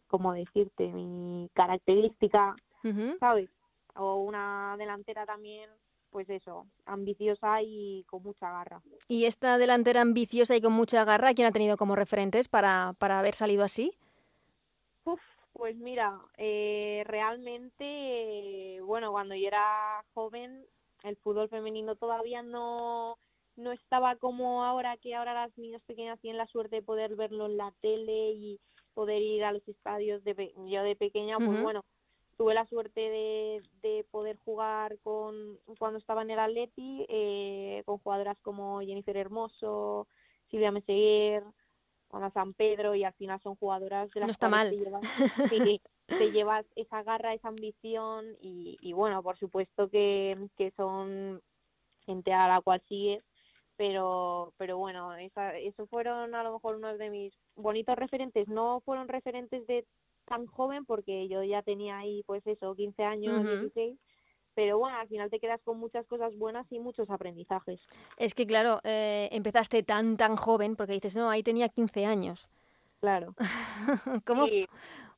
como 0.07 0.33
decirte 0.33 0.87
mi 0.87 1.49
característica 1.53 2.55
sabes 3.19 3.49
o 3.95 4.17
una 4.17 4.75
delantera 4.77 5.25
también 5.25 5.69
pues 6.11 6.27
eso, 6.29 6.65
ambiciosa 6.85 7.61
y 7.61 8.03
con 8.09 8.23
mucha 8.23 8.49
garra. 8.51 8.81
¿Y 9.07 9.25
esta 9.25 9.59
delantera 9.59 10.01
ambiciosa 10.01 10.55
y 10.55 10.61
con 10.61 10.73
mucha 10.73 11.05
garra, 11.05 11.35
quién 11.35 11.47
ha 11.47 11.51
tenido 11.51 11.77
como 11.77 11.95
referentes 11.95 12.47
para, 12.47 12.95
para 12.97 13.19
haber 13.19 13.35
salido 13.35 13.63
así? 13.63 13.93
Pues 15.59 15.75
mira, 15.75 16.17
eh, 16.37 17.03
realmente, 17.05 18.79
bueno, 18.85 19.11
cuando 19.11 19.35
yo 19.35 19.45
era 19.45 20.05
joven, 20.13 20.65
el 21.03 21.17
fútbol 21.17 21.49
femenino 21.49 21.97
todavía 21.97 22.41
no, 22.41 23.17
no 23.57 23.73
estaba 23.73 24.15
como 24.15 24.63
ahora, 24.63 24.95
que 24.95 25.15
ahora 25.15 25.33
las 25.33 25.57
niñas 25.57 25.81
pequeñas 25.85 26.17
tienen 26.21 26.37
la 26.37 26.47
suerte 26.47 26.77
de 26.77 26.81
poder 26.81 27.17
verlo 27.17 27.47
en 27.47 27.57
la 27.57 27.73
tele 27.81 28.31
y 28.31 28.57
poder 28.93 29.21
ir 29.21 29.43
a 29.43 29.51
los 29.51 29.67
estadios. 29.67 30.23
De, 30.23 30.53
yo 30.65 30.81
de 30.81 30.95
pequeña, 30.95 31.35
pues 31.35 31.61
bueno, 31.61 31.83
tuve 32.37 32.53
la 32.53 32.65
suerte 32.65 33.01
de, 33.01 33.61
de 33.81 34.05
poder 34.11 34.37
jugar 34.37 34.97
con 34.99 35.59
cuando 35.77 35.99
estaba 35.99 36.21
en 36.21 36.31
el 36.31 36.39
Atleti, 36.39 37.05
eh, 37.09 37.83
con 37.85 37.97
jugadoras 37.97 38.39
como 38.43 38.79
Jennifer 38.79 39.17
Hermoso, 39.17 40.07
Silvia 40.49 40.71
Meseguer, 40.71 41.43
a 42.11 42.31
San 42.31 42.53
Pedro 42.53 42.95
y 42.95 43.03
al 43.03 43.13
final 43.13 43.39
son 43.41 43.55
jugadoras 43.55 44.09
de 44.11 44.19
las 44.19 44.27
no 44.27 44.31
está 44.31 44.49
mal. 44.49 44.71
Te 46.07 46.31
llevas, 46.31 46.65
esa 46.75 47.03
garra, 47.03 47.35
esa 47.35 47.49
ambición 47.49 48.25
y, 48.41 48.77
y 48.81 48.93
bueno, 48.93 49.21
por 49.21 49.37
supuesto 49.37 49.89
que, 49.89 50.35
que 50.57 50.71
son 50.71 51.39
gente 52.05 52.33
a 52.33 52.47
la 52.47 52.61
cual 52.61 52.81
sigues, 52.89 53.23
pero 53.77 54.51
pero 54.57 54.79
bueno, 54.79 55.15
esa, 55.15 55.55
eso 55.57 55.85
fueron 55.85 56.33
a 56.33 56.41
lo 56.41 56.53
mejor 56.53 56.77
unos 56.77 56.97
de 56.97 57.11
mis 57.11 57.33
bonitos 57.55 57.95
referentes, 57.95 58.47
no 58.47 58.81
fueron 58.81 59.07
referentes 59.07 59.67
de 59.67 59.85
tan 60.25 60.47
joven 60.47 60.85
porque 60.85 61.27
yo 61.27 61.43
ya 61.43 61.61
tenía 61.61 61.99
ahí 61.99 62.23
pues 62.25 62.45
eso, 62.47 62.73
15 62.73 63.03
años, 63.03 63.43
16 63.43 63.99
pero 64.59 64.77
bueno, 64.77 64.97
al 64.97 65.07
final 65.07 65.29
te 65.29 65.39
quedas 65.39 65.61
con 65.61 65.79
muchas 65.79 66.05
cosas 66.05 66.35
buenas 66.37 66.69
y 66.69 66.79
muchos 66.79 67.09
aprendizajes. 67.09 67.79
Es 68.17 68.35
que 68.35 68.45
claro, 68.45 68.81
eh, 68.83 69.29
empezaste 69.31 69.83
tan, 69.83 70.17
tan 70.17 70.35
joven, 70.35 70.75
porque 70.75 70.91
dices, 70.91 71.15
no, 71.15 71.29
ahí 71.29 71.43
tenía 71.43 71.69
15 71.69 72.05
años. 72.05 72.49
Claro. 72.99 73.35
¿Cómo? 74.25 74.47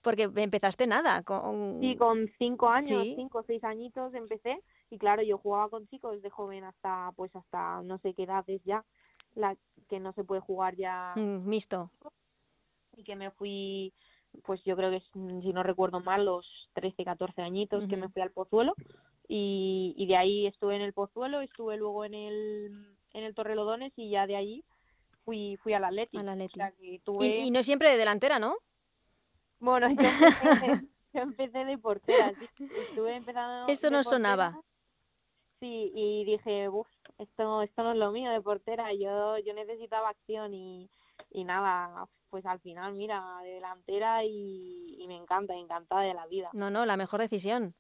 Porque 0.03 0.29
empezaste 0.35 0.85
nada. 0.85 1.23
Con... 1.23 1.79
Sí, 1.81 1.95
con 1.97 2.29
cinco 2.37 2.69
años, 2.69 3.01
cinco 3.15 3.39
o 3.39 3.43
seis 3.43 3.63
añitos 3.63 4.13
empecé. 4.13 4.61
Y 4.91 4.99
claro, 4.99 5.23
yo 5.23 5.39
jugaba 5.39 5.69
con 5.69 5.87
chicos 5.87 6.21
de 6.21 6.29
joven 6.29 6.63
hasta, 6.63 7.11
pues 7.15 7.35
hasta 7.35 7.81
no 7.81 7.97
sé 7.97 8.13
qué 8.13 8.25
edades 8.25 8.61
ya, 8.63 8.85
la 9.33 9.57
que 9.89 9.99
no 9.99 10.13
se 10.13 10.23
puede 10.23 10.41
jugar 10.41 10.75
ya. 10.75 11.13
Mm, 11.15 11.49
mixto. 11.49 11.89
Y 12.95 13.03
que 13.03 13.15
me 13.15 13.31
fui, 13.31 13.91
pues 14.43 14.63
yo 14.65 14.75
creo 14.75 14.91
que, 14.91 15.01
si 15.01 15.51
no 15.51 15.63
recuerdo 15.63 15.99
mal, 15.99 16.25
los 16.25 16.69
13, 16.73 17.03
14 17.03 17.41
añitos 17.41 17.87
que 17.89 17.97
me 17.97 18.07
fui 18.09 18.21
al 18.21 18.29
Pozuelo. 18.29 18.75
Y, 19.33 19.93
y 19.95 20.07
de 20.07 20.17
ahí 20.17 20.45
estuve 20.45 20.75
en 20.75 20.81
el 20.81 20.91
Pozuelo, 20.91 21.39
estuve 21.39 21.77
luego 21.77 22.03
en 22.03 22.13
el, 22.13 22.97
en 23.13 23.23
el 23.23 23.33
Torrelodones 23.33 23.93
y 23.95 24.09
ya 24.09 24.27
de 24.27 24.35
ahí 24.35 24.65
fui, 25.23 25.55
fui 25.63 25.71
al 25.71 25.85
Atleti. 25.85 26.17
y, 26.17 27.49
no 27.49 27.63
siempre 27.63 27.91
de 27.91 27.95
delantera, 27.95 28.39
¿no? 28.39 28.57
Bueno, 29.59 29.87
yo 31.13 31.21
empecé, 31.21 31.63
de 31.63 31.77
portera. 31.81 32.33
Estuve 32.59 33.15
empezando 33.15 33.71
Eso 33.71 33.89
no 33.89 34.03
sonaba. 34.03 34.59
Sí, 35.61 35.93
y 35.95 36.25
dije, 36.25 36.67
uff, 36.67 36.89
esto, 37.17 37.61
esto 37.61 37.83
no 37.83 37.93
es 37.93 37.97
lo 37.97 38.11
mío 38.11 38.31
de 38.31 38.41
portera. 38.41 38.93
Yo, 38.93 39.37
yo 39.37 39.53
necesitaba 39.53 40.09
acción 40.09 40.53
y, 40.53 40.89
y 41.29 41.45
nada, 41.45 42.05
pues 42.29 42.45
al 42.45 42.59
final, 42.59 42.95
mira, 42.95 43.23
de 43.43 43.51
delantera 43.51 44.25
y, 44.25 44.97
y 44.99 45.07
me 45.07 45.15
encanta, 45.15 45.55
encantada 45.55 46.01
de 46.01 46.15
la 46.15 46.27
vida. 46.27 46.49
No, 46.51 46.69
no, 46.69 46.85
la 46.85 46.97
mejor 46.97 47.21
decisión. 47.21 47.75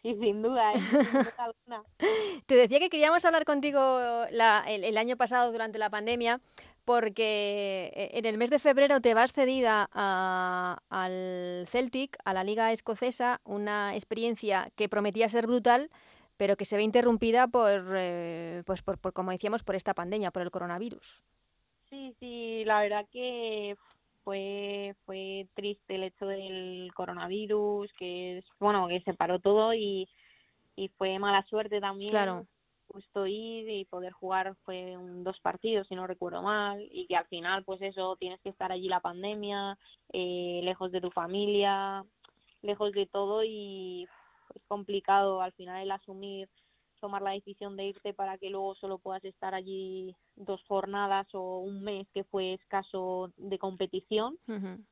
Sí, 0.02 0.16
sin 0.18 0.40
duda, 0.40 0.72
¿eh? 0.72 0.78
Te 2.46 2.54
decía 2.54 2.78
que 2.78 2.88
queríamos 2.88 3.24
hablar 3.24 3.44
contigo 3.44 4.24
el, 4.30 4.98
año 4.98 5.16
pasado 5.16 5.52
durante 5.52 5.78
la 5.78 5.90
pandemia 5.90 6.40
porque 6.86 7.92
eh, 7.94 8.10
en 8.14 8.24
el 8.24 8.38
mes 8.38 8.50
de 8.50 8.58
febrero 8.58 9.00
te 9.00 9.12
vas 9.14 9.32
cedida 9.32 9.88
al 9.92 11.66
Celtic, 11.68 12.16
a 12.24 12.32
la 12.32 12.44
Liga 12.44 12.72
Escocesa, 12.72 13.40
una 13.44 13.94
experiencia 13.94 14.72
que 14.74 14.88
prometía 14.88 15.28
ser 15.28 15.46
brutal, 15.46 15.90
pero 16.36 16.56
que 16.56 16.64
se 16.64 16.76
ve 16.76 16.82
interrumpida 16.82 17.48
por, 17.48 17.94
eh, 17.96 18.62
pues 18.64 18.82
por, 18.82 18.98
como 19.12 19.30
decíamos, 19.30 19.62
por 19.62 19.76
esta 19.76 19.92
pandemia, 19.92 20.30
por 20.30 20.42
el 20.42 20.50
coronavirus. 20.50 21.22
Sí, 21.90 22.14
sí, 22.18 22.64
la 22.64 22.80
verdad 22.80 23.06
que 23.12 23.76
fue 24.24 24.94
fue 25.04 25.48
triste 25.54 25.96
el 25.96 26.04
hecho 26.04 26.26
del 26.26 26.90
coronavirus, 26.94 27.92
que 27.98 28.42
bueno, 28.58 28.88
que 28.88 29.00
se 29.02 29.14
paró 29.14 29.38
todo 29.38 29.74
y, 29.74 30.08
y 30.76 30.88
fue 30.88 31.18
mala 31.18 31.44
suerte 31.44 31.80
también. 31.80 32.10
Claro 32.10 32.46
justo 32.92 33.26
ir 33.26 33.68
y 33.68 33.84
poder 33.84 34.12
jugar 34.12 34.54
fue 34.64 34.96
un, 34.96 35.22
dos 35.22 35.38
partidos 35.40 35.86
si 35.86 35.94
no 35.94 36.06
recuerdo 36.06 36.42
mal 36.42 36.86
y 36.90 37.06
que 37.06 37.16
al 37.16 37.26
final 37.26 37.64
pues 37.64 37.80
eso 37.82 38.16
tienes 38.16 38.40
que 38.40 38.48
estar 38.48 38.72
allí 38.72 38.88
la 38.88 39.00
pandemia 39.00 39.78
eh, 40.12 40.60
lejos 40.64 40.90
de 40.90 41.00
tu 41.00 41.10
familia 41.10 42.04
lejos 42.62 42.92
de 42.92 43.06
todo 43.06 43.44
y 43.44 44.08
es 44.54 44.62
complicado 44.66 45.40
al 45.40 45.52
final 45.52 45.82
el 45.82 45.90
asumir 45.90 46.48
tomar 47.00 47.22
la 47.22 47.32
decisión 47.32 47.76
de 47.76 47.86
irte 47.86 48.14
para 48.14 48.38
que 48.38 48.50
luego 48.50 48.74
solo 48.76 48.98
puedas 48.98 49.24
estar 49.24 49.54
allí 49.54 50.14
dos 50.36 50.62
jornadas 50.68 51.26
o 51.34 51.58
un 51.58 51.82
mes 51.82 52.06
que 52.14 52.24
fue 52.24 52.54
escaso 52.54 53.32
de 53.36 53.58
competición 53.58 54.38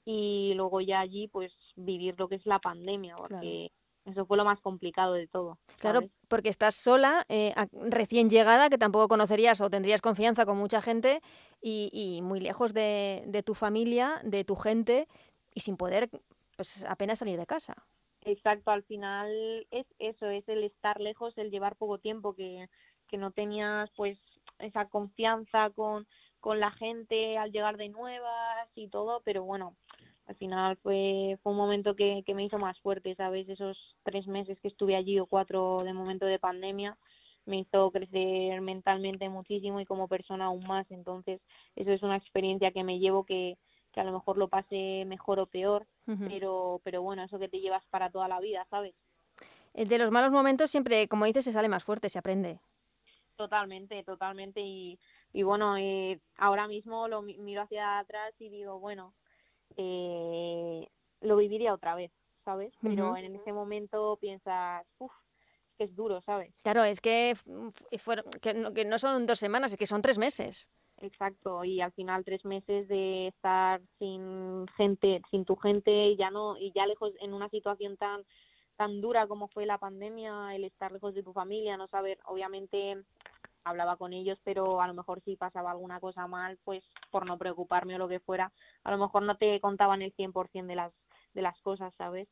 y 0.04 0.52
luego 0.54 0.80
ya 0.80 1.00
allí 1.00 1.28
pues 1.28 1.52
vivir 1.76 2.14
lo 2.18 2.28
que 2.28 2.36
es 2.36 2.46
la 2.46 2.58
pandemia 2.58 3.14
porque 3.16 3.70
eso 4.08 4.24
fue 4.24 4.36
lo 4.36 4.44
más 4.44 4.60
complicado 4.60 5.14
de 5.14 5.26
todo. 5.28 5.58
Claro, 5.78 6.00
porque 6.28 6.48
estás 6.48 6.74
sola, 6.74 7.24
eh, 7.28 7.54
recién 7.72 8.30
llegada, 8.30 8.70
que 8.70 8.78
tampoco 8.78 9.08
conocerías 9.08 9.60
o 9.60 9.68
tendrías 9.68 10.00
confianza 10.00 10.46
con 10.46 10.56
mucha 10.56 10.80
gente 10.80 11.20
y, 11.60 12.20
muy 12.22 12.40
lejos 12.40 12.72
de, 12.72 13.42
tu 13.44 13.54
familia, 13.54 14.20
de 14.24 14.44
tu 14.44 14.56
gente 14.56 15.08
y 15.54 15.60
sin 15.60 15.76
poder 15.76 16.08
pues 16.56 16.84
apenas 16.88 17.18
salir 17.18 17.38
de 17.38 17.46
casa. 17.46 17.74
Exacto, 18.28 18.70
al 18.70 18.82
final 18.82 19.66
es 19.70 19.86
eso, 19.98 20.26
es 20.28 20.46
el 20.48 20.62
estar 20.62 21.00
lejos, 21.00 21.32
el 21.38 21.50
llevar 21.50 21.76
poco 21.76 21.96
tiempo, 21.96 22.34
que, 22.34 22.68
que 23.08 23.16
no 23.16 23.30
tenías 23.30 23.88
pues 23.96 24.18
esa 24.58 24.86
confianza 24.90 25.70
con, 25.70 26.06
con 26.38 26.60
la 26.60 26.70
gente 26.72 27.38
al 27.38 27.52
llegar 27.52 27.78
de 27.78 27.88
nuevas 27.88 28.68
y 28.74 28.88
todo, 28.88 29.22
pero 29.24 29.44
bueno, 29.44 29.76
al 30.26 30.36
final 30.36 30.76
fue, 30.82 31.38
fue 31.42 31.52
un 31.52 31.58
momento 31.58 31.96
que, 31.96 32.22
que 32.26 32.34
me 32.34 32.44
hizo 32.44 32.58
más 32.58 32.78
fuerte, 32.80 33.14
¿sabes? 33.14 33.48
Esos 33.48 33.78
tres 34.02 34.26
meses 34.26 34.60
que 34.60 34.68
estuve 34.68 34.94
allí 34.94 35.18
o 35.18 35.24
cuatro 35.26 35.82
de 35.84 35.94
momento 35.94 36.26
de 36.26 36.38
pandemia 36.38 36.98
me 37.46 37.60
hizo 37.60 37.90
crecer 37.92 38.60
mentalmente 38.60 39.30
muchísimo 39.30 39.80
y 39.80 39.86
como 39.86 40.06
persona 40.06 40.46
aún 40.46 40.66
más. 40.66 40.86
Entonces, 40.90 41.40
eso 41.76 41.92
es 41.92 42.02
una 42.02 42.16
experiencia 42.16 42.72
que 42.72 42.84
me 42.84 42.98
llevo 42.98 43.24
que, 43.24 43.56
que 43.94 44.00
a 44.00 44.04
lo 44.04 44.12
mejor 44.12 44.36
lo 44.36 44.48
pase 44.48 45.04
mejor 45.06 45.40
o 45.40 45.46
peor, 45.46 45.86
pero, 46.28 46.80
pero 46.84 47.02
bueno, 47.02 47.22
eso 47.22 47.38
que 47.38 47.48
te 47.48 47.60
llevas 47.60 47.84
para 47.86 48.10
toda 48.10 48.28
la 48.28 48.40
vida, 48.40 48.66
¿sabes? 48.70 48.94
Eh, 49.74 49.84
de 49.84 49.98
los 49.98 50.10
malos 50.10 50.30
momentos 50.30 50.70
siempre, 50.70 51.08
como 51.08 51.24
dices, 51.24 51.44
se 51.44 51.52
sale 51.52 51.68
más 51.68 51.84
fuerte, 51.84 52.08
se 52.08 52.18
aprende. 52.18 52.60
Totalmente, 53.36 54.02
totalmente. 54.02 54.60
Y, 54.60 54.98
y 55.32 55.42
bueno, 55.42 55.76
eh, 55.76 56.20
ahora 56.36 56.66
mismo 56.66 57.06
lo 57.08 57.22
miro 57.22 57.62
hacia 57.62 58.00
atrás 58.00 58.34
y 58.38 58.48
digo, 58.48 58.80
bueno, 58.80 59.14
eh, 59.76 60.88
lo 61.20 61.36
viviría 61.36 61.72
otra 61.74 61.94
vez, 61.94 62.10
¿sabes? 62.44 62.72
Pero 62.82 63.16
en 63.16 63.36
ese 63.36 63.52
momento 63.52 64.18
piensas, 64.20 64.84
uff, 64.98 65.12
que 65.76 65.84
es 65.84 65.94
duro, 65.94 66.20
¿sabes? 66.22 66.52
Claro, 66.62 66.82
es 66.82 67.00
que, 67.00 67.36
fueron, 67.98 68.24
que, 68.42 68.54
no, 68.54 68.72
que 68.72 68.84
no 68.84 68.98
son 68.98 69.26
dos 69.26 69.38
semanas, 69.38 69.72
es 69.72 69.78
que 69.78 69.86
son 69.86 70.02
tres 70.02 70.18
meses. 70.18 70.70
Exacto, 71.00 71.64
y 71.64 71.80
al 71.80 71.92
final 71.92 72.24
tres 72.24 72.44
meses 72.44 72.88
de 72.88 73.28
estar 73.28 73.80
sin 73.98 74.66
gente, 74.76 75.22
sin 75.30 75.44
tu 75.44 75.54
gente, 75.56 76.08
y 76.08 76.16
ya 76.16 76.30
no, 76.30 76.56
y 76.58 76.72
ya 76.72 76.86
lejos 76.86 77.12
en 77.20 77.34
una 77.34 77.48
situación 77.48 77.96
tan 77.96 78.24
tan 78.76 79.00
dura 79.00 79.26
como 79.26 79.48
fue 79.48 79.66
la 79.66 79.78
pandemia, 79.78 80.54
el 80.54 80.62
estar 80.64 80.92
lejos 80.92 81.12
de 81.14 81.24
tu 81.24 81.32
familia, 81.32 81.76
no 81.76 81.88
saber, 81.88 82.18
obviamente 82.24 82.96
hablaba 83.64 83.96
con 83.96 84.12
ellos, 84.12 84.38
pero 84.44 84.80
a 84.80 84.86
lo 84.86 84.94
mejor 84.94 85.20
si 85.22 85.36
pasaba 85.36 85.72
alguna 85.72 85.98
cosa 86.00 86.26
mal, 86.28 86.58
pues 86.64 86.84
por 87.10 87.26
no 87.26 87.38
preocuparme 87.38 87.96
o 87.96 87.98
lo 87.98 88.08
que 88.08 88.20
fuera, 88.20 88.52
a 88.84 88.90
lo 88.90 88.98
mejor 88.98 89.22
no 89.22 89.36
te 89.36 89.60
contaban 89.60 90.00
el 90.02 90.12
100% 90.14 90.66
de 90.68 90.76
las 90.76 90.92
de 91.34 91.42
las 91.42 91.60
cosas, 91.60 91.94
¿sabes? 91.96 92.28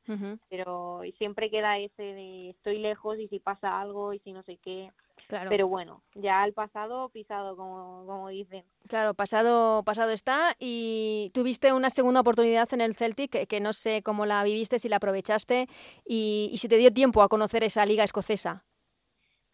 Pero 0.49 1.03
siempre 1.19 1.51
queda 1.51 1.79
ese 1.79 2.03
de 2.03 2.51
estoy 2.51 2.79
lejos 2.79 3.19
y 3.19 3.29
si 3.29 3.39
pasa 3.41 3.81
algo 3.81 4.13
y 4.13 4.21
si 4.21 4.33
no 4.33 4.43
sé 4.43 4.59
qué. 4.59 4.91
Claro. 5.27 5.51
Pero 5.51 5.67
bueno, 5.67 6.03
ya 6.15 6.45
el 6.45 6.53
pasado 6.53 7.09
pisado, 7.09 7.57
como, 7.57 8.05
como 8.07 8.29
dicen. 8.29 8.65
Claro, 8.89 9.15
pasado, 9.15 9.83
pasado 9.83 10.13
está. 10.13 10.55
Y 10.59 11.33
tuviste 11.35 11.73
una 11.73 11.91
segunda 11.91 12.21
oportunidad 12.21 12.73
en 12.73 12.81
el 12.81 12.95
Celtic, 12.95 13.47
que, 13.47 13.61
no 13.61 13.73
sé 13.73 14.03
cómo 14.03 14.25
la 14.25 14.45
viviste, 14.45 14.79
si 14.79 14.89
la 14.89 14.97
aprovechaste 14.97 15.67
y, 16.05 16.49
y 16.53 16.59
si 16.59 16.69
te 16.69 16.77
dio 16.77 16.93
tiempo 16.93 17.23
a 17.23 17.29
conocer 17.29 17.65
esa 17.65 17.85
liga 17.87 18.05
escocesa. 18.05 18.65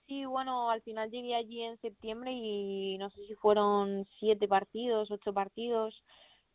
Sí, 0.06 0.26
bueno, 0.26 0.68
al 0.70 0.82
final 0.82 1.11
llegué 1.11 1.35
allí 1.35 1.62
en 1.62 1.80
septiembre 1.80 2.32
y 2.32 2.98
no 2.98 3.08
sé 3.11 3.24
si 3.26 3.35
fueron 3.37 4.04
siete 4.18 4.46
partidos, 4.46 5.11
ocho 5.11 5.32
partidos, 5.32 6.04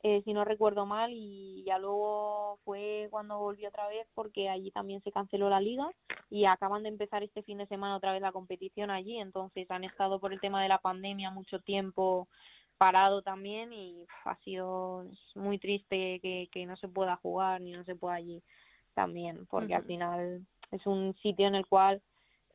eh, 0.03 0.21
si 0.23 0.33
no 0.33 0.45
recuerdo 0.45 0.85
mal, 0.85 1.11
y 1.13 1.63
ya 1.65 1.79
luego 1.79 2.59
fue 2.63 3.07
cuando 3.09 3.39
volví 3.39 3.65
otra 3.65 3.87
vez 3.87 4.07
porque 4.13 4.49
allí 4.49 4.71
también 4.71 5.01
se 5.03 5.11
canceló 5.11 5.49
la 5.49 5.59
liga 5.59 5.89
y 6.29 6.45
acaban 6.45 6.83
de 6.83 6.89
empezar 6.89 7.23
este 7.23 7.43
fin 7.43 7.57
de 7.57 7.67
semana 7.67 7.95
otra 7.95 8.11
vez 8.13 8.21
la 8.21 8.31
competición 8.31 8.91
allí, 8.91 9.17
entonces 9.17 9.69
han 9.71 9.83
estado 9.83 10.19
por 10.19 10.33
el 10.33 10.39
tema 10.39 10.61
de 10.61 10.69
la 10.69 10.77
pandemia 10.79 11.31
mucho 11.31 11.59
tiempo 11.59 12.27
parado 12.77 13.23
también 13.23 13.73
y 13.73 14.05
ha 14.25 14.35
sido 14.43 15.05
muy 15.35 15.57
triste 15.57 16.19
que, 16.21 16.47
que 16.51 16.65
no 16.65 16.77
se 16.77 16.87
pueda 16.87 17.15
jugar 17.17 17.59
ni 17.61 17.71
no 17.71 17.83
se 17.83 17.95
pueda 17.95 18.15
allí 18.15 18.43
también, 18.93 19.45
porque 19.47 19.75
al 19.75 19.83
final 19.83 20.45
es 20.71 20.85
un 20.85 21.15
sitio 21.21 21.47
en 21.47 21.55
el 21.55 21.65
cual 21.65 22.01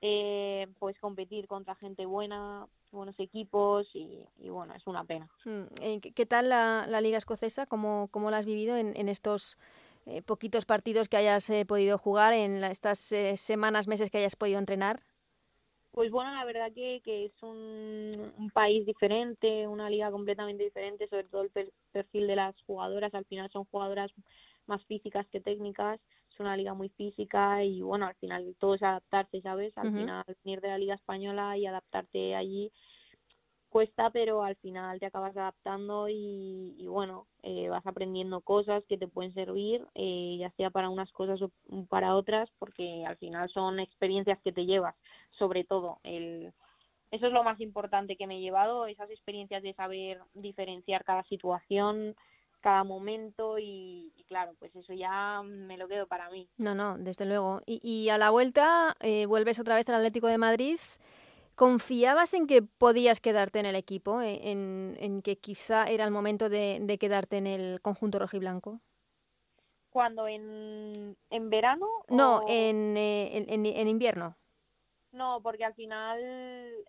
eh, 0.00 0.66
pues 0.78 0.98
competir 0.98 1.46
contra 1.46 1.76
gente 1.76 2.06
buena, 2.06 2.66
buenos 2.92 3.18
equipos 3.18 3.88
y, 3.94 4.24
bueno, 4.48 4.74
es 4.74 4.86
una 4.86 5.04
pena. 5.04 5.28
Mm, 5.44 5.62
eh, 5.80 6.00
¿Qué 6.00 6.26
tal 6.26 6.48
la, 6.48 6.86
la 6.88 7.00
Liga 7.00 7.18
Escocesa? 7.18 7.66
¿Cómo, 7.66 8.08
cómo 8.10 8.30
la 8.30 8.38
has 8.38 8.46
vivido 8.46 8.76
en, 8.76 8.96
en 8.96 9.08
estos 9.08 9.58
eh, 10.06 10.22
poquitos 10.22 10.64
partidos 10.64 11.08
que 11.08 11.16
hayas 11.16 11.48
eh, 11.50 11.64
podido 11.66 11.98
jugar, 11.98 12.32
en 12.34 12.62
estas 12.64 12.98
semanas, 13.36 13.88
meses 13.88 14.10
que 14.10 14.18
hayas 14.18 14.36
podido 14.36 14.58
entrenar? 14.58 15.00
Pues 15.92 16.10
bueno, 16.10 16.32
la 16.34 16.44
verdad 16.46 16.72
que, 16.74 17.02
que 17.04 17.26
es 17.26 17.42
un, 17.42 18.32
un, 18.38 18.50
país 18.50 18.86
diferente, 18.86 19.68
una 19.68 19.90
liga 19.90 20.10
completamente 20.10 20.64
diferente, 20.64 21.06
sobre 21.06 21.24
todo 21.24 21.42
el 21.42 21.72
perfil 21.92 22.26
de 22.26 22.36
las 22.36 22.54
jugadoras. 22.62 23.12
Al 23.14 23.26
final 23.26 23.50
son 23.50 23.64
jugadoras 23.66 24.10
más 24.66 24.82
físicas 24.86 25.26
que 25.28 25.40
técnicas 25.40 26.00
una 26.42 26.56
liga 26.56 26.74
muy 26.74 26.88
física 26.90 27.64
y 27.64 27.82
bueno, 27.82 28.06
al 28.06 28.14
final 28.16 28.54
todo 28.58 28.74
es 28.74 28.82
adaptarse, 28.82 29.40
¿sabes? 29.40 29.76
Al 29.78 29.92
final 29.92 30.24
venir 30.44 30.60
de 30.60 30.68
la 30.68 30.78
liga 30.78 30.94
española 30.94 31.56
y 31.56 31.66
adaptarte 31.66 32.34
allí 32.34 32.70
cuesta, 33.72 34.10
pero 34.10 34.42
al 34.44 34.56
final 34.56 35.00
te 35.00 35.06
acabas 35.06 35.34
adaptando 35.34 36.06
y, 36.08 36.76
y 36.78 36.86
bueno, 36.86 37.26
eh, 37.42 37.70
vas 37.70 37.86
aprendiendo 37.86 38.42
cosas 38.42 38.84
que 38.86 38.98
te 38.98 39.08
pueden 39.08 39.32
servir, 39.32 39.84
eh, 39.94 40.36
ya 40.38 40.50
sea 40.50 40.68
para 40.68 40.90
unas 40.90 41.10
cosas 41.12 41.40
o 41.40 41.50
para 41.88 42.14
otras, 42.14 42.50
porque 42.58 43.04
al 43.06 43.16
final 43.16 43.48
son 43.48 43.80
experiencias 43.80 44.38
que 44.42 44.52
te 44.52 44.66
llevas, 44.66 44.94
sobre 45.38 45.64
todo 45.64 45.98
el 46.04 46.52
eso 47.10 47.26
es 47.26 47.32
lo 47.34 47.44
más 47.44 47.60
importante 47.60 48.16
que 48.16 48.26
me 48.26 48.38
he 48.38 48.40
llevado, 48.40 48.86
esas 48.86 49.10
experiencias 49.10 49.62
de 49.62 49.74
saber 49.74 50.18
diferenciar 50.32 51.04
cada 51.04 51.22
situación, 51.24 52.16
cada 52.62 52.84
momento 52.84 53.58
y, 53.58 54.12
claro, 54.28 54.54
pues 54.58 54.74
eso 54.74 54.94
ya 54.94 55.42
me 55.44 55.76
lo 55.76 55.88
quedo 55.88 56.06
para 56.06 56.30
mí. 56.30 56.48
No, 56.56 56.74
no, 56.74 56.96
desde 56.96 57.26
luego. 57.26 57.60
Y, 57.66 57.80
y 57.82 58.08
a 58.08 58.16
la 58.16 58.30
vuelta 58.30 58.96
eh, 59.00 59.26
vuelves 59.26 59.58
otra 59.58 59.74
vez 59.74 59.86
al 59.88 59.96
Atlético 59.96 60.28
de 60.28 60.38
Madrid. 60.38 60.78
¿Confiabas 61.54 62.32
en 62.32 62.46
que 62.46 62.62
podías 62.62 63.20
quedarte 63.20 63.58
en 63.58 63.66
el 63.66 63.76
equipo, 63.76 64.22
e, 64.22 64.50
en, 64.50 64.96
en 64.98 65.20
que 65.20 65.36
quizá 65.36 65.84
era 65.84 66.04
el 66.04 66.10
momento 66.10 66.48
de, 66.48 66.78
de 66.80 66.98
quedarte 66.98 67.36
en 67.36 67.46
el 67.46 67.80
conjunto 67.82 68.18
rojiblanco? 68.18 68.80
¿Cuando? 69.90 70.26
¿En, 70.26 71.16
en 71.28 71.50
verano? 71.50 71.86
No, 72.08 72.44
en, 72.48 72.96
eh, 72.96 73.44
en, 73.48 73.66
en, 73.66 73.88
invierno. 73.88 74.36
No, 75.12 75.40
porque 75.42 75.64
al 75.64 75.74
final 75.74 76.18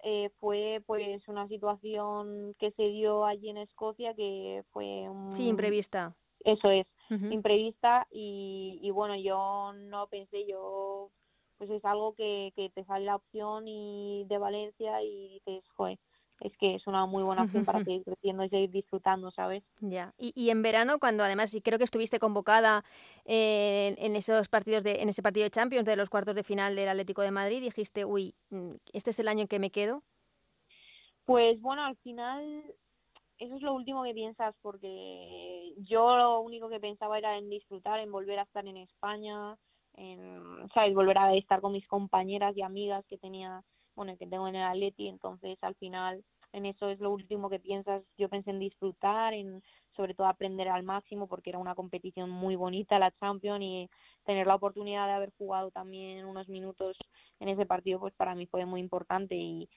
eh, 0.04 0.30
fue 0.40 0.82
pues 0.86 1.28
una 1.28 1.48
situación 1.48 2.56
que 2.58 2.72
se 2.72 2.84
dio 2.84 3.26
allí 3.26 3.50
en 3.50 3.58
Escocia 3.58 4.14
que 4.14 4.64
fue 4.72 5.10
un... 5.10 5.36
Sí, 5.36 5.50
imprevista. 5.50 6.16
Eso 6.40 6.70
es, 6.72 6.88
imprevista 7.10 8.08
y, 8.12 8.80
y 8.82 8.92
bueno, 8.92 9.16
yo 9.16 9.72
no 9.74 10.08
pensé, 10.08 10.46
yo 10.46 11.10
pues 11.58 11.70
es 11.70 11.86
algo 11.86 12.14
que, 12.16 12.52
que 12.56 12.70
te 12.70 12.84
sale 12.84 13.06
la 13.06 13.16
opción 13.16 13.68
y 13.68 14.26
de 14.28 14.38
Valencia 14.38 15.02
y 15.02 15.30
dices, 15.30 15.64
joder, 15.76 16.00
es 16.44 16.56
que 16.58 16.76
es 16.76 16.86
una 16.88 17.06
muy 17.06 17.24
buena 17.24 17.44
opción 17.44 17.64
para 17.64 17.84
seguir 17.86 18.04
creciendo 18.04 18.44
y 18.44 18.50
seguir 18.50 18.70
disfrutando, 18.70 19.32
¿sabes? 19.32 19.64
Ya. 19.80 20.14
Y, 20.18 20.34
y 20.36 20.50
en 20.50 20.62
verano, 20.62 21.00
cuando 21.00 21.24
además 21.24 21.58
creo 21.64 21.78
que 21.78 21.86
estuviste 21.86 22.20
convocada 22.20 22.84
eh, 23.26 23.96
en 23.98 24.16
esos 24.16 24.50
partidos 24.50 24.84
de, 24.84 25.02
en 25.02 25.10
ese 25.10 25.24
partido 25.24 25.46
de 25.46 25.52
Champions 25.52 25.86
de 25.86 25.96
los 25.96 26.10
cuartos 26.10 26.36
de 26.36 26.44
final 26.44 26.76
del 26.76 26.90
Atlético 26.90 27.22
de 27.22 27.32
Madrid, 27.32 27.62
dijiste, 27.62 28.04
uy, 28.04 28.36
mm, 28.50 28.74
este 28.92 29.12
es 29.12 29.20
el 29.20 29.30
año 29.30 29.42
en 29.42 29.48
que 29.48 29.60
me 29.60 29.72
quedo. 29.72 30.04
Pues 31.26 31.62
bueno, 31.62 31.86
al 31.86 31.96
final 31.98 32.64
eso 33.38 33.56
es 33.56 33.62
lo 33.62 33.74
último 33.74 34.04
que 34.04 34.14
piensas 34.14 34.54
porque 34.62 35.74
yo 35.78 36.18
lo 36.18 36.42
único 36.42 36.68
que 36.68 36.82
pensaba 36.82 37.18
era 37.18 37.38
en 37.38 37.50
disfrutar, 37.50 38.02
en 38.02 38.12
volver 38.12 38.40
a 38.40 38.44
estar 38.44 38.68
en 38.68 38.76
España, 38.76 39.58
en, 39.94 40.68
¿sabes? 40.74 40.94
Volver 40.94 41.18
a 41.18 41.34
estar 41.36 41.62
con 41.62 41.72
mis 41.72 41.88
compañeras 41.88 42.58
y 42.58 42.62
amigas 42.62 43.06
que 43.08 43.18
tenía, 43.18 43.64
bueno, 43.96 44.18
que 44.18 44.28
tengo 44.28 44.50
en 44.50 44.56
el 44.56 44.64
Atleti, 44.64 45.08
entonces 45.08 45.58
al 45.62 45.76
final 45.76 46.26
en 46.54 46.68
eso 46.68 46.90
es 46.90 47.00
lo 47.00 47.12
último 47.12 47.50
que 47.50 47.60
piensas. 47.60 48.04
Yo 48.18 48.30
pensé 48.30 48.52
en 48.52 48.60
disfrutar, 48.60 49.34
en 49.34 49.62
sobre 49.96 50.14
todo 50.14 50.28
aprender 50.28 50.70
al 50.70 50.84
máximo 50.84 51.28
porque 51.28 51.50
era 51.50 51.60
una 51.60 51.76
competición 51.76 52.30
muy 52.30 52.56
bonita 52.56 53.00
la 53.00 53.12
Champions 53.12 53.62
y 53.62 53.90
tener 54.26 54.48
la 54.48 54.56
oportunidad 54.56 55.08
de 55.08 55.14
haber 55.14 55.32
jugado 55.38 55.72
también 55.72 56.26
unos 56.26 56.48
minutos 56.50 56.98
en 57.40 57.50
ese 57.50 57.66
partido 57.66 58.00
pues 58.00 58.14
para 58.16 58.36
mí 58.36 58.46
fue 58.48 58.66
muy 58.66 58.80
importante. 58.80 59.36
Y 59.36 59.70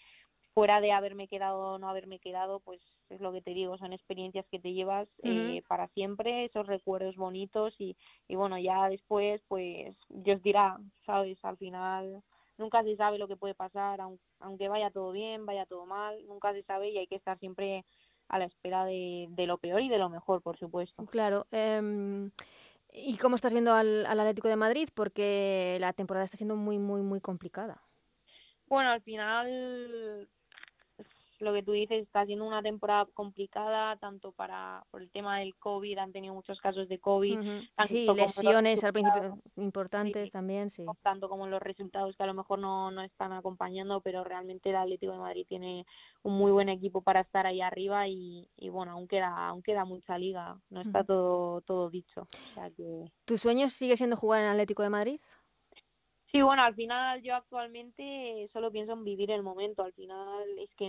fuera 0.55 0.81
de 0.81 0.93
haberme 0.93 1.29
quedado 1.29 1.75
o 1.75 1.79
no 1.79 1.89
haberme 1.89 2.19
quedado 2.19 2.61
pues 2.61 2.81
es 3.11 3.21
lo 3.21 3.33
que 3.33 3.43
te 3.43 3.53
digo 3.53 3.77
son 3.79 3.93
experiencias 3.93 4.47
que 4.51 4.59
te 4.59 4.73
llevas 4.73 5.07
eh, 5.23 5.63
para 5.69 5.87
siempre 5.89 6.47
esos 6.47 6.67
recuerdos 6.67 7.17
bonitos. 7.17 7.75
Y, 7.79 7.97
y 8.29 8.37
bueno 8.37 8.59
ya 8.59 8.89
después 8.89 9.43
pues 9.49 9.97
Dios 10.09 10.43
dirá 10.43 10.79
sabes 11.05 11.39
al 11.45 11.57
final 11.57 12.23
nunca 12.59 12.83
se 12.83 12.97
sabe 12.97 13.19
lo 13.19 13.29
que 13.29 13.37
puede 13.37 13.55
pasar, 13.55 14.01
aunque 14.41 14.69
vaya 14.69 14.91
todo 14.91 15.13
bien, 15.13 15.47
vaya 15.47 15.67
todo 15.67 15.87
mal, 15.87 16.25
nunca 16.27 16.53
se 16.53 16.63
sabe 16.63 16.91
y 16.91 16.99
hay 16.99 17.07
que 17.07 17.17
estar 17.17 17.39
siempre 17.39 17.85
a 18.29 18.39
la 18.39 18.47
espera 18.47 18.85
de, 18.85 19.27
de 19.31 19.47
lo 19.47 19.59
peor 19.59 19.81
y 19.81 19.89
de 19.89 19.99
lo 19.99 20.09
mejor, 20.09 20.43
por 20.43 20.59
supuesto. 20.59 21.07
Claro. 21.07 21.47
Eh, 21.53 22.31
¿Y 22.93 23.17
cómo 23.19 23.37
estás 23.37 23.53
viendo 23.53 23.73
al, 23.73 24.07
al 24.07 24.21
Atlético 24.21 24.49
de 24.49 24.57
Madrid? 24.57 24.89
Porque 24.95 25.77
la 25.81 25.93
temporada 25.93 26.25
está 26.25 26.37
siendo 26.37 26.57
muy, 26.57 26.79
muy, 26.79 27.03
muy 27.03 27.21
complicada. 27.21 27.83
Bueno, 28.69 28.91
al 28.91 29.03
final 29.03 30.29
lo 31.39 31.53
que 31.53 31.63
tú 31.63 31.73
dices, 31.73 32.03
está 32.03 32.25
siendo 32.25 32.47
una 32.47 32.63
temporada 32.63 33.07
complicada, 33.15 33.97
tanto 33.97 34.33
para 34.33 34.85
por 34.91 35.03
el 35.03 35.11
tema 35.11 35.39
del 35.39 35.55
COVID, 35.57 35.99
han 35.99 36.13
tenido 36.13 36.35
muchos 36.35 36.61
casos 36.61 36.89
de 36.89 36.99
COVID. 36.99 37.39
Sí, 37.87 38.07
lesiones 38.07 38.85
al 38.85 38.93
principio 38.93 39.39
importantes 39.57 40.31
también, 40.31 40.71
sí. 40.71 40.85
Tanto 41.03 41.29
como 41.29 41.47
los 41.47 41.63
resultados 41.63 42.17
que 42.17 42.23
a 42.23 42.27
lo 42.27 42.35
mejor 42.35 42.59
no, 42.59 42.91
no 42.91 43.03
están 43.03 43.33
acompañando, 43.33 44.01
pero 44.01 44.25
realmente 44.25 44.71
el 44.71 44.77
Atlético 44.77 45.13
de 45.13 45.19
Madrid 45.19 45.47
tiene 45.49 45.87
un 46.23 46.37
muy 46.37 46.53
buen 46.53 46.69
equipo 46.69 47.03
para 47.03 47.21
estar 47.21 47.47
ahí 47.47 47.61
arriba 47.61 48.09
y, 48.09 48.49
y 48.57 48.69
bueno, 48.69 48.93
aún 48.93 49.07
queda, 49.07 49.49
aún 49.49 49.63
queda 49.63 49.85
mucha 49.85 50.19
liga, 50.19 50.59
no 50.71 50.81
está 50.81 51.05
todo, 51.05 51.61
todo 51.63 51.91
dicho. 51.91 52.23
O 52.23 52.55
sea 52.55 52.71
que... 52.71 53.11
¿Tu 53.25 53.39
sueño 53.39 53.69
sigue 53.69 53.97
siendo 53.97 54.17
jugar 54.17 54.43
en 54.43 54.49
Atlético 54.49 54.83
de 54.83 54.91
Madrid? 54.91 55.21
Sí, 56.33 56.43
bueno, 56.43 56.63
al 56.63 56.75
final 56.75 57.23
yo 57.23 57.37
actualmente 57.37 58.49
solo 58.53 58.73
pienso 58.73 58.95
en 58.95 59.05
vivir 59.05 59.31
el 59.31 59.43
momento. 59.43 59.85
Al 59.85 59.93
final 59.93 60.45
es 60.59 60.71
que 60.75 60.87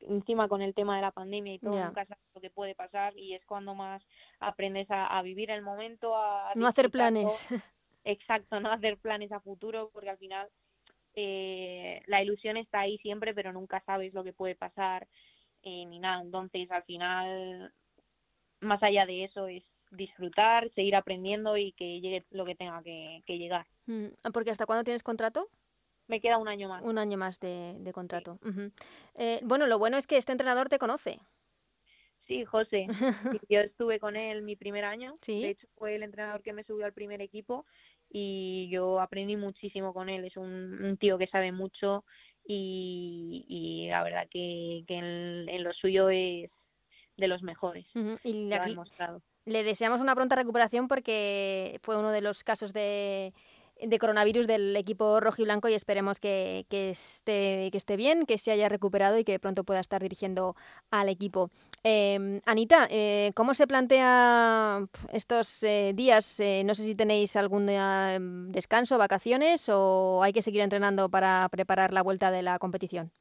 encima 0.00 0.48
con 0.48 0.62
el 0.62 0.74
tema 0.74 0.96
de 0.96 1.02
la 1.02 1.10
pandemia 1.10 1.54
y 1.54 1.58
todo, 1.58 1.72
nunca 1.72 2.06
sabes 2.06 2.24
lo 2.34 2.40
que 2.40 2.50
puede 2.50 2.74
pasar 2.74 3.16
y 3.18 3.34
es 3.34 3.44
cuando 3.44 3.74
más 3.74 4.02
aprendes 4.40 4.86
a, 4.90 5.20
vivir 5.22 5.50
el 5.50 5.62
momento, 5.62 6.16
a... 6.16 6.52
No 6.54 6.66
hacer 6.66 6.90
planes. 6.90 7.48
Exacto, 8.04 8.60
no 8.60 8.70
hacer 8.70 8.96
planes 8.98 9.30
a 9.32 9.40
futuro 9.40 9.90
porque 9.92 10.10
al 10.10 10.18
final 10.18 10.48
eh, 11.14 12.02
la 12.06 12.22
ilusión 12.22 12.56
está 12.56 12.80
ahí 12.80 12.98
siempre, 12.98 13.34
pero 13.34 13.52
nunca 13.52 13.82
sabes 13.84 14.14
lo 14.14 14.24
que 14.24 14.32
puede 14.32 14.54
pasar 14.54 15.06
eh, 15.62 15.84
ni 15.84 15.98
nada. 15.98 16.22
Entonces, 16.22 16.70
al 16.70 16.84
final, 16.84 17.72
más 18.60 18.82
allá 18.82 19.04
de 19.04 19.24
eso, 19.24 19.48
es 19.48 19.64
disfrutar, 19.96 20.70
seguir 20.74 20.94
aprendiendo 20.96 21.56
y 21.56 21.72
que 21.72 22.00
llegue 22.00 22.24
lo 22.30 22.44
que 22.44 22.54
tenga 22.54 22.82
que, 22.82 23.22
que 23.26 23.38
llegar. 23.38 23.66
Mm, 23.86 24.06
porque 24.32 24.50
¿hasta 24.50 24.66
cuándo 24.66 24.84
tienes 24.84 25.02
contrato? 25.02 25.48
Me 26.08 26.20
queda 26.20 26.38
un 26.38 26.48
año 26.48 26.68
más. 26.68 26.82
Un 26.84 26.98
año 26.98 27.18
más 27.18 27.40
de, 27.40 27.74
de 27.80 27.92
contrato. 27.92 28.38
Sí. 28.42 28.48
Uh 28.48 28.52
-huh. 28.52 28.72
eh, 29.16 29.40
bueno, 29.42 29.66
lo 29.66 29.78
bueno 29.78 29.96
es 29.96 30.06
que 30.06 30.16
este 30.16 30.32
entrenador 30.32 30.68
te 30.68 30.78
conoce. 30.78 31.18
Sí, 32.26 32.44
José. 32.44 32.86
Yo 33.48 33.60
estuve 33.60 33.98
con 33.98 34.16
él 34.16 34.42
mi 34.42 34.56
primer 34.56 34.84
año. 34.84 35.16
¿Sí? 35.22 35.40
De 35.42 35.50
hecho, 35.50 35.66
fue 35.76 35.94
el 35.94 36.02
entrenador 36.02 36.42
que 36.42 36.52
me 36.52 36.64
subió 36.64 36.84
al 36.86 36.92
primer 36.92 37.20
equipo 37.22 37.64
y 38.08 38.68
yo 38.70 39.00
aprendí 39.00 39.36
muchísimo 39.36 39.92
con 39.92 40.08
él. 40.08 40.24
Es 40.24 40.36
un, 40.36 40.84
un 40.84 40.96
tío 40.96 41.18
que 41.18 41.26
sabe 41.26 41.50
mucho 41.52 42.04
y, 42.44 43.44
y 43.48 43.88
la 43.88 44.02
verdad 44.04 44.28
que, 44.30 44.84
que 44.86 44.94
en, 44.94 45.48
en, 45.48 45.64
lo 45.64 45.72
suyo 45.72 46.08
es 46.10 46.50
de 47.16 47.28
los 47.28 47.42
mejores. 47.42 47.84
Uh 47.94 47.98
-huh. 48.00 48.20
Y 48.24 48.52
aquí, 48.52 48.76
le 49.46 49.64
deseamos 49.64 50.00
una 50.00 50.14
pronta 50.14 50.36
recuperación 50.36 50.88
porque 50.88 51.78
fue 51.82 51.96
uno 51.96 52.10
de 52.10 52.20
los 52.20 52.44
casos 52.44 52.72
de 52.72 53.32
coronavirus 54.00 54.46
del 54.46 54.76
equipo 54.76 55.20
rojiblanco 55.20 55.68
y 55.68 55.74
esperemos 55.74 56.18
que, 56.18 56.66
que, 56.68 56.90
esté, 56.90 57.68
que 57.70 57.78
esté 57.78 57.96
bien, 57.96 58.26
que 58.26 58.38
se 58.38 58.50
haya 58.50 58.68
recuperado 58.68 59.18
y 59.18 59.24
que 59.24 59.38
pronto 59.38 59.64
pueda 59.64 59.80
estar 59.80 60.02
dirigiendo 60.02 60.56
al 60.90 61.08
equipo. 61.08 61.50
Eh, 61.84 62.40
Anita, 62.46 62.88
eh, 62.90 63.30
¿cómo 63.36 63.54
se 63.54 63.68
plantea 63.68 64.84
estos 65.12 65.62
eh, 65.62 65.92
días? 65.94 66.40
Eh, 66.40 66.62
no 66.66 66.74
sé 66.74 66.84
si 66.84 66.96
tenéis 66.96 67.36
algún 67.36 67.66
descanso, 68.50 68.98
vacaciones 68.98 69.68
o 69.68 70.20
hay 70.24 70.32
que 70.32 70.42
seguir 70.42 70.62
entrenando 70.62 71.08
para 71.08 71.48
preparar 71.48 71.92
la 71.92 72.02
vuelta 72.02 72.32
de 72.32 72.42
la 72.42 72.58
competición. 72.58 73.12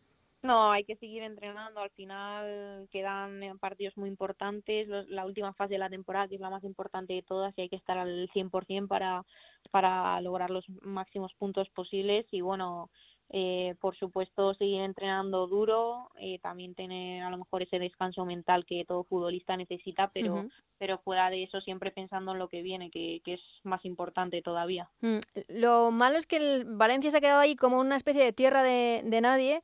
No, 0.46 0.72
hay 0.72 0.84
que 0.84 0.96
seguir 0.98 1.24
entrenando. 1.24 1.82
Al 1.82 1.90
final 1.92 2.88
quedan 2.92 3.58
partidos 3.60 3.98
muy 3.98 4.10
importantes. 4.10 4.88
La 5.10 5.26
última 5.26 5.54
fase 5.54 5.74
de 5.74 5.80
la 5.80 5.90
temporada, 5.90 6.28
que 6.28 6.36
es 6.36 6.42
la 6.42 6.50
más 6.50 6.64
importante 6.64 7.14
de 7.14 7.24
todas, 7.24 7.54
y 7.58 7.62
hay 7.62 7.70
que 7.70 7.76
estar 7.76 7.98
al 7.98 8.30
100% 8.30 8.88
para, 8.88 9.26
para 9.72 10.20
lograr 10.22 10.52
los 10.52 10.66
máximos 10.82 11.34
puntos 11.40 11.70
posibles. 11.70 12.26
Y 12.32 12.42
bueno, 12.42 12.90
eh, 13.32 13.76
por 13.82 13.98
supuesto, 13.98 14.54
seguir 14.54 14.82
entrenando 14.82 15.48
duro, 15.48 16.10
eh, 16.20 16.38
también 16.40 16.76
tener 16.76 17.24
a 17.24 17.32
lo 17.32 17.40
mejor 17.40 17.64
ese 17.64 17.80
descanso 17.80 18.24
mental 18.24 18.66
que 18.66 18.86
todo 18.86 19.04
futbolista 19.04 19.58
necesita, 19.58 20.12
pero, 20.14 20.36
uh 20.36 20.38
-huh. 20.44 20.52
pero 20.78 21.00
fuera 21.00 21.32
de 21.32 21.44
eso, 21.44 21.60
siempre 21.62 21.92
pensando 21.92 22.34
en 22.34 22.40
lo 22.40 22.50
que 22.50 22.62
viene, 22.62 22.92
que, 22.92 23.22
que 23.26 23.34
es 23.34 23.42
más 23.64 23.84
importante 23.84 24.44
todavía. 24.44 24.90
Mm. 25.02 25.18
Lo 25.50 25.90
malo 25.90 26.18
es 26.18 26.28
que 26.28 26.38
el 26.38 26.66
Valencia 26.66 27.10
se 27.10 27.18
ha 27.18 27.22
quedado 27.22 27.40
ahí 27.40 27.56
como 27.56 27.80
una 27.80 27.96
especie 27.96 28.24
de 28.24 28.32
tierra 28.32 28.62
de, 28.62 29.02
de 29.04 29.22
nadie. 29.22 29.64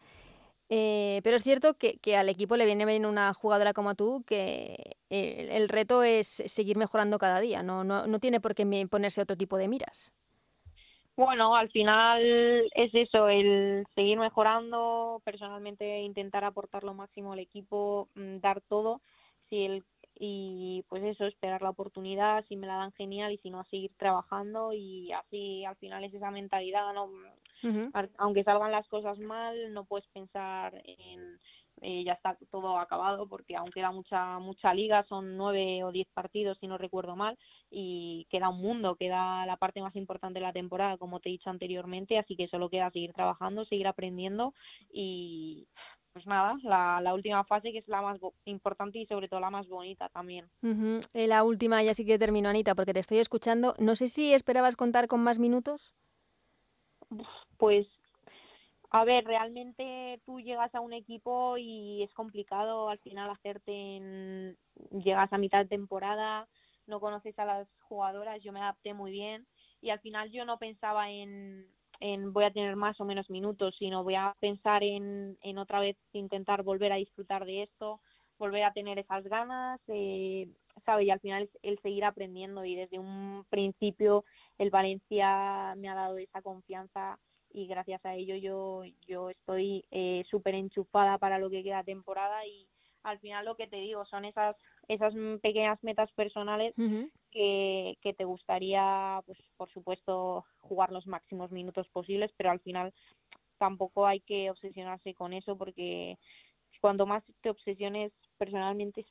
Eh, 0.73 1.19
pero 1.25 1.35
es 1.35 1.43
cierto 1.43 1.73
que, 1.73 1.99
al 2.15 2.29
equipo 2.29 2.55
le 2.55 2.65
viene 2.65 2.85
bien 2.85 3.05
una 3.05 3.33
jugadora 3.33 3.73
como 3.73 3.93
tú, 3.93 4.23
que 4.25 4.95
el, 5.09 5.49
el 5.49 5.67
reto 5.67 6.01
es 6.01 6.27
seguir 6.27 6.77
mejorando 6.77 7.19
cada 7.19 7.41
día, 7.41 7.61
no, 7.61 7.83
no, 7.83 8.07
no 8.07 8.19
tiene 8.19 8.39
por 8.39 8.55
qué 8.55 8.87
ponerse 8.89 9.21
otro 9.21 9.35
tipo 9.35 9.57
de 9.57 9.67
miras. 9.67 10.13
Bueno, 11.17 11.57
al 11.57 11.69
final 11.71 12.21
es 12.73 12.95
eso, 12.95 13.27
el 13.27 13.85
seguir 13.95 14.17
mejorando, 14.17 15.21
personalmente 15.25 15.99
intentar 15.99 16.45
aportar 16.45 16.85
lo 16.85 16.93
máximo 16.93 17.33
al 17.33 17.39
equipo, 17.39 18.07
mm, 18.15 18.37
dar 18.37 18.61
todo. 18.61 19.01
Si 19.49 19.65
el 19.65 19.83
y 20.23 20.85
pues 20.87 21.03
eso, 21.03 21.25
esperar 21.25 21.63
la 21.63 21.71
oportunidad, 21.71 22.45
si 22.47 22.55
me 22.55 22.67
la 22.67 22.75
dan 22.75 22.91
genial 22.91 23.31
y 23.31 23.39
si 23.39 23.49
no, 23.49 23.59
a 23.59 23.65
seguir 23.65 23.91
trabajando 23.97 24.71
y 24.71 25.11
así 25.13 25.65
al 25.65 25.75
final 25.77 26.03
es 26.03 26.13
esa 26.13 26.29
mentalidad, 26.29 26.93
¿no? 26.93 27.05
Uh 27.05 27.09
-huh. 27.63 28.09
Aunque 28.19 28.43
salgan 28.43 28.71
las 28.71 28.87
cosas 28.87 29.17
mal, 29.17 29.73
no 29.73 29.83
puedes 29.85 30.07
pensar 30.09 30.79
en 30.85 31.39
eh, 31.81 32.03
ya 32.03 32.13
está 32.13 32.37
todo 32.51 32.77
acabado 32.77 33.27
porque 33.27 33.55
aún 33.55 33.71
queda 33.71 33.91
mucha 33.91 34.37
mucha 34.37 34.71
liga, 34.75 35.03
son 35.05 35.35
nueve 35.37 35.83
o 35.83 35.91
diez 35.91 36.07
partidos 36.13 36.59
si 36.59 36.67
no 36.67 36.77
recuerdo 36.77 37.15
mal 37.15 37.35
y 37.71 38.27
queda 38.29 38.49
un 38.49 38.61
mundo, 38.61 38.95
queda 38.95 39.43
la 39.47 39.57
parte 39.57 39.81
más 39.81 39.95
importante 39.95 40.39
de 40.39 40.45
la 40.45 40.53
temporada 40.53 40.97
como 40.97 41.19
te 41.19 41.29
he 41.29 41.31
dicho 41.31 41.49
anteriormente, 41.49 42.19
así 42.19 42.35
que 42.35 42.47
solo 42.47 42.69
queda 42.69 42.91
seguir 42.91 43.13
trabajando, 43.13 43.65
seguir 43.65 43.87
aprendiendo 43.87 44.53
y 44.93 45.65
pues 46.13 46.27
nada, 46.27 46.57
la, 46.63 46.99
la, 47.01 47.13
última 47.13 47.43
fase 47.43 47.71
que 47.71 47.79
es 47.79 47.87
la 47.87 48.01
más 48.01 48.19
importante 48.45 48.99
y 48.99 49.05
sobre 49.05 49.29
todo 49.29 49.39
la 49.39 49.49
más 49.49 49.67
bonita 49.67 50.09
también. 50.09 50.49
Eh, 51.13 51.27
la 51.27 51.43
última 51.43 51.81
ya 51.83 51.93
sí 51.93 52.05
que 52.05 52.19
terminó, 52.19 52.49
Anita, 52.49 52.75
porque 52.75 52.93
te 52.93 52.99
estoy 52.99 53.19
escuchando. 53.19 53.75
No 53.79 53.95
sé 53.95 54.07
si 54.07 54.33
esperabas 54.33 54.75
contar 54.75 55.07
con 55.07 55.21
más 55.21 55.39
minutos. 55.39 55.95
Pues, 57.57 57.87
a 58.89 59.05
ver, 59.05 59.25
realmente 59.25 60.21
tú 60.25 60.41
llegas 60.41 60.73
a 60.75 60.81
un 60.81 60.93
equipo 60.93 61.57
y 61.57 62.03
es 62.03 62.13
complicado 62.13 62.89
al 62.89 62.99
final 62.99 63.29
hacerte 63.29 63.71
en... 63.71 64.57
Llegas 64.91 65.31
a 65.31 65.37
mitad 65.37 65.59
de 65.59 65.69
temporada, 65.69 66.47
no 66.87 66.99
conoces 66.99 67.37
a 67.39 67.45
las 67.45 67.67
jugadoras, 67.81 68.41
yo 68.43 68.51
me 68.51 68.61
adapté 68.61 68.93
muy 68.93 69.11
bien 69.11 69.47
y 69.81 69.89
al 69.91 69.99
final 69.99 70.31
yo 70.31 70.45
no 70.45 70.57
pensaba 70.57 71.09
en 71.09 71.67
en 72.01 72.33
voy 72.33 72.43
a 72.43 72.51
tener 72.51 72.75
más 72.75 72.99
o 72.99 73.05
menos 73.05 73.29
minutos, 73.29 73.75
sino 73.77 74.03
voy 74.03 74.15
a 74.15 74.35
pensar 74.39 74.83
en, 74.83 75.37
en 75.41 75.57
otra 75.57 75.79
vez 75.79 75.95
intentar 76.13 76.63
volver 76.63 76.91
a 76.91 76.97
disfrutar 76.97 77.45
de 77.45 77.63
esto, 77.63 78.01
volver 78.37 78.63
a 78.63 78.73
tener 78.73 78.97
esas 78.97 79.23
ganas, 79.25 79.79
eh, 79.87 80.47
¿sabe? 80.83 81.05
Y 81.05 81.11
al 81.11 81.19
final 81.19 81.49
el 81.61 81.79
seguir 81.79 82.03
aprendiendo 82.03 82.65
y 82.65 82.75
desde 82.75 82.97
un 82.97 83.45
principio 83.49 84.25
el 84.57 84.71
Valencia 84.71 85.75
me 85.77 85.89
ha 85.89 85.95
dado 85.95 86.17
esa 86.17 86.41
confianza 86.41 87.19
y 87.53 87.67
gracias 87.67 88.03
a 88.05 88.15
ello 88.15 88.35
yo, 88.35 88.83
yo 89.07 89.29
estoy 89.29 89.85
eh, 89.91 90.23
súper 90.29 90.55
enchufada 90.55 91.17
para 91.19 91.37
lo 91.37 91.49
que 91.49 91.63
queda 91.63 91.83
temporada 91.83 92.45
y 92.47 92.67
al 93.03 93.19
final 93.19 93.45
lo 93.45 93.55
que 93.55 93.67
te 93.67 93.77
digo 93.77 94.05
son 94.05 94.25
esas 94.25 94.55
esas 94.87 95.13
pequeñas 95.41 95.81
metas 95.83 96.11
personales 96.13 96.73
que, 97.31 97.97
que 98.01 98.13
te 98.13 98.25
gustaría, 98.25 99.21
pues 99.25 99.39
por 99.57 99.71
supuesto, 99.71 100.45
jugar 100.59 100.91
los 100.91 101.07
máximos 101.07 101.51
minutos 101.51 101.87
posibles, 101.89 102.31
pero 102.37 102.51
al 102.51 102.59
final 102.59 102.93
tampoco 103.57 104.05
hay 104.05 104.21
que 104.21 104.49
obsesionarse 104.49 105.13
con 105.13 105.33
eso 105.33 105.57
porque 105.57 106.17
cuanto 106.81 107.05
más 107.05 107.23
te 107.41 107.49
obsesiones 107.49 108.11
personalmente 108.37 109.01
es 109.01 109.07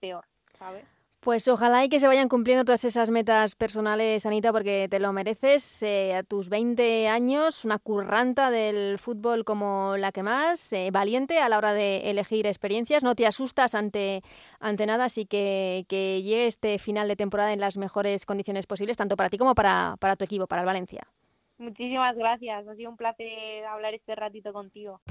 peor, 0.00 0.24
¿sabes? 0.58 0.84
Pues 1.20 1.46
ojalá 1.48 1.84
y 1.84 1.90
que 1.90 2.00
se 2.00 2.06
vayan 2.06 2.30
cumpliendo 2.30 2.64
todas 2.64 2.82
esas 2.86 3.10
metas 3.10 3.54
personales, 3.54 4.24
Anita, 4.24 4.52
porque 4.52 4.88
te 4.88 4.98
lo 4.98 5.12
mereces. 5.12 5.82
Eh, 5.82 6.14
a 6.14 6.22
tus 6.22 6.48
20 6.48 7.08
años, 7.08 7.66
una 7.66 7.78
curranta 7.78 8.50
del 8.50 8.98
fútbol 8.98 9.44
como 9.44 9.98
la 9.98 10.12
que 10.12 10.22
más, 10.22 10.72
eh, 10.72 10.88
valiente 10.90 11.38
a 11.38 11.50
la 11.50 11.58
hora 11.58 11.74
de 11.74 12.10
elegir 12.10 12.46
experiencias, 12.46 13.04
no 13.04 13.14
te 13.14 13.26
asustas 13.26 13.74
ante, 13.74 14.22
ante 14.60 14.86
nada, 14.86 15.04
así 15.04 15.26
que, 15.26 15.84
que 15.88 16.22
llegue 16.22 16.46
este 16.46 16.78
final 16.78 17.06
de 17.06 17.16
temporada 17.16 17.52
en 17.52 17.60
las 17.60 17.76
mejores 17.76 18.24
condiciones 18.24 18.66
posibles, 18.66 18.96
tanto 18.96 19.14
para 19.14 19.28
ti 19.28 19.36
como 19.36 19.54
para, 19.54 19.96
para 20.00 20.16
tu 20.16 20.24
equipo, 20.24 20.46
para 20.46 20.62
el 20.62 20.66
Valencia. 20.66 21.06
Muchísimas 21.58 22.16
gracias, 22.16 22.66
ha 22.66 22.74
sido 22.76 22.88
un 22.88 22.96
placer 22.96 23.66
hablar 23.66 23.92
este 23.92 24.14
ratito 24.14 24.54
contigo. 24.54 25.02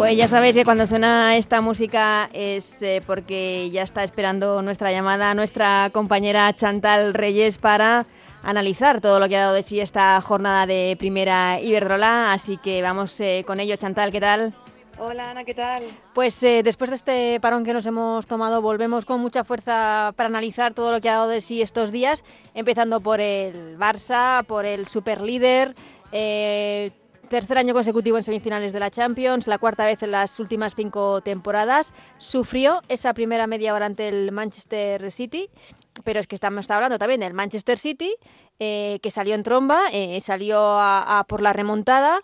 Pues 0.00 0.16
ya 0.16 0.28
sabéis 0.28 0.54
que 0.54 0.64
cuando 0.64 0.86
suena 0.86 1.36
esta 1.36 1.60
música 1.60 2.30
es 2.32 2.80
eh, 2.80 3.02
porque 3.06 3.68
ya 3.70 3.82
está 3.82 4.02
esperando 4.02 4.62
nuestra 4.62 4.90
llamada 4.90 5.34
nuestra 5.34 5.90
compañera 5.92 6.50
Chantal 6.54 7.12
Reyes 7.12 7.58
para 7.58 8.06
analizar 8.42 9.02
todo 9.02 9.20
lo 9.20 9.28
que 9.28 9.36
ha 9.36 9.40
dado 9.40 9.52
de 9.52 9.62
sí 9.62 9.78
esta 9.78 10.18
jornada 10.22 10.64
de 10.64 10.96
primera 10.98 11.60
Iberdrola. 11.60 12.32
Así 12.32 12.56
que 12.56 12.80
vamos 12.80 13.20
eh, 13.20 13.44
con 13.46 13.60
ello. 13.60 13.76
Chantal, 13.76 14.10
¿qué 14.10 14.20
tal? 14.20 14.54
Hola 14.98 15.32
Ana, 15.32 15.44
¿qué 15.44 15.52
tal? 15.52 15.84
Pues 16.14 16.42
eh, 16.44 16.62
después 16.62 16.88
de 16.88 16.96
este 16.96 17.38
parón 17.40 17.62
que 17.62 17.74
nos 17.74 17.84
hemos 17.84 18.26
tomado, 18.26 18.62
volvemos 18.62 19.04
con 19.04 19.20
mucha 19.20 19.44
fuerza 19.44 20.14
para 20.16 20.28
analizar 20.28 20.72
todo 20.72 20.92
lo 20.92 21.02
que 21.02 21.10
ha 21.10 21.16
dado 21.16 21.28
de 21.28 21.42
sí 21.42 21.60
estos 21.60 21.92
días, 21.92 22.24
empezando 22.54 23.02
por 23.02 23.20
el 23.20 23.78
Barça, 23.78 24.46
por 24.46 24.64
el 24.64 24.86
superlíder. 24.86 25.74
Eh, 26.10 26.90
Tercer 27.30 27.58
año 27.58 27.74
consecutivo 27.74 28.18
en 28.18 28.24
semifinales 28.24 28.72
de 28.72 28.80
la 28.80 28.90
Champions, 28.90 29.46
la 29.46 29.58
cuarta 29.58 29.86
vez 29.86 30.02
en 30.02 30.10
las 30.10 30.40
últimas 30.40 30.74
cinco 30.74 31.20
temporadas. 31.20 31.94
Sufrió 32.18 32.82
esa 32.88 33.14
primera 33.14 33.46
media 33.46 33.72
hora 33.72 33.86
ante 33.86 34.08
el 34.08 34.32
Manchester 34.32 35.12
City, 35.12 35.48
pero 36.02 36.18
es 36.18 36.26
que 36.26 36.34
estamos 36.34 36.68
hablando 36.72 36.98
también 36.98 37.20
del 37.20 37.32
Manchester 37.32 37.78
City, 37.78 38.16
eh, 38.58 38.98
que 39.00 39.12
salió 39.12 39.36
en 39.36 39.44
tromba, 39.44 39.82
eh, 39.92 40.20
salió 40.20 40.58
a, 40.58 41.24
por 41.28 41.40
la 41.40 41.52
remontada 41.52 42.20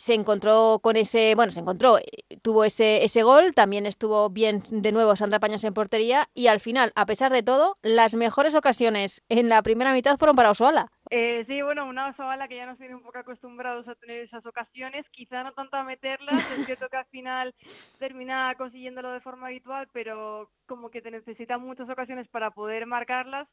se 0.00 0.14
encontró 0.14 0.80
con 0.82 0.96
ese, 0.96 1.34
bueno, 1.34 1.52
se 1.52 1.60
encontró, 1.60 1.98
eh, 1.98 2.04
tuvo 2.42 2.64
ese, 2.64 3.04
ese 3.04 3.22
gol, 3.22 3.52
también 3.54 3.84
estuvo 3.84 4.30
bien 4.30 4.62
de 4.70 4.92
nuevo 4.92 5.14
Sandra 5.14 5.40
Paños 5.40 5.62
en 5.64 5.74
portería 5.74 6.28
y 6.34 6.46
al 6.46 6.58
final, 6.58 6.90
a 6.94 7.04
pesar 7.04 7.32
de 7.32 7.42
todo, 7.42 7.76
las 7.82 8.14
mejores 8.14 8.54
ocasiones 8.54 9.22
en 9.28 9.50
la 9.50 9.62
primera 9.62 9.92
mitad 9.92 10.16
fueron 10.16 10.36
para 10.36 10.50
Osoala. 10.50 10.90
Eh, 11.10 11.44
sí, 11.46 11.60
bueno, 11.60 11.86
una 11.86 12.08
Osoala 12.08 12.48
que 12.48 12.56
ya 12.56 12.64
nos 12.64 12.78
tiene 12.78 12.94
un 12.94 13.02
poco 13.02 13.18
acostumbrados 13.18 13.86
a 13.88 13.94
tener 13.96 14.22
esas 14.22 14.44
ocasiones, 14.46 15.04
quizá 15.10 15.42
no 15.42 15.52
tanto 15.52 15.76
a 15.76 15.84
meterlas, 15.84 16.40
es 16.58 16.64
cierto 16.64 16.88
que 16.88 16.96
al 16.96 17.06
final 17.06 17.54
termina 17.98 18.54
consiguiéndolo 18.56 19.12
de 19.12 19.20
forma 19.20 19.48
habitual, 19.48 19.86
pero 19.92 20.50
como 20.66 20.90
que 20.90 21.02
te 21.02 21.10
necesita 21.10 21.58
muchas 21.58 21.90
ocasiones 21.90 22.26
para 22.28 22.50
poder 22.50 22.86
marcarlas 22.86 23.48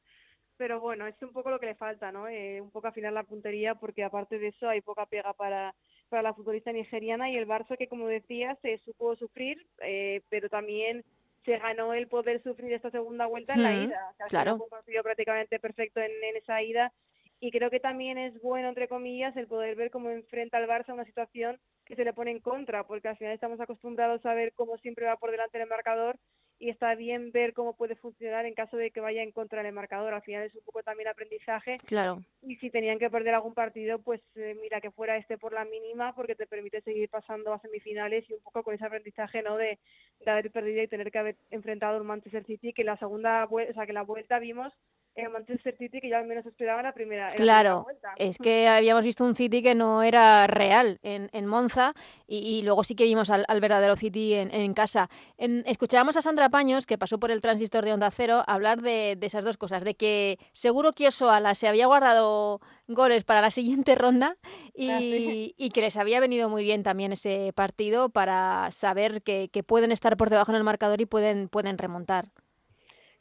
pero 0.58 0.80
bueno, 0.80 1.06
es 1.06 1.16
un 1.22 1.32
poco 1.32 1.52
lo 1.52 1.60
que 1.60 1.68
le 1.68 1.76
falta, 1.76 2.12
¿no? 2.12 2.28
Eh, 2.28 2.60
un 2.60 2.72
poco 2.72 2.88
afinar 2.88 3.14
la 3.14 3.24
puntería 3.24 3.76
porque 3.76 4.04
aparte 4.04 4.40
de 4.40 4.48
eso 4.48 4.68
hay 4.68 4.82
poca 4.82 5.06
pega 5.06 5.32
para, 5.34 5.76
para 6.10 6.24
la 6.24 6.34
futbolista 6.34 6.72
nigeriana 6.72 7.30
y 7.30 7.36
el 7.36 7.48
Barça 7.48 7.78
que 7.78 7.88
como 7.88 8.08
decía 8.08 8.58
se 8.62 8.78
supo 8.80 9.16
sufrir, 9.16 9.66
eh, 9.82 10.22
pero 10.30 10.50
también 10.50 11.04
se 11.46 11.58
ganó 11.58 11.94
el 11.94 12.08
poder 12.08 12.44
sufrir 12.44 12.74
esta 12.74 12.92
segunda 12.92 13.26
vuelta 13.26 13.54
en 13.54 13.64
la 13.64 13.74
ida. 13.74 14.14
O 14.20 14.28
claro. 14.28 14.56
un 14.56 14.70
partido 14.70 15.02
prácticamente 15.04 15.60
perfecto 15.60 16.02
en, 16.02 16.12
en 16.12 16.36
esa 16.36 16.62
ida 16.62 16.92
y 17.40 17.52
creo 17.52 17.70
que 17.70 17.80
también 17.80 18.18
es 18.18 18.42
bueno, 18.42 18.70
entre 18.70 18.88
comillas, 18.88 19.36
el 19.38 19.48
poder 19.48 19.76
ver 19.76 19.92
cómo 19.92 20.10
enfrenta 20.10 20.58
al 20.58 20.68
Barça 20.68 20.94
una 20.94 21.06
situación 21.06 21.60
que 21.86 21.96
se 21.96 22.04
le 22.04 22.14
pone 22.14 22.32
en 22.32 22.40
contra, 22.40 22.86
porque 22.86 23.08
al 23.08 23.18
final 23.18 23.34
estamos 23.34 23.60
acostumbrados 23.60 24.26
a 24.26 24.34
ver 24.34 24.54
cómo 24.54 24.78
siempre 24.78 25.06
va 25.06 25.18
por 25.18 25.32
delante 25.32 25.62
el 25.62 25.70
marcador 25.70 26.18
y 26.60 26.70
está 26.70 26.96
bien 26.96 27.32
ver 27.32 27.54
cómo 27.54 27.74
puede 27.74 27.96
funcionar 27.96 28.46
en 28.46 28.54
caso 28.54 28.78
de 28.78 28.92
que 28.92 29.00
vaya 29.00 29.22
en 29.22 29.32
contra 29.32 29.62
del 29.62 29.74
marcador. 29.74 30.14
Al 30.14 30.22
final 30.22 30.44
es 30.44 30.56
un 30.56 30.62
poco 30.62 30.82
también 30.82 31.08
aprendizaje. 31.08 31.78
Claro. 31.86 32.24
Y 32.42 32.56
si 32.58 32.70
tenían 32.70 33.00
que 33.00 33.10
perder 33.10 33.36
algún 33.36 33.54
partido, 33.54 34.00
pues 34.00 34.22
eh, 34.36 34.58
mira 34.62 34.82
que 34.82 34.92
fuera 34.92 35.18
este 35.18 35.38
por 35.38 35.54
la 35.54 35.66
mínima, 35.66 36.16
porque 36.16 36.36
te 36.36 36.48
permite 36.48 36.82
seguir 36.82 37.10
pasando 37.10 37.54
a 37.54 37.60
semifinales 37.60 38.28
y 38.30 38.34
un 38.34 38.42
poco 38.42 38.64
con 38.64 38.74
ese 38.74 38.86
aprendizaje, 38.86 39.44
¿no? 39.44 39.58
De, 39.58 39.78
de 40.20 40.32
haber 40.32 40.52
perdido 40.52 40.82
y 40.82 40.88
tener 40.88 41.12
que 41.12 41.20
haber 41.20 41.36
enfrentado 41.52 42.02
un 42.02 42.08
Manchester 42.08 42.46
City, 42.46 42.74
que 42.74 42.84
la 42.84 42.98
segunda 42.98 43.46
vuelta, 43.46 43.72
o 43.72 43.76
sea, 43.76 43.86
que 43.86 43.94
la 43.94 44.04
vuelta 44.04 44.40
vimos 44.40 44.74
en 45.18 45.32
Manchester 45.32 45.76
City 45.78 46.00
que 46.00 46.10
ya 46.10 46.20
al 46.20 46.28
menos 46.28 46.46
esperaba 46.46 46.82
la 46.82 46.94
primera, 46.94 47.30
claro, 47.30 47.86
es 48.18 48.38
que 48.38 48.68
habíamos 48.68 49.04
visto 49.04 49.26
un 49.26 49.36
City 49.36 49.64
que 49.64 49.74
no 49.74 50.04
era 50.04 50.46
real 50.46 51.00
en, 51.02 51.30
en 51.34 51.46
Monza 51.48 51.94
y, 52.28 52.62
luego 52.62 52.84
sí 52.84 52.96
que 52.96 53.06
vimos 53.06 53.30
al, 53.30 53.46
verdadero 53.60 53.96
City 53.96 54.36
en, 54.36 54.54
en 54.54 54.74
casa. 54.74 55.10
En, 55.38 55.64
escuchábamos 55.66 56.18
a 56.18 56.22
Sandra 56.22 56.47
Paños, 56.50 56.86
que 56.86 56.98
pasó 56.98 57.20
por 57.20 57.32
el 57.32 57.42
transistor 57.42 57.86
de 57.86 57.94
Onda 57.94 58.12
Cero, 58.12 58.44
hablar 58.48 58.82
de, 58.82 59.16
de 59.16 59.28
esas 59.28 59.44
dos 59.44 59.58
cosas, 59.58 59.84
de 59.84 59.96
que 59.96 60.38
seguro 60.52 60.94
que 60.94 61.08
Osoala 61.08 61.56
se 61.56 61.68
había 61.68 61.88
guardado 61.88 62.62
goles 62.88 63.24
para 63.24 63.42
la 63.42 63.52
siguiente 63.52 63.96
ronda 63.96 64.38
y, 64.74 65.54
y, 65.58 65.70
que 65.72 65.82
les 65.82 65.98
había 65.98 66.20
venido 66.20 66.50
muy 66.50 66.64
bien 66.64 66.84
también 66.84 67.12
ese 67.12 67.52
partido 67.54 68.10
para 68.10 68.70
saber 68.72 69.22
que, 69.22 69.50
que 69.50 69.64
pueden 69.64 69.92
estar 69.92 70.18
por 70.18 70.30
debajo 70.30 70.52
en 70.52 70.58
el 70.58 70.64
marcador 70.64 71.02
y 71.02 71.06
pueden, 71.06 71.50
pueden 71.50 71.78
remontar. 71.78 72.30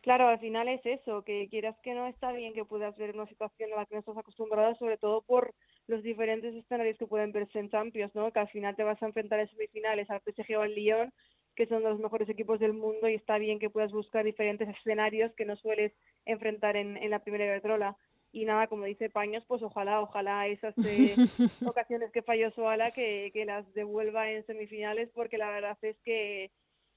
Claro, 0.07 0.29
al 0.29 0.39
final 0.39 0.69
es 0.69 0.87
eso, 0.87 1.25
que 1.25 1.49
quieras 1.49 1.77
que 1.83 1.93
no 1.93 2.07
está 2.07 2.31
bien 2.31 2.55
que 2.55 2.65
puedas 2.65 2.97
ver 2.97 3.13
una 3.17 3.27
situación 3.27 3.73
a 3.73 3.79
la 3.79 3.87
que 3.87 3.97
no 3.97 3.99
estás 3.99 4.17
acostumbrada, 4.17 4.77
sobre 4.77 4.99
todo 4.99 5.23
por 5.23 5.53
los 5.89 6.01
diferentes 6.05 6.55
escenarios 6.55 6.97
que 6.97 7.09
pueden 7.09 7.33
verse 7.33 7.59
en 7.59 7.71
Champions, 7.71 8.15
¿no? 8.15 8.31
Que 8.31 8.39
al 8.39 8.49
final 8.49 8.77
te 8.77 8.85
vas 8.85 9.03
a 9.03 9.07
enfrentar 9.07 9.41
en 9.41 9.49
semifinales 9.49 10.09
al 10.09 10.21
PSG 10.21 10.59
o 10.59 10.61
al 10.61 10.77
Lyon, 10.77 11.13
que 11.57 11.67
son 11.67 11.83
los 11.83 11.99
mejores 11.99 12.29
equipos 12.29 12.61
del 12.61 12.75
mundo 12.75 13.09
y 13.09 13.15
está 13.15 13.39
bien 13.39 13.59
que 13.59 13.71
puedas 13.71 13.91
buscar 13.91 14.25
diferentes 14.25 14.69
escenarios 14.69 15.33
que 15.35 15.47
no 15.47 15.57
sueles 15.57 15.93
enfrentar 16.27 16.77
en, 16.77 16.97
en 16.99 17.11
la 17.11 17.21
primera 17.21 17.47
Iberdrola. 17.47 17.97
Y 18.33 18.45
nada, 18.45 18.67
como 18.67 18.85
dice 18.85 19.09
Paños, 19.09 19.43
pues 19.49 19.63
ojalá, 19.63 20.03
ojalá 20.03 20.47
esas 20.47 20.75
eh, 20.79 21.15
ocasiones 21.67 22.13
que 22.13 22.23
falló 22.23 22.51
Soala 22.51 22.91
que, 22.91 23.31
que 23.33 23.47
las 23.47 23.73
devuelva 23.73 24.31
en 24.31 24.45
semifinales, 24.45 25.09
porque 25.15 25.39
la 25.39 25.51
verdad 25.51 25.79
es 25.81 25.97
que 26.05 26.51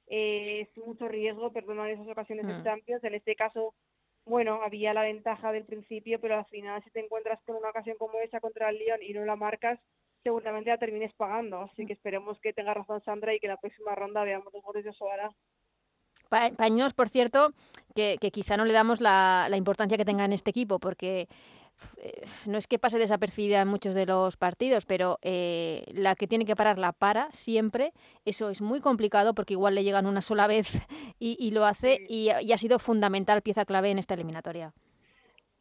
eh, 0.08 0.62
es 0.62 0.86
mucho 0.86 1.08
riesgo 1.08 1.54
perdonar 1.54 1.90
esas 1.90 2.08
ocasiones 2.08 2.46
de 2.46 2.62
Champions. 2.64 3.04
En 3.06 3.14
este 3.14 3.36
caso, 3.36 3.74
bueno, 4.26 4.62
había 4.64 4.94
la 4.94 5.04
ventaja 5.04 5.54
del 5.54 5.66
principio, 5.66 6.20
pero 6.20 6.38
al 6.38 6.46
final 6.46 6.84
si 6.84 6.90
te 6.92 7.00
encuentras 7.00 7.42
con 7.44 7.56
una 7.56 7.70
ocasión 7.70 7.96
como 7.98 8.20
esa 8.20 8.42
contra 8.42 8.70
el 8.70 8.78
Lyon 8.78 9.02
y 9.02 9.14
no 9.14 9.24
la 9.24 9.38
marcas, 9.38 9.80
seguramente 10.30 10.70
la 10.70 10.78
termines 10.78 11.14
pagando. 11.14 11.62
Así 11.62 11.86
que 11.86 11.94
esperemos 11.94 12.40
que 12.40 12.54
tenga 12.54 12.74
razón 12.74 13.02
Sandra 13.02 13.34
y 13.34 13.40
que 13.40 13.48
la 13.48 13.58
próxima 13.58 13.96
ronda 13.96 14.24
veamos 14.24 14.54
los 14.54 14.64
goles 14.64 14.86
de 14.86 14.94
Soara. 14.94 15.32
Paños, 16.58 16.94
por 16.94 17.10
cierto, 17.10 17.54
que, 17.96 18.18
quizá 18.32 18.56
no 18.56 18.66
le 18.66 18.74
damos 18.74 19.02
la, 19.02 19.48
la 19.50 19.58
importancia 19.58 19.98
que 19.98 20.06
tenga 20.06 20.26
en 20.26 20.34
este 20.34 20.52
equipo, 20.52 20.78
porque 20.78 21.28
eh, 21.98 22.26
no 22.46 22.58
es 22.58 22.68
que 22.68 22.80
pase 22.80 22.98
desapercibida 22.98 23.62
en 23.62 23.68
muchos 23.68 23.96
de 23.96 24.06
los 24.06 24.38
partidos, 24.38 24.86
pero 24.86 25.20
eh, 25.22 25.84
la 25.94 26.16
que 26.16 26.28
tiene 26.28 26.46
que 26.46 26.56
parar 26.56 26.80
la 26.80 26.92
para 26.94 27.32
siempre. 27.32 27.94
Eso 28.26 28.50
es 28.50 28.62
muy 28.62 28.80
complicado 28.80 29.34
porque 29.34 29.54
igual 29.54 29.76
le 29.76 29.84
llegan 29.84 30.06
una 30.06 30.22
sola 30.22 30.48
vez 30.48 30.68
y, 31.20 31.52
lo 31.52 31.66
hace 31.66 32.06
y, 32.08 32.30
ha 32.30 32.58
sido 32.58 32.80
fundamental, 32.80 33.42
pieza 33.42 33.66
clave 33.66 33.92
en 33.92 34.00
esta 34.00 34.14
eliminatoria. 34.14 34.74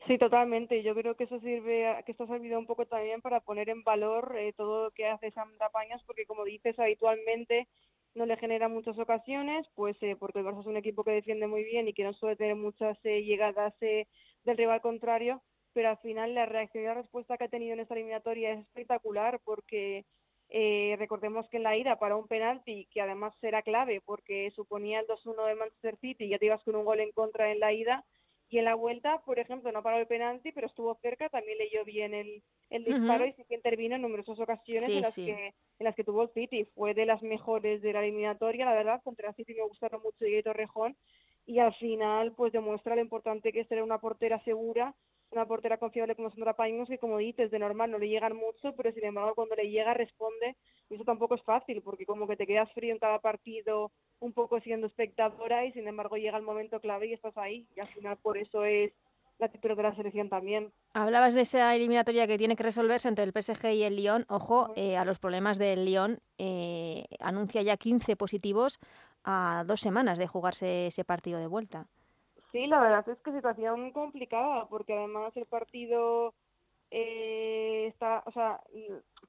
Sí, 0.09 0.16
totalmente. 0.16 0.82
Yo 0.82 0.94
creo 0.94 1.16
que 1.16 1.24
eso 1.24 1.38
sirve, 1.40 2.02
que 2.06 2.12
esto 2.12 2.24
ha 2.24 2.28
servido 2.28 2.59
un 2.59 2.66
poco 2.66 2.86
también 2.86 3.20
para 3.20 3.40
poner 3.40 3.68
en 3.68 3.82
valor 3.84 4.34
eh, 4.38 4.54
todo 4.56 4.84
lo 4.84 4.90
que 4.92 5.06
hace 5.06 5.30
Sandra 5.32 5.68
Pañas, 5.68 6.02
porque 6.06 6.24
como 6.24 6.44
dices, 6.44 6.78
habitualmente 6.78 7.68
no 8.14 8.24
le 8.24 8.38
genera 8.38 8.68
muchas 8.68 8.98
ocasiones, 8.98 9.66
pues 9.74 9.98
porque 10.18 10.38
el 10.38 10.46
Barça 10.46 10.61
es 10.61 10.66
un 10.66 10.78
equipo 10.78 11.04
que 11.04 11.11
defiende 11.11 11.46
muy 11.46 11.62
bien 11.62 11.88
y 11.88 11.92
que 11.92 12.04
no 12.04 12.14
suele 12.14 12.36
tener 12.36 12.56
muchas 12.56 12.98
llegadas 13.02 13.74
del 13.80 14.56
rival 14.56 14.80
contrario, 14.80 15.42
pero 15.74 15.90
al 15.90 15.98
final 15.98 16.34
la 16.34 16.46
reacción 16.46 16.84
y 16.84 16.86
la 16.86 16.94
respuesta 16.94 17.36
que 17.36 17.44
ha 17.44 17.48
tenido 17.48 17.74
en 17.74 17.80
esta 17.80 17.94
eliminatoria 17.94 18.52
es 18.52 18.61
espectacular 18.61 19.40
porque 19.44 20.06
eh, 20.48 20.96
recordemos 20.98 21.46
que 21.50 21.59
en 21.59 21.64
la 21.64 21.76
ida 21.76 21.98
para 21.98 22.16
un 22.16 22.26
penalti 22.28 22.88
que 22.90 23.02
además 23.02 23.34
será 23.42 23.61
clave 23.62 24.00
porque 24.00 24.50
suponía 24.52 25.00
el 25.00 25.06
2-1 25.06 25.46
de 25.46 25.54
Manchester 25.54 25.98
City 25.98 26.24
y 26.24 26.28
ya 26.30 26.38
te 26.38 26.46
ibas 26.46 26.64
con 26.64 26.76
un 26.76 26.86
gol 26.86 27.00
en 27.00 27.12
contra 27.12 27.52
en 27.52 27.61
la 27.61 27.74
ida 27.74 28.06
y 28.51 28.59
en 28.59 28.64
la 28.64 28.74
vuelta, 28.74 29.20
por 29.26 29.38
ejemplo, 29.38 29.70
no 29.72 29.82
paró 29.82 29.99
el 29.99 30.07
penalti, 30.07 30.53
pero 30.53 30.66
estuvo 30.66 30.94
cerca, 31.03 31.28
también 31.28 31.59
leyó 31.59 31.84
bien 31.84 32.14
el, 32.14 32.42
el 32.70 32.84
disparo 32.84 33.26
y 33.26 33.32
sí 33.34 33.44
que 33.46 33.55
intervino 33.55 33.96
en 33.96 34.03
numerosas 34.03 34.40
ocasiones 34.40 34.88
en, 34.88 35.03
las 35.03 35.14
que, 35.14 35.55
en 35.78 35.84
las 35.84 35.94
que 35.94 36.05
tuvo 36.05 36.22
el 36.22 36.30
City. 36.30 36.64
Fue 36.74 36.94
de 36.94 37.05
las 37.05 37.22
mejores 37.22 37.82
de 37.82 37.92
la 37.92 38.01
eliminatoria, 38.01 38.64
la 38.64 38.74
verdad, 38.74 39.03
contra 39.05 39.28
el 39.28 39.34
City 39.34 39.55
me 39.55 39.64
gustaron 39.64 40.03
mucho 40.03 40.26
y 40.26 40.42
Torrejón 40.42 40.96
y 41.49 41.59
al 41.61 41.74
final 41.74 42.32
pues 42.32 42.53
demuestra 42.53 42.94
lo 42.94 43.01
importante 43.01 43.53
que 43.53 43.61
es 43.61 43.68
tener 43.68 43.82
una 43.82 43.99
portera 43.99 44.38
segura 44.44 44.94
una 45.30 45.46
portera 45.46 45.78
confiable 45.78 46.14
como 46.14 46.30
Sandra 46.30 46.55
Paños 46.55 46.88
que 46.88 46.99
como 46.99 47.16
dices 47.16 47.51
de 47.51 47.59
normal 47.59 47.90
no 47.90 47.99
le 47.99 48.09
llegan 48.09 48.36
mucho 48.36 48.74
pero 48.76 48.92
sin 48.92 49.05
embargo 49.05 49.34
cuando 49.34 49.57
le 49.57 49.70
llega 49.70 49.94
responde 49.94 50.57
y 50.90 50.94
eso 50.94 51.05
tampoco 51.05 51.36
es 51.36 51.42
fácil 51.42 51.80
porque 51.80 52.05
como 52.05 52.28
que 52.28 52.36
te 52.36 52.46
quedas 52.46 52.70
frío 52.74 52.92
en 52.92 52.99
cada 52.99 53.18
partido 53.18 53.92
un 54.20 54.32
poco 54.32 54.60
siendo 54.60 54.86
espectadora 54.86 55.64
y 55.64 55.72
sin 55.72 55.86
embargo 55.86 56.16
llega 56.16 56.36
el 56.36 56.42
momento 56.42 56.80
clave 56.80 57.08
y 57.08 57.12
estás 57.12 57.36
ahí 57.36 57.66
y 57.76 57.80
al 57.80 57.86
final 57.86 58.16
por 58.16 58.38
eso 58.38 58.64
es 58.64 58.92
la 59.38 59.48
titular 59.48 59.76
de 59.76 59.82
la 59.84 59.94
selección 59.94 60.28
también. 60.28 60.72
Hablabas 60.94 61.34
de 61.34 61.42
esa 61.42 61.74
eliminatoria 61.74 62.26
que 62.26 62.38
tiene 62.38 62.56
que 62.56 62.64
resolverse 62.64 63.08
entre 63.08 63.24
el 63.24 63.32
PSG 63.32 63.72
y 63.72 63.84
el 63.84 63.96
Lyon. 63.96 64.26
Ojo 64.28 64.72
eh, 64.74 64.96
a 64.96 65.04
los 65.04 65.20
problemas 65.20 65.58
del 65.58 65.84
Lyon. 65.84 66.18
Eh, 66.38 67.06
anuncia 67.20 67.62
ya 67.62 67.76
15 67.76 68.16
positivos 68.16 68.80
a 69.24 69.64
dos 69.66 69.80
semanas 69.80 70.18
de 70.18 70.26
jugarse 70.26 70.88
ese 70.88 71.04
partido 71.04 71.38
de 71.38 71.46
vuelta. 71.46 71.86
Sí, 72.50 72.66
la 72.66 72.80
verdad 72.80 73.08
es 73.08 73.18
que 73.18 73.32
situación 73.32 73.92
complicada, 73.92 74.66
porque 74.68 74.94
además 74.94 75.36
el 75.36 75.46
partido 75.46 76.34
eh, 76.91 77.86
está, 77.89 78.22
o 78.26 78.32
sea, 78.32 78.61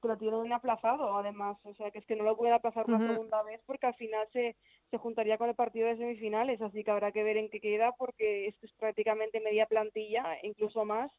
que 0.00 0.08
lo 0.08 0.16
tienen 0.16 0.52
aplazado, 0.52 1.16
además, 1.16 1.58
o 1.64 1.74
sea, 1.74 1.90
que 1.90 1.98
es 1.98 2.06
que 2.06 2.16
no 2.16 2.24
lo 2.24 2.36
pueden 2.36 2.54
aplazar 2.54 2.86
una 2.88 3.06
segunda 3.06 3.42
vez 3.42 3.60
porque 3.66 3.86
al 3.86 3.94
final 3.94 4.26
se, 4.32 4.56
se 4.90 4.96
juntaría 4.96 5.36
con 5.36 5.48
el 5.48 5.54
partido 5.54 5.88
de 5.88 5.96
semifinales, 5.96 6.60
así 6.62 6.82
que 6.82 6.90
habrá 6.90 7.12
que 7.12 7.22
ver 7.22 7.36
en 7.36 7.50
qué 7.50 7.60
queda 7.60 7.92
porque 7.92 8.46
esto 8.46 8.66
es 8.66 8.72
prácticamente 8.74 9.40
media 9.40 9.66
plantilla, 9.66 10.38
incluso 10.42 10.84
más, 10.84 11.12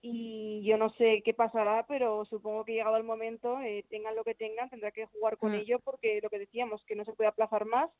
y 0.00 0.62
yo 0.64 0.78
no 0.78 0.90
sé 0.90 1.22
qué 1.24 1.34
pasará, 1.34 1.84
pero 1.86 2.24
supongo 2.24 2.64
que 2.64 2.72
llegado 2.72 2.96
el 2.96 3.04
momento, 3.04 3.60
eh, 3.60 3.84
tengan 3.90 4.14
lo 4.14 4.24
que 4.24 4.34
tengan, 4.34 4.70
tendrá 4.70 4.92
que 4.92 5.06
jugar 5.06 5.36
con 5.36 5.52
mm. 5.52 5.56
ello 5.56 5.78
porque 5.80 6.20
lo 6.22 6.30
que 6.30 6.38
decíamos, 6.38 6.84
que 6.84 6.96
no 6.96 7.04
se 7.04 7.12
puede 7.12 7.28
aplazar 7.28 7.66
más, 7.66 7.90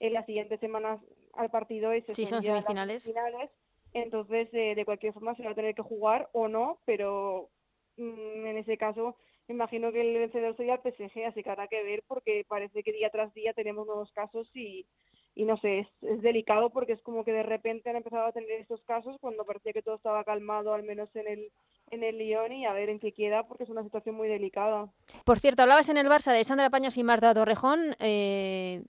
en 0.00 0.12
las 0.12 0.26
siguientes 0.26 0.60
semanas 0.60 1.00
al 1.32 1.50
partido 1.50 1.92
es 1.92 2.04
sí, 2.12 2.26
son 2.26 2.42
semifinales. 2.42 3.10
Entonces 3.94 4.48
eh, 4.52 4.74
de 4.74 4.84
cualquier 4.84 5.12
forma 5.12 5.34
se 5.36 5.44
va 5.44 5.52
a 5.52 5.54
tener 5.54 5.74
que 5.74 5.82
jugar 5.82 6.28
o 6.32 6.48
no, 6.48 6.80
pero 6.84 7.48
mm, 7.96 8.46
en 8.46 8.58
ese 8.58 8.76
caso 8.76 9.16
imagino 9.48 9.92
que 9.92 10.00
el 10.00 10.18
vencedor 10.18 10.56
sería 10.56 10.74
el 10.74 10.92
PSG, 10.92 11.26
así 11.26 11.42
que 11.42 11.50
habrá 11.50 11.68
que 11.68 11.82
ver 11.82 12.02
porque 12.06 12.44
parece 12.48 12.82
que 12.82 12.92
día 12.92 13.10
tras 13.10 13.32
día 13.34 13.52
tenemos 13.52 13.86
nuevos 13.86 14.10
casos 14.12 14.50
y, 14.54 14.86
y 15.34 15.44
no 15.44 15.56
sé, 15.58 15.80
es, 15.80 15.88
es, 16.02 16.22
delicado 16.22 16.70
porque 16.70 16.92
es 16.92 17.02
como 17.02 17.24
que 17.24 17.32
de 17.32 17.42
repente 17.42 17.90
han 17.90 17.96
empezado 17.96 18.26
a 18.26 18.32
tener 18.32 18.50
estos 18.52 18.82
casos 18.84 19.16
cuando 19.20 19.44
parecía 19.44 19.72
que 19.72 19.82
todo 19.82 19.96
estaba 19.96 20.24
calmado, 20.24 20.72
al 20.72 20.82
menos 20.82 21.14
en 21.14 21.28
el 21.28 21.52
en 21.90 22.02
el 22.02 22.18
Lyon 22.18 22.52
y 22.52 22.66
a 22.66 22.72
ver 22.72 22.88
en 22.88 22.98
qué 22.98 23.12
queda 23.12 23.46
porque 23.46 23.64
es 23.64 23.70
una 23.70 23.82
situación 23.82 24.14
muy 24.14 24.28
delicada. 24.28 24.88
Por 25.24 25.38
cierto, 25.38 25.62
hablabas 25.62 25.88
en 25.88 25.96
el 25.96 26.08
Barça 26.08 26.32
de 26.32 26.44
Sandra 26.44 26.70
Paños 26.70 26.96
y 26.96 27.04
Marta 27.04 27.34
Torrejón. 27.34 27.94
Eh, 28.00 28.82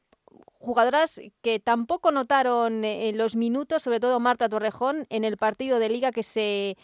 jugadoras 0.60 1.22
que 1.42 1.60
tampoco 1.60 2.12
notaron 2.12 2.84
eh, 2.84 3.12
los 3.14 3.36
minutos, 3.36 3.84
sobre 3.84 4.00
todo 4.00 4.20
Marta 4.20 4.50
Torrejón, 4.50 5.06
en 5.10 5.24
el 5.24 5.38
partido 5.38 5.80
de 5.80 5.90
liga 5.90 6.12
que 6.12 6.24
se... 6.24 6.78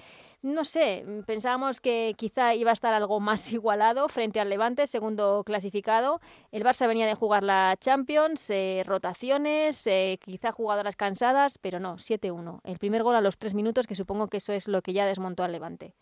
No 0.44 0.66
sé, 0.66 1.06
pensábamos 1.28 1.82
que 1.82 2.16
quizá 2.18 2.56
iba 2.56 2.72
a 2.72 2.74
estar 2.74 2.96
algo 2.96 3.20
más 3.20 3.52
igualado 3.54 4.10
frente 4.10 4.40
al 4.40 4.50
Levante, 4.50 4.88
segundo 4.88 5.44
clasificado. 5.44 6.20
El 6.52 6.64
Barça 6.64 6.88
venía 6.88 7.06
de 7.06 7.14
jugar 7.14 7.44
la 7.44 7.78
Champions, 7.80 8.50
eh, 8.50 8.82
rotaciones, 8.84 9.86
eh, 9.86 10.18
quizá 10.20 10.52
jugadoras 10.52 10.96
cansadas, 10.96 11.60
pero 11.60 11.80
no, 11.80 11.98
7-1. 11.98 12.62
El 12.64 12.80
primer 12.80 13.04
gol 13.04 13.16
a 13.16 13.22
los 13.22 13.38
tres 13.38 13.54
minutos, 13.54 13.86
que 13.86 13.94
supongo 13.94 14.30
que 14.30 14.38
eso 14.38 14.52
es 14.52 14.68
lo 14.68 14.82
que 14.82 14.94
ya 14.94 15.06
desmontó 15.06 15.44
al 15.44 15.52
Levante. 15.52 15.94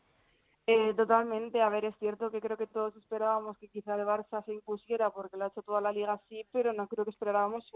Eh, 0.71 0.93
totalmente, 0.93 1.59
a 1.63 1.69
ver, 1.69 1.85
es 1.85 1.95
cierto 1.97 2.29
que 2.29 2.41
creo 2.41 2.55
que 2.55 2.67
todos 2.67 2.95
esperábamos 2.95 3.57
que 3.57 3.69
quizá 3.69 3.95
el 3.95 4.05
Barça 4.05 4.45
se 4.45 4.53
impusiera 4.53 5.09
porque 5.09 5.35
lo 5.35 5.45
ha 5.45 5.47
hecho 5.47 5.63
toda 5.63 5.81
la 5.81 5.91
liga 5.91 6.13
así, 6.13 6.45
pero 6.51 6.73
no 6.73 6.87
creo 6.87 7.05
que 7.05 7.09
esperábamos 7.09 7.67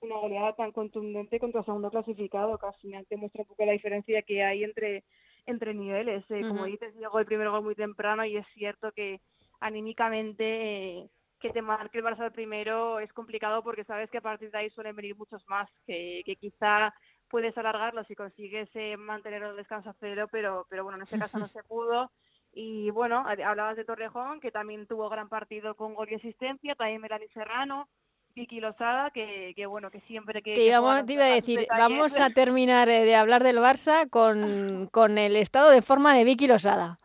una 0.00 0.16
goleada 0.16 0.54
tan 0.54 0.72
contundente 0.72 1.40
contra 1.40 1.60
el 1.60 1.64
segundo 1.64 1.90
clasificado, 1.90 2.58
que 2.58 2.66
al 2.66 2.74
final 2.74 3.06
te 3.06 3.16
muestra 3.16 3.44
un 3.44 3.48
poco 3.48 3.64
la 3.64 3.72
diferencia 3.72 4.20
que 4.20 4.44
hay 4.44 4.62
entre, 4.62 5.04
entre 5.46 5.72
niveles. 5.72 6.22
Eh, 6.28 6.42
como 6.46 6.66
dices, 6.66 6.94
llegó 6.96 7.18
el 7.18 7.24
primer 7.24 7.48
gol 7.48 7.62
muy 7.62 7.74
temprano 7.74 8.26
y 8.26 8.36
es 8.36 8.46
cierto 8.52 8.92
que 8.92 9.22
anímicamente 9.60 10.98
eh, 10.98 11.10
que 11.40 11.48
te 11.48 11.62
marque 11.62 11.96
el 11.96 12.04
Barça 12.04 12.26
el 12.26 12.32
primero 12.32 13.00
es 13.00 13.10
complicado 13.14 13.62
porque 13.62 13.84
sabes 13.84 14.10
que 14.10 14.18
a 14.18 14.20
partir 14.20 14.50
de 14.50 14.58
ahí 14.58 14.70
suelen 14.70 14.96
venir 14.96 15.16
muchos 15.16 15.42
más, 15.48 15.70
que, 15.86 16.20
que 16.26 16.36
quizá 16.36 16.92
puedes 17.28 17.56
alargarlo 17.56 18.04
si 18.04 18.14
consigues 18.14 18.68
eh, 18.74 18.96
mantener 18.96 19.42
el 19.42 19.56
descanso 19.56 19.90
a 19.90 19.96
cero, 20.00 20.28
pero, 20.30 20.66
pero 20.68 20.84
bueno, 20.84 20.96
en 20.96 21.02
este 21.04 21.18
caso 21.18 21.38
no 21.38 21.46
se 21.46 21.62
pudo. 21.62 22.10
Y 22.52 22.90
bueno, 22.90 23.24
hablabas 23.26 23.76
de 23.76 23.84
Torrejón, 23.84 24.40
que 24.40 24.50
también 24.50 24.86
tuvo 24.86 25.08
gran 25.08 25.28
partido 25.28 25.74
con 25.74 25.94
gol 25.94 26.08
y 26.10 26.14
asistencia, 26.14 26.74
también 26.74 27.00
Melanie 27.00 27.28
Serrano, 27.28 27.88
Vicky 28.34 28.60
Losada, 28.60 29.10
que, 29.10 29.52
que 29.54 29.66
bueno, 29.66 29.90
que 29.90 30.00
siempre 30.02 30.42
que... 30.42 30.54
Te, 30.54 30.66
iba 30.66 30.78
a 30.78 31.02
decir, 31.02 31.66
vamos 31.70 32.18
a 32.18 32.30
terminar 32.30 32.88
eh, 32.88 33.04
de 33.04 33.14
hablar 33.14 33.42
del 33.42 33.58
Barça 33.58 34.08
con, 34.08 34.88
con 34.90 35.18
el 35.18 35.36
estado 35.36 35.70
de 35.70 35.82
forma 35.82 36.14
de 36.14 36.24
Vicky 36.24 36.46
Losada. 36.46 36.98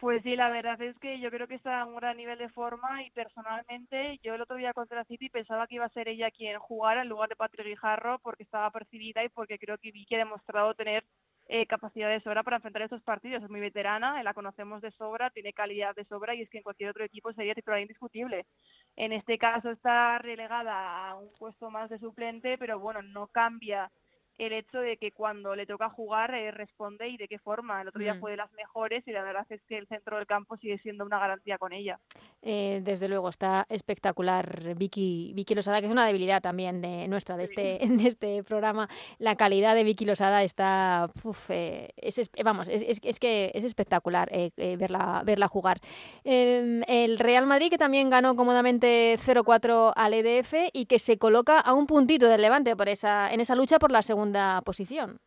Pues 0.00 0.22
sí, 0.22 0.36
la 0.36 0.48
verdad 0.48 0.80
es 0.80 0.96
que 1.00 1.18
yo 1.18 1.28
creo 1.28 1.48
que 1.48 1.56
está 1.56 1.80
a 1.80 1.84
un 1.84 1.96
gran 1.96 2.16
nivel 2.16 2.38
de 2.38 2.48
forma 2.50 3.02
y 3.02 3.10
personalmente 3.10 4.18
yo 4.22 4.34
el 4.34 4.40
otro 4.40 4.56
día 4.56 4.72
contra 4.72 5.04
City 5.04 5.28
pensaba 5.28 5.66
que 5.66 5.74
iba 5.74 5.86
a 5.86 5.88
ser 5.88 6.06
ella 6.06 6.30
quien 6.30 6.56
jugara 6.60 7.02
en 7.02 7.08
lugar 7.08 7.28
de 7.28 7.34
Patrick 7.34 7.66
Guijarro 7.66 8.20
porque 8.20 8.44
estaba 8.44 8.70
percibida 8.70 9.24
y 9.24 9.28
porque 9.28 9.58
creo 9.58 9.76
que 9.76 9.90
Vicky 9.90 10.14
ha 10.14 10.18
demostrado 10.18 10.74
tener 10.74 11.04
eh, 11.48 11.66
capacidad 11.66 12.08
de 12.10 12.20
sobra 12.20 12.44
para 12.44 12.56
enfrentar 12.56 12.82
estos 12.82 13.02
partidos. 13.02 13.42
Es 13.42 13.50
muy 13.50 13.58
veterana, 13.58 14.22
la 14.22 14.34
conocemos 14.34 14.80
de 14.82 14.92
sobra, 14.92 15.30
tiene 15.30 15.52
calidad 15.52 15.96
de 15.96 16.04
sobra 16.04 16.32
y 16.36 16.42
es 16.42 16.50
que 16.50 16.58
en 16.58 16.62
cualquier 16.62 16.90
otro 16.90 17.04
equipo 17.04 17.32
sería 17.32 17.54
titular 17.54 17.80
indiscutible. 17.80 18.46
En 18.94 19.12
este 19.12 19.36
caso 19.36 19.70
está 19.70 20.18
relegada 20.18 21.08
a 21.08 21.16
un 21.16 21.28
puesto 21.40 21.70
más 21.70 21.90
de 21.90 21.98
suplente, 21.98 22.56
pero 22.56 22.78
bueno, 22.78 23.02
no 23.02 23.26
cambia 23.26 23.90
el 24.38 24.52
hecho 24.52 24.78
de 24.78 24.96
que 24.96 25.10
cuando 25.10 25.56
le 25.56 25.66
toca 25.66 25.90
jugar 25.90 26.32
eh, 26.32 26.52
responde 26.52 27.08
y 27.08 27.16
de 27.16 27.26
qué 27.26 27.38
forma. 27.38 27.82
El 27.82 27.88
otro 27.88 28.00
día 28.00 28.14
mm. 28.14 28.20
fue 28.20 28.30
de 28.30 28.36
las 28.36 28.52
mejores 28.52 29.02
y 29.06 29.10
la 29.10 29.22
verdad 29.22 29.44
es 29.50 29.60
que 29.68 29.76
el 29.76 29.88
centro 29.88 30.16
del 30.16 30.26
campo 30.26 30.56
sigue 30.58 30.78
siendo 30.78 31.04
una 31.04 31.18
garantía 31.18 31.58
con 31.58 31.72
ella. 31.72 31.98
Eh, 32.42 32.80
desde 32.84 33.08
luego, 33.08 33.28
está 33.28 33.66
espectacular 33.68 34.76
Vicky, 34.76 35.32
Vicky 35.34 35.56
Losada, 35.56 35.80
que 35.80 35.86
es 35.86 35.92
una 35.92 36.06
debilidad 36.06 36.40
también 36.40 36.80
de 36.80 37.08
nuestra, 37.08 37.36
de, 37.36 37.44
este, 37.44 37.78
de 37.88 38.08
este 38.08 38.44
programa. 38.44 38.88
La 39.18 39.34
calidad 39.34 39.74
de 39.74 39.82
Vicky 39.82 40.04
Losada 40.04 40.44
está, 40.44 41.10
eh, 41.48 41.88
es, 41.96 42.30
vamos, 42.44 42.68
es, 42.68 43.00
es, 43.02 43.18
que 43.18 43.50
es 43.54 43.64
espectacular 43.64 44.30
verla, 44.56 45.22
verla 45.24 45.48
jugar. 45.48 45.80
Em, 46.22 46.82
el 46.86 47.18
Real 47.18 47.46
Madrid, 47.46 47.70
que 47.70 47.78
también 47.78 48.08
ganó 48.08 48.36
cómodamente 48.36 49.16
0-4 49.18 49.92
al 49.96 50.14
EDF 50.14 50.54
y 50.72 50.86
que 50.86 51.00
se 51.00 51.18
coloca 51.18 51.58
a 51.58 51.74
un 51.74 51.86
puntito 51.86 52.28
del 52.28 52.42
Levante 52.42 52.76
por 52.76 52.88
esa, 52.88 53.32
en 53.32 53.40
esa 53.40 53.56
lucha 53.56 53.80
por 53.80 53.90
la 53.90 54.02
segunda 54.02 54.27
posición. 54.64 55.18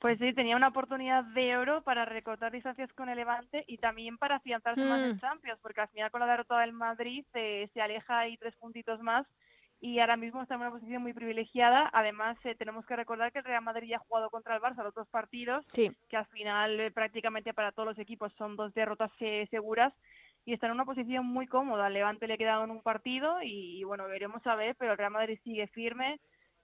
Pues 0.00 0.18
sí, 0.18 0.32
tenía 0.32 0.56
una 0.56 0.68
oportunidad 0.68 1.24
de 1.24 1.58
oro 1.58 1.82
para 1.82 2.06
recortar 2.06 2.50
distancias 2.50 2.90
con 2.94 3.10
el 3.10 3.16
Levante 3.16 3.64
y 3.66 3.76
también 3.76 4.16
para 4.16 4.36
afianzarse 4.36 4.82
más 4.82 5.00
en 5.02 5.16
mm. 5.16 5.20
Champions, 5.20 5.60
porque 5.60 5.82
al 5.82 5.88
final 5.88 6.10
con 6.10 6.20
la 6.20 6.26
derrota 6.26 6.58
del 6.60 6.72
Madrid 6.72 7.26
eh, 7.34 7.68
se 7.74 7.82
aleja 7.82 8.18
ahí 8.18 8.38
tres 8.38 8.56
puntitos 8.56 9.02
más 9.02 9.26
y 9.78 9.98
ahora 9.98 10.16
mismo 10.16 10.40
está 10.40 10.54
en 10.54 10.62
una 10.62 10.70
posición 10.70 11.02
muy 11.02 11.12
privilegiada. 11.12 11.90
Además, 11.92 12.38
eh, 12.44 12.54
tenemos 12.54 12.86
que 12.86 12.96
recordar 12.96 13.30
que 13.30 13.40
el 13.40 13.44
Real 13.44 13.62
Madrid 13.62 13.88
ya 13.88 13.96
ha 13.96 14.06
jugado 14.08 14.30
contra 14.30 14.56
el 14.56 14.62
Barça 14.62 14.82
los 14.82 14.94
dos 14.94 15.08
partidos, 15.08 15.66
que 15.74 16.16
al 16.16 16.26
final 16.28 16.80
eh, 16.80 16.90
prácticamente 16.90 17.52
para 17.52 17.72
todos 17.72 17.90
los 17.90 17.98
equipos 17.98 18.32
son 18.38 18.56
dos 18.56 18.72
derrotas 18.72 19.10
seguras 19.50 19.92
y 20.46 20.54
está 20.54 20.66
en 20.66 20.72
una 20.72 20.86
posición 20.86 21.26
muy 21.26 21.46
cómoda. 21.46 21.86
Al 21.86 21.92
Levante 21.92 22.26
le 22.26 22.38
queda 22.38 22.64
en 22.64 22.70
un 22.70 22.82
partido 22.82 23.42
y, 23.42 23.78
y 23.78 23.84
bueno, 23.84 24.08
veremos 24.08 24.46
a 24.46 24.54
ver, 24.54 24.76
pero 24.76 24.92
el 24.92 24.98
Real 24.98 25.12
Madrid 25.12 25.38
sigue 25.44 25.66
firme 25.66 26.20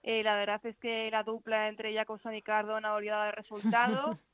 Eh, 0.09 0.23
la 0.23 0.37
verdad 0.37 0.65
es 0.65 0.77
que 0.77 1.11
la 1.11 1.23
dupla 1.23 1.67
entre 1.67 1.93
Jacobson 1.93 2.33
y 2.33 2.41
Cardona 2.41 2.89
ha 2.89 2.95
olvidado 2.95 3.25
el 3.25 3.33
resultado. 3.33 4.17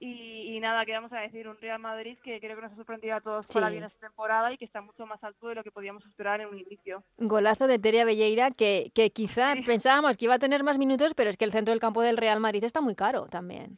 Y, 0.00 0.60
nada, 0.60 0.86
¿qué 0.86 0.92
vamos 0.92 1.12
a 1.12 1.18
decir? 1.18 1.48
Un 1.48 1.56
Real 1.56 1.80
Madrid 1.80 2.16
que 2.22 2.38
creo 2.38 2.54
que 2.54 2.62
nos 2.62 2.70
ha 2.70 2.76
sorprendido 2.76 3.16
a 3.16 3.20
todos 3.20 3.48
para 3.48 3.68
bien 3.68 3.82
esta 3.82 3.98
temporada 3.98 4.52
y 4.52 4.56
que 4.56 4.64
está 4.64 4.80
mucho 4.80 5.04
más 5.06 5.24
alto 5.24 5.48
de 5.48 5.56
lo 5.56 5.64
que 5.64 5.72
podíamos 5.72 6.06
esperar 6.06 6.40
en 6.40 6.46
un 6.46 6.56
inicio. 6.60 7.02
Golazo 7.16 7.66
de 7.66 7.80
Teria 7.80 8.04
Belleira 8.04 8.52
que, 8.52 8.92
que 8.94 9.10
quizá 9.10 9.56
pensábamos 9.66 10.16
que 10.16 10.26
iba 10.26 10.34
a 10.34 10.38
tener 10.38 10.62
más 10.62 10.78
minutos, 10.78 11.14
pero 11.14 11.30
es 11.30 11.36
que 11.36 11.44
el 11.44 11.50
centro 11.50 11.72
del 11.72 11.80
campo 11.80 12.00
del 12.00 12.16
Real 12.16 12.38
Madrid 12.38 12.62
está 12.62 12.80
muy 12.80 12.94
caro 12.94 13.26
también. 13.26 13.76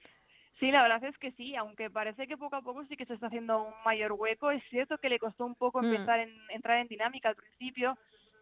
Sí, 0.58 0.70
la 0.70 0.82
verdad 0.82 1.02
es 1.04 1.16
que 1.16 1.32
sí, 1.32 1.56
aunque 1.56 1.88
parece 1.88 2.26
que 2.26 2.36
poco 2.36 2.56
a 2.56 2.60
poco 2.60 2.84
sí 2.84 2.98
que 2.98 3.06
se 3.06 3.14
está 3.14 3.28
haciendo 3.28 3.62
un 3.62 3.74
mayor 3.86 4.12
hueco. 4.12 4.50
Es 4.50 4.62
cierto 4.68 4.98
que 4.98 5.08
le 5.08 5.18
costó 5.18 5.46
un 5.46 5.54
poco 5.54 5.80
mm. 5.80 5.86
empezar 5.86 6.20
en, 6.20 6.34
entrar 6.50 6.80
en 6.80 6.88
dinámica 6.88 7.30
al 7.30 7.36
principio, 7.36 7.96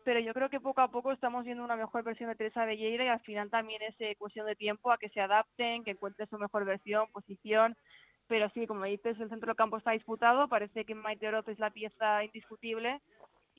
pero 0.05 0.21
yo 0.21 0.33
creo 0.35 0.49
que 0.49 0.61
poco 0.61 0.81
a 0.81 0.91
poco 0.91 1.13
estamos 1.13 1.45
viendo 1.45 1.65
una 1.65 1.77
mejor 1.77 2.03
versión 2.03 2.31
de 2.31 2.37
Teresa 2.37 2.65
Belleira 2.65 3.05
y 3.05 3.09
al 3.09 3.21
final 3.21 3.51
también 3.51 3.83
es 3.83 3.95
eh, 4.01 4.17
cuestión 4.19 4.47
de 4.47 4.57
tiempo 4.57 4.91
a 4.91 4.99
que 4.99 5.09
se 5.11 5.21
adapten, 5.21 5.85
que 5.85 5.93
encuentren 5.93 6.29
su 6.29 6.39
mejor 6.39 6.65
versión, 6.65 7.11
posición. 7.13 7.77
Pero 8.27 8.51
sí, 8.51 8.67
como 8.67 8.85
dices, 8.85 9.19
el 9.19 9.31
centro 9.31 9.49
del 9.49 9.57
campo 9.57 9.79
está 9.79 9.93
disputado, 9.93 10.49
parece 10.49 10.85
que 10.85 10.95
Maite 10.95 11.29
Oroz 11.29 11.49
es 11.49 11.59
la 11.59 11.71
pieza 11.71 12.25
indiscutible 12.25 13.01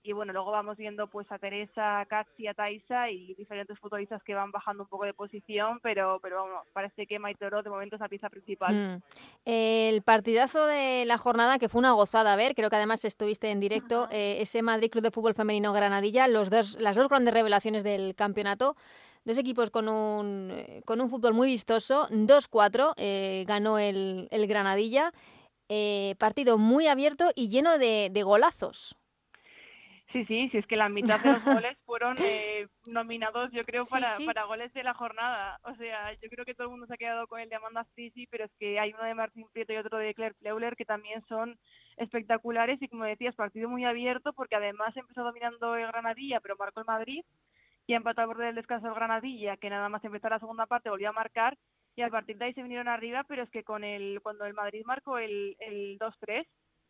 y 0.03 0.13
bueno, 0.13 0.33
luego 0.33 0.51
vamos 0.51 0.77
viendo 0.77 1.07
pues 1.07 1.31
a 1.31 1.39
Teresa, 1.39 2.01
a 2.01 2.05
Katsi, 2.05 2.47
a 2.47 2.53
Taisa 2.53 3.09
y 3.09 3.33
diferentes 3.35 3.77
futbolistas 3.79 4.21
que 4.23 4.33
van 4.33 4.51
bajando 4.51 4.83
un 4.83 4.89
poco 4.89 5.05
de 5.05 5.13
posición, 5.13 5.79
pero 5.81 6.19
pero 6.21 6.43
bueno, 6.43 6.63
parece 6.73 7.05
que 7.07 7.19
Maite 7.19 7.45
Oroz 7.45 7.63
de 7.63 7.69
momento 7.69 7.95
es 7.95 8.01
la 8.01 8.09
pieza 8.09 8.29
principal. 8.29 8.73
Mm. 8.73 9.01
El 9.45 10.01
partidazo 10.01 10.65
de 10.65 11.05
la 11.05 11.17
jornada 11.17 11.59
que 11.59 11.69
fue 11.69 11.79
una 11.79 11.91
gozada 11.91 12.33
a 12.33 12.35
ver, 12.35 12.55
creo 12.55 12.69
que 12.69 12.75
además 12.75 13.05
estuviste 13.05 13.49
en 13.51 13.59
directo, 13.59 14.07
eh, 14.11 14.37
ese 14.41 14.61
Madrid 14.61 14.89
Club 14.89 15.03
de 15.03 15.11
Fútbol 15.11 15.33
Femenino 15.33 15.73
Granadilla, 15.73 16.27
los 16.27 16.49
dos, 16.49 16.79
las 16.79 16.95
dos 16.95 17.09
grandes 17.09 17.33
revelaciones 17.33 17.83
del 17.83 18.15
campeonato. 18.15 18.75
Dos 19.25 19.37
equipos 19.37 19.69
con 19.69 19.89
un, 19.89 20.49
eh, 20.51 20.81
con 20.85 21.01
un 21.01 21.09
fútbol 21.09 21.33
muy 21.33 21.47
vistoso, 21.47 22.07
2-4 22.09 22.93
eh, 22.95 23.43
ganó 23.45 23.77
el, 23.77 24.27
el 24.31 24.47
Granadilla, 24.47 25.11
partido 26.17 26.57
muy 26.57 26.87
abierto 26.87 27.29
y 27.35 27.49
lleno 27.49 27.77
de, 27.77 28.09
de 28.11 28.23
golazos. 28.23 28.95
Sí, 30.11 30.25
sí, 30.25 30.49
sí, 30.49 30.57
es 30.57 30.65
que 30.65 30.75
la 30.75 30.89
mitad 30.89 31.19
de 31.19 31.33
los 31.33 31.43
goles 31.43 31.77
fueron 31.85 32.15
eh, 32.19 32.67
nominados, 32.87 33.51
yo 33.51 33.63
creo, 33.63 33.85
para, 33.85 34.17
para 34.25 34.45
goles 34.45 34.73
de 34.73 34.83
la 34.83 34.95
jornada. 34.95 35.59
O 35.63 35.75
sea, 35.75 36.13
yo 36.13 36.29
creo 36.29 36.45
que 36.45 36.55
todo 36.55 36.65
el 36.65 36.71
mundo 36.71 36.87
se 36.87 36.95
ha 36.95 36.97
quedado 36.97 37.27
con 37.27 37.39
el 37.39 37.47
de 37.47 37.55
Amanda 37.55 37.83
Stisi, 37.91 38.25
pero 38.25 38.45
es 38.45 38.51
que 38.57 38.79
hay 38.79 38.91
uno 38.91 39.03
de 39.03 39.13
Martín 39.13 39.45
Prieto 39.53 39.73
y 39.73 39.77
otro 39.77 39.99
de 39.99 40.15
Claire 40.15 40.33
Pleuler 40.39 40.75
que 40.75 40.85
también 40.85 41.23
son 41.27 41.59
espectaculares 41.97 42.81
y, 42.81 42.87
como 42.87 43.03
decías, 43.03 43.35
partido 43.35 43.69
muy 43.69 43.85
abierto 43.85 44.33
porque 44.33 44.55
además 44.55 44.97
empezó 44.97 45.23
dominando 45.23 45.75
el 45.75 45.85
Granadilla, 45.87 46.39
pero 46.39 46.55
marcó 46.57 46.79
el 46.79 46.87
Madrid 46.87 47.23
y 47.85 47.93
empató 47.93 48.21
al 48.21 48.27
borde 48.27 48.45
del 48.45 48.55
descanso 48.55 48.87
el 48.87 48.95
Granadilla, 48.95 49.57
que 49.57 49.69
nada 49.69 49.89
más 49.89 50.03
empezar 50.03 50.31
la 50.31 50.39
segunda 50.39 50.65
parte 50.65 50.89
volvió 50.89 51.09
a 51.09 51.13
marcar 51.13 51.55
y 51.95 52.01
a 52.01 52.09
partir 52.09 52.37
de 52.37 52.45
ahí 52.45 52.53
se 52.53 52.63
vinieron 52.63 52.87
arriba, 52.87 53.25
pero 53.27 53.43
es 53.43 53.49
que 53.51 53.63
con 53.63 53.83
el 53.83 54.21
cuando 54.23 54.45
el 54.45 54.53
Madrid 54.55 54.83
marcó 54.85 55.19
el, 55.19 55.55
el 55.59 55.99
2-3 55.99 56.47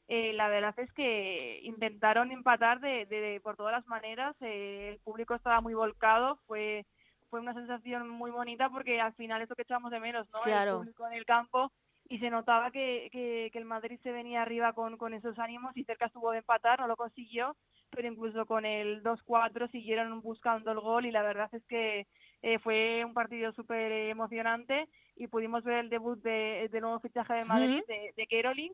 eh, 0.10 0.34
la 0.34 0.49
verdad 0.49 0.74
es 0.80 0.91
que 0.93 1.60
intentaron 1.64 2.32
empatar 2.32 2.80
de, 2.80 3.39
por 3.43 3.55
todas 3.55 3.72
las 3.72 3.86
maneras. 3.86 4.36
Eh, 4.41 4.89
el 4.93 4.99
público 4.99 5.36
estaba 5.36 5.62
muy 5.62 5.76
volcado, 5.76 6.39
fue 6.47 6.86
fue 7.30 7.39
una 7.39 7.53
sensación 7.53 8.10
muy 8.10 8.32
bonita 8.32 8.72
porque 8.72 8.99
al 8.99 9.14
final 9.14 9.43
es 9.43 9.49
lo 9.49 9.55
que 9.55 9.62
echamos 9.62 9.91
de 9.91 9.99
menos, 9.99 10.28
¿no? 10.32 10.43
El 10.43 10.78
público 10.78 11.05
en 11.05 11.14
el 11.14 11.26
campo 11.26 11.72
y 12.10 12.18
se 12.18 12.32
notaba 12.32 12.72
que, 12.72 13.07
que, 13.12 13.51
el 13.53 13.66
Madrid 13.66 13.99
se 14.01 14.12
venía 14.12 14.41
arriba 14.41 14.74
con, 14.74 14.97
con 14.97 15.14
esos 15.14 15.38
ánimos 15.38 15.78
y 15.78 15.84
cerca 15.84 16.07
estuvo 16.07 16.32
de 16.32 16.39
empatar, 16.39 16.80
no 16.80 16.88
lo 16.88 16.95
consiguió, 16.95 17.55
pero 17.91 18.07
incluso 18.07 18.47
con 18.47 18.66
el 18.66 19.03
2-4 19.03 19.70
siguieron 19.70 20.22
buscando 20.22 20.72
el 20.72 20.80
gol 20.80 21.05
y 21.05 21.12
la 21.12 21.22
verdad 21.22 21.49
es 21.53 21.64
que 21.66 22.07
eh, 22.41 22.59
fue 22.59 23.03
un 23.05 23.13
partido 23.13 23.51
súper 23.53 23.91
emocionante 23.91 24.87
y 25.15 25.27
pudimos 25.27 25.63
ver 25.63 25.79
el 25.79 25.89
debut 25.89 26.21
de, 26.21 26.69
de 26.71 26.81
nuevo 26.81 26.99
fichaje 26.99 27.33
de 27.33 27.45
Madrid, 27.45 27.81
de, 27.87 28.13
de 28.15 28.27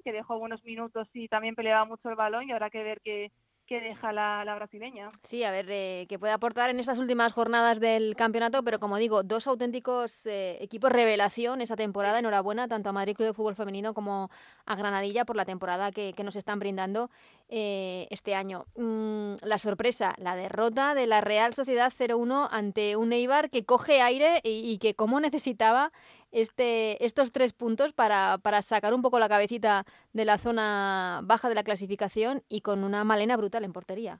que 0.04 0.12
dejó 0.12 0.38
buenos 0.38 0.64
minutos 0.64 1.10
y 1.14 1.28
también 1.28 1.56
peleaba 1.56 1.86
mucho 1.86 2.10
el 2.10 2.16
balón 2.16 2.48
y 2.48 2.52
habrá 2.52 2.70
que 2.70 2.84
ver 2.84 3.02
que, 3.02 3.32
que 3.66 3.82
deja 3.82 4.12
la, 4.12 4.56
brasileña. 4.56 5.12
Sí, 5.24 5.44
a 5.44 5.52
ver 5.52 5.66
eh, 5.70 6.06
qué 6.08 6.20
puede 6.20 6.34
aportar 6.34 6.70
en 6.70 6.80
estas 6.80 7.00
últimas 7.00 7.34
jornadas 7.34 7.80
del 7.80 8.16
campeonato, 8.16 8.64
pero 8.64 8.80
como 8.80 8.98
digo, 8.98 9.24
dos 9.24 9.48
auténticos 9.48 10.26
eh, 10.28 10.58
equipos 10.62 10.92
revelación 10.92 11.62
esa 11.62 11.76
temporada. 11.76 12.20
Enhorabuena 12.20 12.68
tanto 12.68 12.90
a 12.90 12.94
Madrid 12.94 13.16
Club 13.16 13.30
de 13.30 13.34
Fútbol 13.34 13.56
Femenino 13.56 13.94
como 13.94 14.30
a 14.66 14.76
Granadilla 14.76 15.26
por 15.26 15.36
la 15.36 15.46
temporada 15.46 15.92
que, 15.92 16.14
nos 16.24 16.36
están 16.36 16.60
brindando 16.60 17.10
eh, 17.50 18.08
este 18.10 18.36
año. 18.36 18.66
Mm, 18.76 19.36
la 19.44 19.58
sorpresa, 19.60 20.16
la 20.18 20.36
derrota 20.36 20.96
de 20.96 21.06
la 21.08 21.22
Real 21.22 21.54
Sociedad 21.54 21.92
0-1 21.96 22.48
ante 22.52 22.96
un 22.96 23.14
Eibar 23.14 23.50
que 23.50 23.66
coge 23.66 24.02
aire 24.02 24.42
y, 24.44 24.72
y 24.72 24.80
que 24.80 24.96
como 24.96 25.20
necesitaba 25.20 25.92
este, 26.36 27.04
estos 27.06 27.32
tres 27.32 27.54
puntos 27.54 27.94
para, 27.94 28.38
para 28.40 28.62
sacar 28.62 28.94
un 28.94 29.02
poco 29.02 29.20
la 29.20 29.30
cabecita 29.30 29.86
de 30.12 30.26
la 30.26 30.38
zona 30.38 31.22
baja 31.24 31.48
de 31.48 31.56
la 31.56 31.64
clasificación 31.64 32.44
y 32.50 32.60
con 32.60 32.84
una 32.84 33.06
malena 33.06 33.38
brutal 33.38 33.64
en 33.64 33.72
portería. 33.72 34.20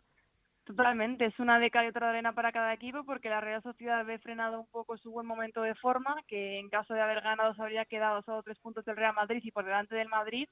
Totalmente, 0.64 1.26
es 1.26 1.38
una 1.40 1.60
década 1.60 1.86
y 1.86 1.90
otra 1.90 2.10
arena 2.10 2.34
para 2.34 2.54
cada 2.54 2.74
equipo 2.74 3.04
porque 3.04 3.30
la 3.30 3.42
Real 3.42 3.62
Sociedad 3.62 4.00
había 4.00 4.18
frenado 4.18 4.62
un 4.62 4.68
poco 4.68 4.98
su 4.98 5.12
buen 5.12 5.28
momento 5.28 5.62
de 5.62 5.76
forma, 5.76 6.16
que 6.28 6.58
en 6.58 6.70
caso 6.70 6.94
de 6.94 7.02
haber 7.02 7.22
ganado 7.22 7.54
se 7.54 7.62
habría 7.62 7.84
quedado 7.84 8.24
solo 8.24 8.42
tres 8.42 8.58
puntos 8.60 8.86
del 8.86 8.96
Real 8.96 9.14
Madrid 9.14 9.42
y 9.44 9.52
por 9.52 9.66
delante 9.66 9.96
del 9.96 10.08
Madrid, 10.08 10.48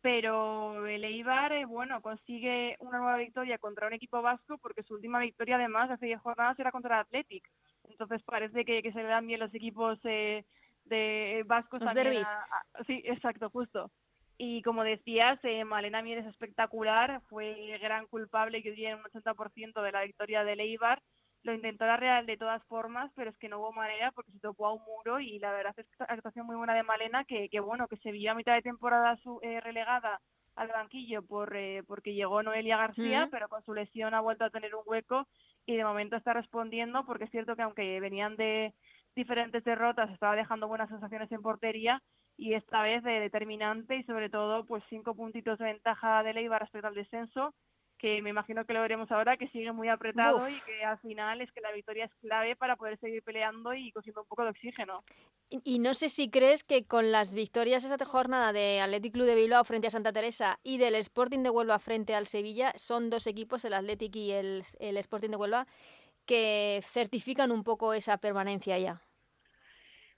pero 0.00 0.86
el 0.86 1.04
Eibar, 1.04 1.52
eh, 1.52 1.66
bueno, 1.66 2.00
consigue 2.00 2.76
una 2.80 2.98
nueva 2.98 3.18
victoria 3.18 3.58
contra 3.58 3.86
un 3.86 3.92
equipo 3.92 4.22
vasco 4.22 4.56
porque 4.58 4.82
su 4.82 4.94
última 4.94 5.18
victoria 5.18 5.56
además 5.56 5.90
hace 5.90 6.06
10 6.06 6.20
jornadas 6.20 6.58
era 6.58 6.72
contra 6.72 6.96
el 6.96 7.00
Athletic, 7.02 7.44
entonces 7.90 8.22
parece 8.22 8.64
que, 8.64 8.82
que 8.82 8.92
se 8.92 9.02
le 9.02 9.08
dan 9.08 9.26
bien 9.26 9.40
los 9.40 9.54
equipos 9.54 9.98
eh, 10.04 10.44
de 10.84 11.44
vascos 11.46 11.80
Los 11.80 11.94
también. 11.94 12.24
sí, 12.86 13.02
exacto, 13.04 13.50
justo. 13.50 13.90
Y 14.36 14.62
como 14.62 14.82
decías, 14.82 15.38
eh, 15.44 15.64
Malena 15.64 16.02
Mier 16.02 16.18
es 16.18 16.26
espectacular, 16.26 17.20
fue 17.28 17.78
gran 17.80 18.06
culpable, 18.06 18.62
yo 18.62 18.70
diría, 18.70 18.90
en 18.90 18.98
un 18.98 19.04
80% 19.04 19.80
de 19.80 19.92
la 19.92 20.02
victoria 20.02 20.44
de 20.44 20.56
Leibar. 20.56 21.00
Lo 21.42 21.52
intentó 21.52 21.84
la 21.84 21.98
Real 21.98 22.24
de 22.26 22.38
todas 22.38 22.64
formas, 22.64 23.12
pero 23.14 23.30
es 23.30 23.36
que 23.36 23.48
no 23.48 23.58
hubo 23.58 23.72
manera 23.72 24.10
porque 24.12 24.32
se 24.32 24.40
topó 24.40 24.66
a 24.66 24.72
un 24.72 24.82
muro 24.82 25.20
y 25.20 25.38
la 25.38 25.52
verdad 25.52 25.74
es 25.76 25.86
que 25.86 26.04
actuación 26.08 26.46
muy 26.46 26.56
buena 26.56 26.74
de 26.74 26.82
Malena, 26.82 27.24
que, 27.24 27.48
que 27.50 27.60
bueno, 27.60 27.86
que 27.86 27.98
se 27.98 28.12
vio 28.12 28.32
a 28.32 28.34
mitad 28.34 28.54
de 28.54 28.62
temporada 28.62 29.16
su, 29.22 29.38
eh, 29.42 29.60
relegada 29.60 30.20
al 30.56 30.68
banquillo 30.68 31.22
por 31.22 31.54
eh, 31.56 31.82
porque 31.86 32.14
llegó 32.14 32.42
Noelia 32.42 32.78
García, 32.78 33.28
pero 33.30 33.48
con 33.48 33.62
su 33.64 33.74
lesión 33.74 34.14
ha 34.14 34.20
vuelto 34.20 34.44
a 34.44 34.50
tener 34.50 34.74
un 34.74 34.82
hueco 34.86 35.26
y 35.66 35.76
de 35.76 35.84
momento 35.84 36.16
está 36.16 36.32
respondiendo 36.32 37.04
porque 37.04 37.24
es 37.24 37.30
cierto 37.30 37.56
que 37.56 37.62
aunque 37.62 38.00
venían 38.00 38.36
de, 38.36 38.72
diferentes 39.14 39.64
derrotas 39.64 40.10
estaba 40.10 40.36
dejando 40.36 40.68
buenas 40.68 40.88
sensaciones 40.88 41.30
en 41.32 41.42
portería 41.42 42.02
y 42.36 42.54
esta 42.54 42.82
vez 42.82 43.02
de 43.04 43.20
determinante 43.20 43.96
y 43.96 44.04
sobre 44.04 44.28
todo 44.28 44.66
pues 44.66 44.82
cinco 44.88 45.14
puntitos 45.14 45.58
de 45.58 45.66
ventaja 45.66 46.22
de 46.22 46.34
Leiva 46.34 46.58
respecto 46.58 46.88
al 46.88 46.94
descenso 46.94 47.54
que 47.98 48.20
me 48.20 48.30
imagino 48.30 48.66
que 48.66 48.74
lo 48.74 48.82
veremos 48.82 49.10
ahora, 49.10 49.36
que 49.36 49.48
sigue 49.48 49.72
muy 49.72 49.88
apretado 49.88 50.46
y 50.48 50.60
que 50.66 50.84
al 50.84 50.98
final 50.98 51.40
es 51.40 51.50
que 51.52 51.60
la 51.60 51.72
victoria 51.72 52.04
es 52.04 52.14
clave 52.20 52.56
para 52.56 52.76
poder 52.76 52.98
seguir 52.98 53.22
peleando 53.22 53.72
y 53.72 53.92
cogiendo 53.92 54.22
un 54.22 54.26
poco 54.26 54.44
de 54.44 54.50
oxígeno. 54.50 55.02
Y, 55.48 55.78
no 55.78 55.94
sé 55.94 56.08
si 56.08 56.28
crees 56.28 56.64
que 56.64 56.84
con 56.84 57.12
las 57.12 57.32
victorias 57.32 57.84
esa 57.84 58.02
jornada 58.04 58.52
de 58.52 58.80
Athletic 58.80 59.12
Club 59.12 59.26
de 59.26 59.36
Bilbao 59.36 59.64
frente 59.64 59.86
a 59.86 59.90
Santa 59.90 60.12
Teresa 60.12 60.58
y 60.62 60.78
del 60.78 60.96
Sporting 60.96 61.42
de 61.44 61.50
Huelva 61.50 61.78
frente 61.78 62.14
al 62.14 62.26
Sevilla, 62.26 62.72
son 62.76 63.08
dos 63.08 63.26
equipos, 63.26 63.64
el 63.64 63.74
Athletic 63.74 64.16
y 64.16 64.32
el, 64.32 64.64
el 64.80 64.96
Sporting 64.96 65.30
de 65.30 65.36
Huelva, 65.36 65.66
que 66.26 66.80
certifican 66.82 67.52
un 67.52 67.62
poco 67.62 67.94
esa 67.94 68.18
permanencia 68.18 68.78
ya. 68.78 69.00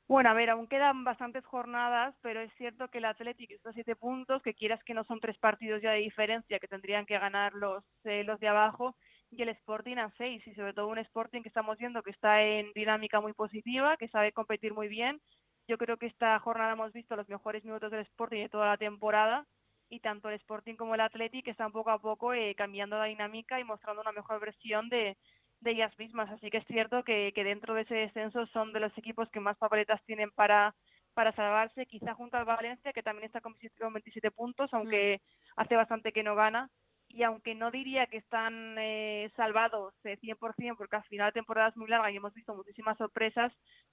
Bueno, 0.09 0.30
a 0.30 0.34
ver, 0.34 0.50
aún 0.50 0.68
quedan 0.68 1.02
bastantes 1.02 1.44
jornadas, 1.44 2.14
pero 2.22 2.40
es 2.40 2.52
cierto 2.54 2.86
que 2.88 2.98
el 2.98 3.07
Athletic 3.07 3.50
está 3.50 3.70
a 3.70 3.72
siete 3.72 3.96
puntos, 3.96 4.40
que 4.40 4.54
quieras 4.54 4.80
que 4.84 4.94
no 4.94 5.02
son 5.04 5.18
tres 5.18 5.36
partidos 5.38 5.82
ya 5.82 5.90
de 5.90 5.98
diferencia, 5.98 6.61
que 6.61 6.68
tendrían 6.68 7.07
que 7.07 7.18
ganar 7.18 7.52
los, 7.54 7.82
los 8.04 8.38
de 8.38 8.48
abajo, 8.48 8.96
y 9.32 9.42
el 9.42 9.48
Sporting 9.48 9.96
a 9.96 10.12
seis, 10.16 10.46
y 10.46 10.54
sobre 10.54 10.74
todo 10.74 10.86
un 10.86 10.98
Sporting 10.98 11.42
que 11.42 11.48
estamos 11.48 11.76
viendo 11.78 12.04
que 12.04 12.12
está 12.12 12.40
en 12.40 12.72
dinámica 12.72 13.20
muy 13.20 13.32
positiva, 13.32 13.96
que 13.96 14.07
sabe 14.09 14.30
competir 14.32 14.72
muy 14.72 14.86
bien. 14.86 15.20
Yo 15.66 15.76
creo 15.76 15.96
que 15.96 16.07
esta 16.07 16.38
jornada 16.38 16.74
hemos 16.74 16.92
visto 16.92 17.16
los 17.16 17.28
mejores 17.28 17.64
minutos 17.64 17.90
del 17.90 18.02
Sporting 18.02 18.42
de 18.42 18.48
toda 18.48 18.66
la 18.68 18.76
temporada, 18.76 19.44
y 19.88 19.98
tanto 20.00 20.28
el 20.28 20.36
Sporting 20.36 20.76
como 20.76 20.94
el 20.94 21.00
Athletic 21.00 21.48
están 21.48 21.72
poco 21.72 21.90
a 21.90 21.98
poco 21.98 22.32
eh, 22.32 22.54
cambiando 22.57 22.96
la 22.96 23.07
dinámica 23.07 23.59
y 23.59 23.64
mostrando 23.64 24.02
una 24.02 24.12
mejor 24.12 24.38
versión 24.38 24.88
de, 24.88 25.16
de 25.61 25.72
ellas 25.72 25.96
mismas. 25.98 26.30
Así 26.30 26.50
que 26.50 26.59
es 26.59 26.66
cierto 26.66 27.02
que, 27.02 27.32
que 27.34 27.44
dentro 27.44 27.74
de 27.74 27.82
ese 27.82 27.94
descenso 27.94 28.46
son 28.46 28.72
de 28.72 28.80
los 28.80 28.96
equipos 28.98 29.28
que 29.30 29.40
más 29.40 29.57
papeletas 29.57 30.02
tienen 30.04 30.30
para, 30.30 30.74
para 31.16 31.32
salvarse, 31.32 31.86
quizá 31.86 32.14
junto 32.14 32.36
al 32.36 32.44
Valencia, 32.44 32.92
que 32.92 33.02
también 33.02 33.24
está 33.24 33.40
con 33.40 33.54
27 33.59 34.30
puntos, 34.32 34.68
aunque 34.74 35.22
mm. 35.22 35.61
hace 35.61 35.76
bastante 35.76 36.12
que 36.12 36.22
no 36.22 36.34
gana. 36.34 36.70
Y 37.09 37.22
aunque 37.22 37.54
no 37.54 37.70
diría 37.70 38.07
que 38.09 38.18
están 38.18 38.76
eh, 38.78 39.30
salvados 39.36 39.94
eh, 40.04 40.18
100%, 40.20 40.76
porque 40.76 40.96
al 40.96 41.04
final 41.04 41.28
la 41.28 41.32
temporada 41.32 41.68
es 41.68 41.76
muy 41.76 41.88
larga 41.88 42.11
y 42.11 42.16
hemos 42.16 42.34
visto 42.34 42.54
muchísimas 42.54 42.98
sorpresas, 42.98 43.50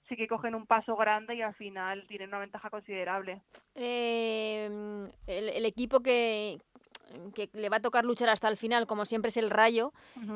sí 0.08 0.16
que 0.16 0.28
cogen 0.28 0.54
un 0.54 0.66
paso 0.66 0.96
grande 0.96 1.36
y 1.36 1.40
al 1.40 1.54
final 1.54 2.06
tienen 2.08 2.28
una 2.28 2.40
ventaja 2.40 2.68
considerable. 2.68 3.40
Eh, 3.74 4.66
el, 5.26 5.48
el, 5.48 5.64
equipo 5.64 6.00
que, 6.00 6.58
que 7.34 7.50
le 7.52 7.68
va 7.68 7.78
a 7.78 7.80
tocar 7.80 8.04
luchar 8.04 8.28
hasta 8.28 8.48
el 8.48 8.56
final, 8.56 8.86
como 8.86 9.04
siempre 9.04 9.28
es 9.28 9.36
el 9.36 9.50
Rayo, 9.50 9.92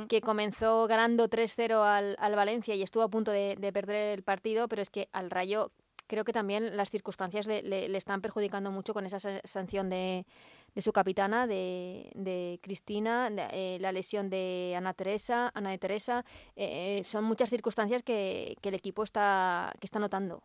que 0.08 0.20
comenzó 0.20 0.86
ganando 0.86 1.28
3-0 1.28 1.82
al, 1.82 2.16
al, 2.18 2.36
Valencia 2.36 2.74
y 2.74 2.82
estuvo 2.82 3.02
a 3.02 3.08
punto 3.08 3.30
de, 3.30 3.56
perder 3.72 4.18
el 4.18 4.22
partido, 4.22 4.68
pero 4.68 4.82
es 4.82 4.90
que 4.90 5.08
al 5.12 5.30
Rayo 5.30 5.72
creo 6.06 6.24
que 6.24 6.32
también 6.32 6.76
las 6.76 6.90
circunstancias 6.90 7.46
le, 7.46 7.62
le, 7.62 7.96
están 7.96 8.20
perjudicando 8.22 8.70
mucho 8.70 8.94
con 8.94 9.04
esa 9.04 9.18
sanción 9.44 9.90
de, 9.90 10.24
de 10.74 10.82
su 10.82 10.92
capitana, 10.92 11.46
de, 11.46 12.10
de 12.14 12.58
Cristina, 12.62 13.30
eh, 13.52 13.78
la 13.80 13.92
lesión 13.92 14.30
de 14.30 14.74
Ana 14.76 14.94
Teresa, 14.94 15.50
Ana 15.54 15.70
de 15.70 15.78
Teresa. 15.78 16.24
Eh, 16.56 17.02
son 17.04 17.24
muchas 17.24 17.50
circunstancias 17.50 18.02
que, 18.02 18.56
que 18.60 18.68
el 18.70 18.74
equipo 18.74 19.02
está, 19.02 19.72
que 19.80 19.86
está 19.86 19.98
notando. 19.98 20.42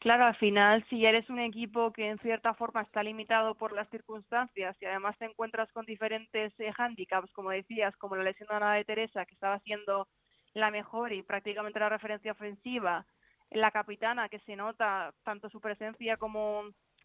Claro, 0.00 0.24
al 0.24 0.36
final, 0.36 0.84
si 0.88 1.04
eres 1.04 1.28
un 1.28 1.38
equipo 1.40 1.92
que 1.92 2.08
en 2.08 2.18
cierta 2.20 2.54
forma 2.54 2.80
está 2.82 3.02
limitado 3.02 3.54
por 3.54 3.72
las 3.72 3.88
circunstancias 3.90 4.76
y 4.80 4.86
además 4.86 5.16
te 5.18 5.26
encuentras 5.26 5.70
con 5.72 5.84
diferentes 5.84 6.54
eh, 6.58 6.72
hándicaps, 6.72 7.30
como 7.32 7.50
decías, 7.50 7.94
como 7.98 8.16
la 8.16 8.24
lesión 8.24 8.48
de 8.48 8.56
Ana 8.56 8.74
de 8.74 8.84
Teresa, 8.86 9.26
que 9.26 9.34
estaba 9.34 9.58
siendo 9.60 10.08
la 10.54 10.70
mejor 10.70 11.12
y 11.12 11.22
prácticamente 11.22 11.78
la 11.80 11.90
referencia 11.90 12.32
ofensiva, 12.32 13.06
la 13.50 13.70
capitana, 13.70 14.28
que 14.30 14.40
se 14.40 14.56
nota 14.56 15.12
tanto 15.22 15.50
su 15.50 15.60
presencia 15.60 16.16
como, 16.16 16.64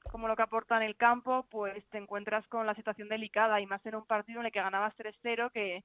como 0.10 0.28
lo 0.30 0.36
que 0.38 0.44
aporta 0.44 0.78
en 0.78 0.84
el 0.84 0.96
campo, 0.96 1.46
pues 1.52 1.86
te 1.90 1.98
encuentras 1.98 2.48
con 2.48 2.66
la 2.66 2.76
situación 2.76 3.10
delicada 3.10 3.60
y 3.60 3.66
más 3.68 3.86
en 3.86 3.96
un 3.96 4.06
partido 4.06 4.40
en 4.40 4.46
el 4.48 4.52
que 4.54 4.62
ganabas 4.62 4.96
3-0, 4.96 5.52
que, 5.52 5.84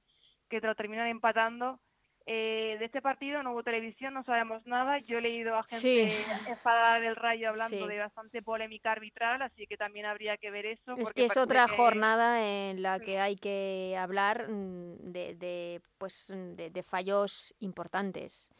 que 0.49 0.61
te 0.61 0.67
lo 0.67 0.75
terminan 0.75 1.07
empatando 1.07 1.79
eh, 2.27 2.75
de 2.77 2.85
este 2.85 3.01
partido 3.01 3.41
no 3.41 3.53
hubo 3.53 3.63
televisión, 3.63 4.13
no 4.13 4.23
sabemos 4.23 4.65
nada. 4.65 4.99
Yo 4.99 5.17
he 5.17 5.21
leído 5.21 5.55
a 5.55 5.63
gente 5.63 6.15
enfadada 6.47 6.99
del 6.99 7.15
Rayo 7.15 7.49
hablando 7.49 7.87
de 7.87 7.97
bastante 7.97 8.41
polémica 8.41 8.91
arbitral, 8.91 9.41
así 9.41 9.65
que 9.65 9.77
también 9.77 10.05
habría 10.05 10.37
que 10.37 10.51
ver 10.51 10.65
eso. 10.67 10.95
Es 10.97 11.11
que 11.13 11.25
es 11.25 11.37
otra 11.37 11.67
jornada 11.67 12.45
en 12.45 12.81
la 12.81 12.99
que 12.99 13.19
hay 13.19 13.37
que 13.37 13.95
hablar 13.99 14.47
mm, 14.49 15.11
de, 15.11 15.35
de 15.35 15.81
pues, 15.97 16.31
de, 16.31 16.83
fallos 16.83 17.55
importantes. 17.59 18.51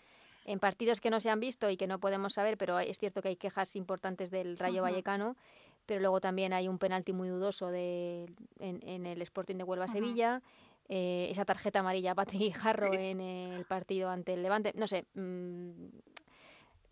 En 0.45 0.59
partidos 0.59 0.99
que 0.99 1.11
no 1.11 1.19
se 1.19 1.29
han 1.29 1.39
visto 1.39 1.69
y 1.69 1.77
que 1.77 1.85
no 1.85 1.99
podemos 1.99 2.33
saber, 2.33 2.57
pero 2.57 2.79
es 2.79 2.97
cierto 2.97 3.21
que 3.21 3.29
hay 3.29 3.35
quejas 3.35 3.75
importantes 3.75 4.31
del 4.31 4.57
Rayo 4.57 4.81
Vallecano, 4.81 5.35
pero 5.85 6.01
luego 6.01 6.19
también 6.19 6.51
hay 6.51 6.67
un 6.67 6.79
penalti 6.79 7.13
muy 7.13 7.29
dudoso 7.29 7.69
de, 7.69 8.25
en, 8.59 9.05
el 9.05 9.21
Sporting 9.21 9.57
de 9.57 9.63
Huelva-Sevilla. 9.63 10.41
Eh, 10.89 11.27
esa 11.29 11.45
tarjeta 11.45 11.79
amarilla 11.79 12.11
a 12.11 12.15
Patrick 12.15 12.53
Jarro 12.57 12.93
en 12.93 13.21
el 13.21 13.65
partido 13.65 14.09
ante 14.09 14.33
el 14.33 14.43
Levante. 14.43 14.73
No 14.75 14.87
sé, 14.87 15.05
mm, 15.13 15.87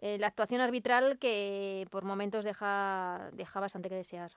eh, 0.02 0.18
la 0.18 0.28
actuación 0.28 0.62
arbitral 0.62 1.20
que 1.20 1.86
por 1.92 2.06
momentos 2.06 2.46
deja, 2.46 3.30
deja 3.34 3.60
bastante 3.60 3.90
que 3.90 3.96
desear. 3.96 4.32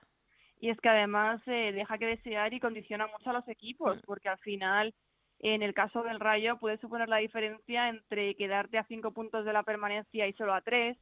Y 0.59 0.69
es 0.69 0.79
que 0.79 0.89
además 0.89 1.41
eh, 1.45 1.71
deja 1.73 1.97
que 1.97 2.05
desear 2.05 2.53
y 2.53 2.59
condiciona 2.59 3.07
mucho 3.07 3.29
a 3.29 3.33
los 3.33 3.47
equipos, 3.47 3.97
mm. 3.97 4.01
porque 4.05 4.29
al 4.29 4.37
final, 4.39 4.93
en 5.39 5.61
el 5.61 5.73
caso 5.73 6.03
del 6.03 6.19
Rayo, 6.19 6.57
puede 6.57 6.77
suponer 6.77 7.07
la 7.07 7.17
diferencia 7.17 7.89
entre 7.89 8.35
quedarte 8.35 8.77
a 8.77 8.85
cinco 8.85 9.11
puntos 9.11 9.45
de 9.45 9.53
la 9.53 9.63
permanencia 9.63 10.27
y 10.27 10.33
solo 10.33 10.53
a 10.53 10.61
tres. 10.61 10.97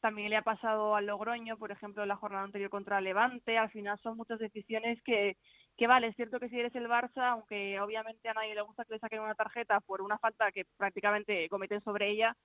También 0.00 0.30
le 0.30 0.36
ha 0.36 0.42
pasado 0.42 0.96
al 0.96 1.06
Logroño, 1.06 1.58
por 1.58 1.70
ejemplo, 1.72 2.02
en 2.02 2.08
la 2.08 2.16
jornada 2.16 2.44
anterior 2.44 2.70
contra 2.70 3.00
Levante. 3.00 3.58
Al 3.58 3.70
final 3.70 3.98
son 4.02 4.16
muchas 4.16 4.38
decisiones 4.38 5.00
que, 5.02 5.36
que 5.80 5.86
vale, 5.86 6.08
es 6.08 6.16
cierto 6.16 6.38
que 6.38 6.50
si 6.50 6.60
eres 6.60 6.74
el 6.74 6.88
Barça, 6.88 7.30
aunque 7.30 7.80
obviamente 7.80 8.28
a 8.28 8.34
nadie 8.34 8.54
le 8.54 8.60
gusta 8.60 8.84
que 8.84 8.92
le 8.92 9.00
saquen 9.00 9.20
una 9.20 9.34
tarjeta 9.34 9.80
por 9.80 10.02
una 10.02 10.18
falta 10.18 10.52
que 10.52 10.66
prácticamente 10.76 11.48
cometen 11.48 11.80
sobre 11.80 12.10
ella, 12.10 12.36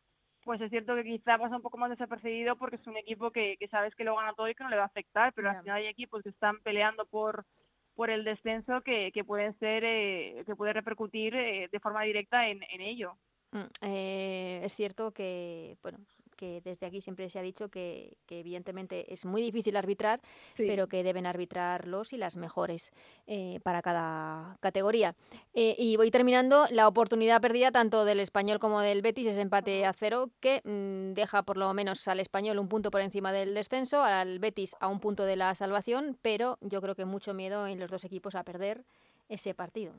pues 0.45 0.61
es 0.61 0.69
cierto 0.69 0.95
que 0.95 1.03
quizá 1.03 1.37
pasa 1.37 1.57
un 1.57 1.61
poco 1.61 1.77
más 1.77 1.89
desapercibido 1.89 2.55
porque 2.55 2.77
es 2.77 2.87
un 2.87 2.95
equipo 2.95 3.31
que, 3.31 3.57
que 3.59 3.67
sabes 3.67 3.93
que 3.93 4.05
lo 4.05 4.15
gana 4.15 4.31
todo 4.31 4.47
y 4.47 4.55
que 4.55 4.63
no 4.63 4.69
le 4.69 4.77
va 4.77 4.83
a 4.83 4.85
afectar, 4.85 5.33
pero 5.33 5.49
al 5.49 5.59
final 5.59 5.75
hay 5.79 5.87
equipos 5.87 6.23
que 6.23 6.29
están 6.29 6.61
peleando 6.61 7.05
por 7.07 7.45
por 7.93 8.09
el 8.09 8.23
descenso 8.23 8.79
que, 8.81 9.11
que 9.13 9.25
pueden 9.25 9.57
ser 9.59 9.83
eh, 9.83 10.43
que 10.45 10.55
puede 10.55 10.71
repercutir 10.71 11.35
eh, 11.35 11.67
de 11.69 11.79
forma 11.81 12.03
directa 12.03 12.47
en, 12.47 12.63
en 12.63 12.79
ello. 12.79 13.17
Mm, 13.51 13.67
eh, 13.81 14.61
es 14.63 14.73
cierto 14.75 15.11
que 15.11 15.75
bueno 15.81 15.97
que 16.35 16.61
desde 16.61 16.85
aquí 16.85 17.01
siempre 17.01 17.29
se 17.29 17.39
ha 17.39 17.41
dicho 17.41 17.69
que, 17.69 18.17
evidentemente 18.29 19.11
es 19.13 19.25
muy 19.25 19.41
difícil 19.41 19.77
arbitrar, 19.77 20.21
pero 20.57 20.87
que 20.87 21.03
deben 21.03 21.25
arbitrar 21.25 21.87
los 21.87 22.13
y 22.13 22.17
las 22.17 22.35
mejores 22.35 22.91
eh, 23.27 23.59
para 23.63 23.81
cada 23.81 24.57
categoría. 24.59 25.15
Eh, 25.53 25.75
y 25.77 25.95
voy 25.95 26.11
terminando, 26.11 26.67
la 26.69 26.87
oportunidad 26.87 27.41
perdida 27.41 27.71
tanto 27.71 28.05
del 28.05 28.19
español 28.19 28.59
como 28.59 28.81
del 28.81 29.01
Betis 29.01 29.27
es 29.27 29.37
empate 29.37 29.85
a 29.85 29.93
cero, 29.93 30.29
que 30.39 30.61
mm, 30.63 31.13
deja 31.13 31.43
por 31.43 31.57
lo 31.57 31.73
menos 31.73 32.07
al 32.07 32.19
español 32.19 32.59
un 32.59 32.67
punto 32.67 32.91
por 32.91 33.01
encima 33.01 33.31
del 33.31 33.53
descenso, 33.53 34.03
al 34.03 34.39
Betis 34.39 34.75
a 34.79 34.87
un 34.87 34.99
punto 34.99 35.23
de 35.23 35.35
la 35.35 35.55
salvación, 35.55 36.17
pero 36.21 36.57
yo 36.61 36.81
creo 36.81 36.95
que 36.95 37.05
mucho 37.05 37.33
miedo 37.33 37.67
en 37.67 37.79
los 37.79 37.89
dos 37.89 38.03
equipos 38.03 38.35
a 38.35 38.43
perder 38.43 38.83
ese 39.29 39.53
partido. 39.53 39.93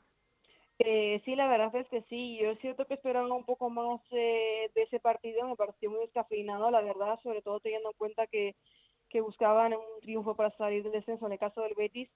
Eh, 0.79 1.21
sí, 1.25 1.35
la 1.35 1.47
verdad 1.47 1.75
es 1.75 1.87
que 1.89 2.03
sí. 2.03 2.37
Yo 2.39 2.51
es 2.51 2.59
cierto 2.59 2.85
que 2.85 2.93
esperaba 2.95 3.33
un 3.33 3.45
poco 3.45 3.69
más 3.69 4.01
eh, 4.11 4.69
de 4.75 4.83
ese 4.83 4.99
partido. 4.99 5.47
Me 5.47 5.55
pareció 5.55 5.89
muy 5.89 6.01
descafeinado, 6.01 6.69
la 6.71 6.81
verdad, 6.81 7.19
sobre 7.23 7.41
todo 7.41 7.59
teniendo 7.59 7.89
en 7.89 7.97
cuenta 7.97 8.27
que, 8.27 8.55
que 9.09 9.21
buscaban 9.21 9.73
un 9.73 10.01
triunfo 10.01 10.35
para 10.35 10.51
salir 10.57 10.83
del 10.83 10.91
descenso 10.93 11.25
en 11.27 11.33
el 11.33 11.39
caso 11.39 11.61
del 11.61 11.73
Betis. 11.75 12.09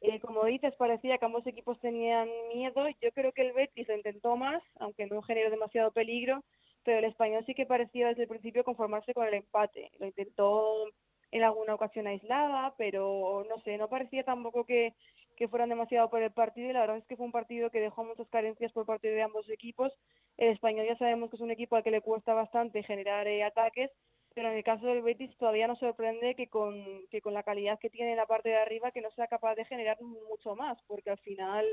Eh, 0.00 0.20
como 0.20 0.44
dices, 0.46 0.74
parecía 0.76 1.18
que 1.18 1.24
ambos 1.26 1.46
equipos 1.46 1.80
tenían 1.80 2.28
miedo. 2.54 2.86
Yo 3.02 3.12
creo 3.12 3.32
que 3.32 3.42
el 3.42 3.52
Betis 3.54 3.88
lo 3.88 3.96
intentó 3.96 4.36
más, 4.36 4.62
aunque 4.80 5.06
no 5.06 5.22
generó 5.22 5.50
demasiado 5.50 5.92
peligro, 5.92 6.42
pero 6.84 6.98
el 6.98 7.04
español 7.06 7.44
sí 7.46 7.54
que 7.54 7.66
parecía 7.66 8.08
desde 8.08 8.22
el 8.22 8.28
principio 8.28 8.64
conformarse 8.64 9.14
con 9.14 9.26
el 9.26 9.34
empate. 9.34 9.90
Lo 9.98 10.06
intentó 10.06 10.86
en 11.32 11.42
alguna 11.42 11.74
ocasión 11.74 12.06
aislada, 12.06 12.74
pero 12.78 13.44
no 13.48 13.60
sé, 13.62 13.76
no 13.78 13.88
parecía 13.88 14.24
tampoco 14.24 14.64
que, 14.64 14.94
que 15.36 15.48
fueran 15.48 15.68
demasiado 15.68 16.10
por 16.10 16.22
el 16.22 16.32
partido 16.32 16.70
y 16.70 16.72
la 16.72 16.80
verdad 16.80 16.96
es 16.96 17.06
que 17.06 17.16
fue 17.16 17.26
un 17.26 17.32
partido 17.32 17.70
que 17.70 17.80
dejó 17.80 18.04
muchas 18.04 18.28
carencias 18.28 18.72
por 18.72 18.86
parte 18.86 19.08
de 19.08 19.22
ambos 19.22 19.48
equipos. 19.50 19.92
El 20.36 20.48
español 20.52 20.86
ya 20.86 20.96
sabemos 20.96 21.30
que 21.30 21.36
es 21.36 21.42
un 21.42 21.50
equipo 21.50 21.76
al 21.76 21.84
que 21.84 21.90
le 21.90 22.00
cuesta 22.00 22.34
bastante 22.34 22.82
generar 22.82 23.26
eh, 23.28 23.44
ataques, 23.44 23.90
pero 24.34 24.50
en 24.50 24.56
el 24.56 24.64
caso 24.64 24.86
del 24.86 25.02
Betis 25.02 25.36
todavía 25.38 25.68
nos 25.68 25.78
sorprende 25.78 26.34
que 26.34 26.48
con, 26.48 27.06
que 27.10 27.20
con 27.20 27.34
la 27.34 27.42
calidad 27.42 27.78
que 27.78 27.90
tiene 27.90 28.12
en 28.12 28.16
la 28.16 28.26
parte 28.26 28.48
de 28.48 28.56
arriba 28.56 28.90
que 28.90 29.00
no 29.00 29.10
sea 29.12 29.26
capaz 29.28 29.54
de 29.54 29.64
generar 29.64 30.00
mucho 30.02 30.54
más, 30.56 30.78
porque 30.86 31.10
al 31.10 31.18
final 31.18 31.66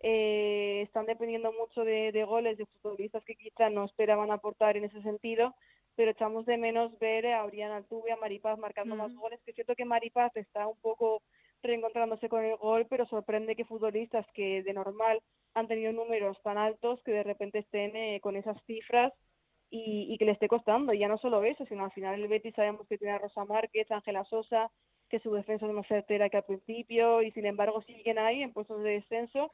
eh, 0.00 0.82
están 0.82 1.06
dependiendo 1.06 1.52
mucho 1.52 1.84
de, 1.84 2.12
de, 2.12 2.24
goles 2.24 2.58
de 2.58 2.66
futbolistas 2.66 3.24
que 3.24 3.34
quizá 3.34 3.70
no 3.70 3.84
esperaban 3.84 4.30
aportar 4.30 4.76
en 4.76 4.84
ese 4.84 5.00
sentido, 5.02 5.54
pero 5.94 6.10
echamos 6.10 6.44
de 6.44 6.58
menos 6.58 6.98
ver 6.98 7.26
a 7.28 7.44
Oriana 7.44 7.76
Altuve, 7.76 8.12
a 8.12 8.16
Maripaz 8.16 8.58
marcando 8.58 8.94
más 8.94 9.14
goles, 9.14 9.40
que 9.42 9.52
es 9.52 9.54
cierto 9.54 9.74
que 9.74 9.86
Maripaz 9.86 10.36
está 10.36 10.66
un 10.66 10.76
poco 10.80 11.22
reencontrándose 11.62 12.28
con 12.28 12.44
el 12.44 12.56
gol, 12.56 12.86
pero 12.88 13.06
sorprende 13.06 13.56
que 13.56 13.64
futbolistas 13.64 14.26
que 14.34 14.62
de 14.62 14.72
normal 14.72 15.20
han 15.54 15.68
tenido 15.68 15.92
números 15.92 16.40
tan 16.42 16.58
altos 16.58 17.00
que 17.02 17.12
de 17.12 17.22
repente 17.22 17.60
estén 17.60 17.96
eh, 17.96 18.20
con 18.20 18.36
esas 18.36 18.56
cifras 18.66 19.12
y, 19.70 20.16
que 20.18 20.24
le 20.24 20.32
esté 20.32 20.48
costando. 20.48 20.92
Y 20.92 20.98
ya 21.00 21.08
no 21.08 21.18
solo 21.18 21.42
eso, 21.44 21.64
sino 21.66 21.84
al 21.84 21.92
final 21.92 22.20
el 22.20 22.28
Betis 22.28 22.54
sabemos 22.54 22.86
que 22.88 22.98
tiene 22.98 23.14
a 23.14 23.18
Rosa 23.18 23.44
Márquez, 23.44 23.90
Ángela 23.90 24.24
Sosa, 24.24 24.70
que 25.08 25.20
su 25.20 25.32
defensa 25.32 25.66
es 25.66 25.72
más 25.72 25.86
certera 25.86 26.28
que 26.28 26.38
al 26.38 26.44
principio 26.44 27.22
y 27.22 27.30
sin 27.32 27.46
embargo 27.46 27.80
siguen 27.82 28.18
ahí 28.18 28.42
en 28.42 28.52
puestos 28.52 28.82
de 28.82 28.90
descenso 28.90 29.50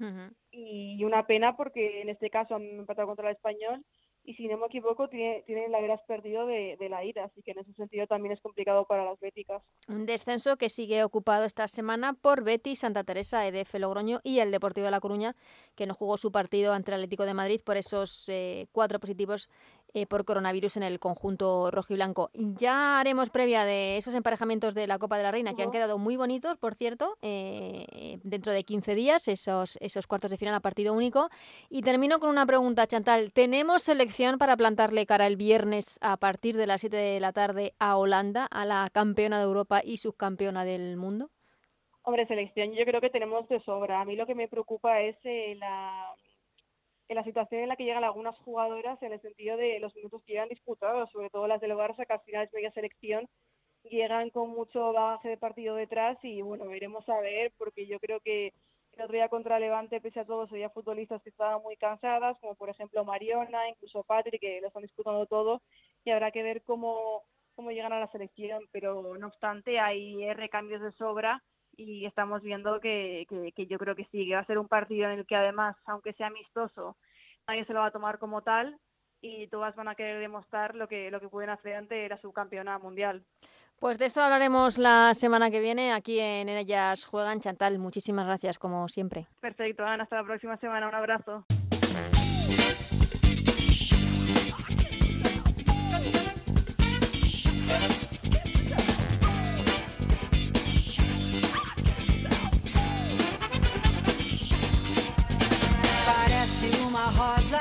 y 0.51 1.05
una 1.05 1.27
pena 1.27 1.57
porque 1.57 2.01
en 2.01 2.09
este 2.09 2.31
caso 2.31 2.55
han 2.55 2.63
empatado 2.63 3.09
contra 3.09 3.29
el 3.29 3.37
español 3.37 3.85
y 4.25 4.35
si 4.35 4.47
no 4.47 4.57
me 4.57 4.67
equivoco 4.67 5.09
tiene, 5.09 5.43
tienen 5.47 5.73
la 5.73 5.81
veras 5.81 6.01
perdido 6.07 6.47
de, 6.47 6.77
la 6.89 7.05
ida, 7.05 7.25
así 7.25 7.43
que 7.43 7.53
en 7.53 7.59
ese 7.59 7.73
sentido 7.75 8.07
también 8.07 8.33
es 8.33 8.41
complicado 8.41 8.85
para 8.85 9.05
las 9.05 9.19
béticas. 9.19 9.63
Un 9.89 10.07
descenso 10.07 10.57
que 10.57 10.69
sigue 10.69 11.03
ocupado 11.03 11.45
esta 11.45 11.67
semana 11.67 12.13
por 12.15 12.45
Betis, 12.45 12.81
Santa 12.81 13.05
Teresa, 13.05 13.47
EDF 13.47 13.75
Logroño 13.75 14.21
y 14.23 14.39
el 14.39 14.51
Deportivo 14.51 14.85
de 14.85 14.91
La 14.91 15.01
Coruña, 15.01 15.35
que 15.75 15.87
no 15.87 15.95
jugó 15.95 16.17
su 16.17 16.31
partido 16.31 16.73
ante 16.73 16.91
el 16.91 16.97
Atlético 16.97 17.25
de 17.25 17.35
Madrid 17.35 17.61
por 17.65 17.77
esos 17.77 18.29
eh, 18.29 18.69
cuatro 18.73 19.01
positivos 19.01 19.49
eh, 19.95 20.07
por 20.07 20.25
coronavirus 20.25 20.77
en 20.79 20.83
el 20.85 20.99
conjunto 20.99 21.71
rojo 21.71 21.93
y 21.93 21.97
blanco. 21.97 22.31
Ya 22.35 22.99
haremos 23.01 23.31
previa 23.31 23.65
de 23.65 23.97
esos 23.97 24.15
emparejamientos 24.15 24.75
de 24.75 24.87
la 24.87 24.99
Copa 24.99 25.17
de 25.17 25.23
la 25.23 25.31
Reina, 25.31 25.55
que 25.55 25.63
han 25.63 25.71
quedado 25.71 25.99
muy 25.99 26.17
bonitos, 26.17 26.57
por 26.59 26.75
cierto, 26.75 27.17
eh, 27.23 28.19
dentro 28.23 28.53
de 28.53 28.65
15 28.65 28.95
días, 28.95 29.29
esos, 29.29 29.77
esos 29.81 30.07
cuartos 30.07 30.31
de 30.31 30.37
final 30.37 30.55
a 30.55 30.61
partido 30.61 30.95
único. 30.95 31.29
Y 31.69 31.83
termino 31.83 32.19
con 32.21 32.31
una 32.31 32.47
pregunta, 32.47 32.87
Chantal. 32.87 33.33
¿Tenemos 33.33 33.83
selección 33.83 34.39
para 34.39 34.57
plantarle 34.57 35.07
cara 35.07 35.27
el 35.27 35.37
viernes 35.37 35.99
a 36.01 36.17
partir 36.17 36.57
de 36.57 36.67
las 36.67 36.81
7 36.81 36.97
de 36.97 37.21
la 37.21 37.33
tarde 37.33 37.75
a 37.79 37.97
Holanda, 37.97 38.47
a 38.47 38.65
la 38.65 38.89
campeona 38.93 39.39
de 39.39 39.45
Europa 39.45 39.83
y 39.85 39.99
subcampeona 39.99 40.65
del 40.65 40.97
mundo? 40.97 41.31
Hombre, 42.05 42.27
selección 42.27 42.73
yo 42.73 42.85
creo 42.85 43.01
que 43.01 43.11
tenemos 43.11 43.49
de 43.49 43.61
sobra. 43.61 44.01
A 44.01 44.05
mí 44.05 44.17
lo 44.17 44.27
que 44.27 44.35
me 44.35 44.49
preocupa 44.49 45.01
es 45.01 45.17
eh, 45.25 45.55
la 45.57 46.13
en 47.09 47.17
la 47.17 47.25
situación 47.25 47.63
en 47.63 47.69
la 47.69 47.77
que 47.77 47.85
llegan 47.85 48.05
algunas 48.05 48.37
jugadoras 48.39 49.03
en 49.03 49.13
el 49.13 49.21
sentido 49.21 49.57
de 49.57 49.79
los 49.81 49.95
minutos 49.95 50.23
que 50.25 50.33
llegan 50.33 50.49
disputados, 50.49 51.11
sobre 51.11 51.31
todo 51.31 51.47
las 51.47 51.61
del 51.61 51.73
Barça, 51.73 52.07
que 52.07 52.13
al 52.13 52.21
final 52.21 52.45
es 52.45 52.53
media 52.53 52.73
selección, 52.73 53.29
llegan 53.85 54.31
con 54.31 54.51
mucho 54.51 54.93
bagaje 54.93 55.31
de 55.31 55.37
partido 55.37 55.75
detrás 55.75 56.19
y 56.23 56.41
bueno, 56.43 56.67
veremos 56.67 57.09
a 57.09 57.21
ver, 57.21 57.53
porque 57.59 57.87
yo 57.87 57.99
creo 58.01 58.21
que 58.21 58.53
el 58.93 59.03
otro 59.03 59.15
día 59.15 59.29
contra 59.29 59.59
Levante, 59.59 60.01
pese 60.01 60.21
a 60.21 60.27
todo, 60.27 60.43
había 60.51 60.71
futbolistas 60.71 61.23
que 61.23 61.31
estaban 61.31 61.63
muy 61.63 61.77
cansadas, 61.77 62.39
como 62.41 62.55
por 62.55 62.69
ejemplo 62.69 63.05
Mariona, 63.05 63.69
incluso 63.69 64.05
Patrick, 64.05 64.41
que 64.41 64.61
lo 64.61 64.69
están 64.69 64.83
disputando 64.83 65.27
todo, 65.27 65.63
y 66.05 66.11
habrá 66.11 66.31
que 66.31 66.43
ver 66.43 66.63
cómo, 66.63 67.23
cómo 67.55 67.71
llegan 67.71 67.93
a 67.93 68.01
la 68.01 68.11
selección, 68.13 68.65
pero 68.71 69.17
no 69.17 69.27
obstante 69.27 69.79
hay 69.79 70.33
recambios 70.35 70.83
de 70.83 70.93
sobra 70.93 71.43
y 71.77 72.07
estamos 72.07 72.43
viendo 72.43 72.81
que, 72.81 73.27
que, 73.55 73.67
yo 73.67 73.79
creo 73.79 73.95
que 73.95 74.07
sí, 74.11 74.27
que 74.27 74.35
va 74.35 74.41
a 74.41 74.47
ser 74.47 74.59
un 74.59 74.69
partido 74.69 75.07
en 75.07 75.19
el 75.19 75.27
que 75.27 75.37
además, 75.37 75.77
aunque 75.87 76.13
sea 76.15 76.29
amistoso, 76.29 76.97
nadie 77.47 77.65
se 77.65 77.73
lo 77.73 77.81
va 77.81 77.87
a 77.87 77.93
tomar 77.93 78.19
como 78.19 78.43
tal 78.43 78.79
y 79.21 79.47
todas 79.49 79.75
van 79.77 79.89
a 79.89 79.95
querer 79.95 80.21
demostrar 80.21 80.75
lo 80.75 80.89
que, 80.89 81.11
lo 81.11 81.21
que 81.21 81.29
pueden 81.29 81.51
hacer 81.51 81.77
ante 81.77 82.09
la 82.09 82.19
subcampeona 82.19 82.79
mundial. 82.79 83.25
Pues 83.79 83.99
de 83.99 84.07
eso 84.07 84.23
hablaremos 84.23 84.79
la 84.79 85.13
semana 85.15 85.51
que 85.51 85.61
viene 85.61 85.93
aquí 85.93 86.21
en 86.21 86.49
Ellas 86.49 87.05
Juegan. 87.05 87.41
Chantal, 87.41 87.79
muchísimas 87.79 88.27
gracias 88.27 88.59
como 88.59 88.87
siempre. 88.89 89.27
Perfecto, 89.41 89.85
Ana, 89.85 90.05
hasta 90.05 90.17
la 90.17 90.25
próxima 90.25 90.57
semana. 90.59 90.89
Un 90.89 90.95
abrazo. 90.95 91.45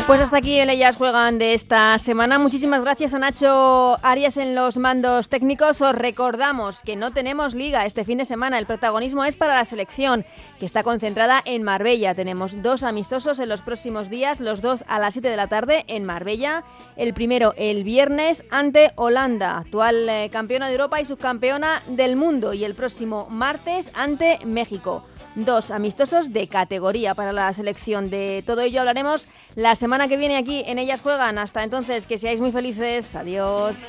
Pues 0.08 0.20
hasta 0.20 0.38
aquí 0.38 0.60
el 0.60 0.70
Ellas 0.70 0.98
Juegan 0.98 1.40
de 1.40 1.54
esta 1.54 1.98
semana. 1.98 2.38
Muchísimas 2.38 2.82
gracias 2.82 3.14
a 3.14 3.20
Nacho 3.20 3.98
Arias 4.02 4.36
en 4.36 4.56
los 4.56 4.78
mandos 4.78 5.30
técnicos. 5.30 5.82
Os 5.82 5.96
recordamos 5.96 6.82
que 6.82 6.96
no 6.96 7.12
tenemos 7.12 7.56
liga 7.56 7.86
este 7.86 8.04
fin 8.04 8.18
de 8.18 8.26
semana. 8.26 8.60
El 8.60 8.66
protagonismo 8.66 9.24
es 9.24 9.38
para 9.38 9.56
la 9.56 9.64
selección, 9.64 10.26
que 10.60 10.66
está 10.66 10.84
concentrada 10.84 11.42
en 11.46 11.64
Marbella. 11.64 12.14
Tenemos 12.14 12.62
dos 12.62 12.84
amistosos 12.84 13.40
en 13.40 13.48
los 13.48 13.62
próximos 13.62 14.10
días, 14.10 14.40
los 14.40 14.62
dos 14.62 14.84
a 14.88 15.00
las 15.00 15.14
7 15.14 15.30
de 15.30 15.38
la 15.38 15.48
tarde 15.48 15.86
en 15.88 16.04
Marbella. 16.04 16.64
El 16.98 17.14
primero 17.14 17.54
el 17.56 17.84
viernes 17.84 18.44
ante 18.52 18.92
Holanda, 18.96 19.58
actual 19.60 20.10
eh, 20.10 20.30
campeona 20.32 20.68
de 20.68 20.74
Europa 20.74 21.00
y 21.00 21.06
subcampeona 21.06 21.82
del 21.88 22.16
mundo. 22.16 22.54
Y 22.54 22.66
el 22.66 22.76
próximo 22.76 23.28
martes 23.30 23.92
ante 23.94 24.40
México 24.46 25.06
dos 25.36 25.72
amistosos 25.72 26.32
de 26.34 26.48
categoría 26.48 27.16
para 27.16 27.32
la 27.32 27.52
selección. 27.54 28.10
De 28.10 28.44
todo 28.46 28.62
ello 28.62 28.80
hablaremos 28.80 29.28
la 29.56 29.76
semana 29.76 30.08
que 30.08 30.18
viene 30.18 30.38
aquí 30.38 30.64
en 30.66 30.80
Ellas 30.80 31.02
Juegan. 31.02 31.38
Hasta 31.38 31.64
entonces, 31.64 32.08
que 32.08 32.18
seáis 32.18 32.40
muy 32.40 32.52
felices. 32.52 33.16
Adiós. 33.16 33.88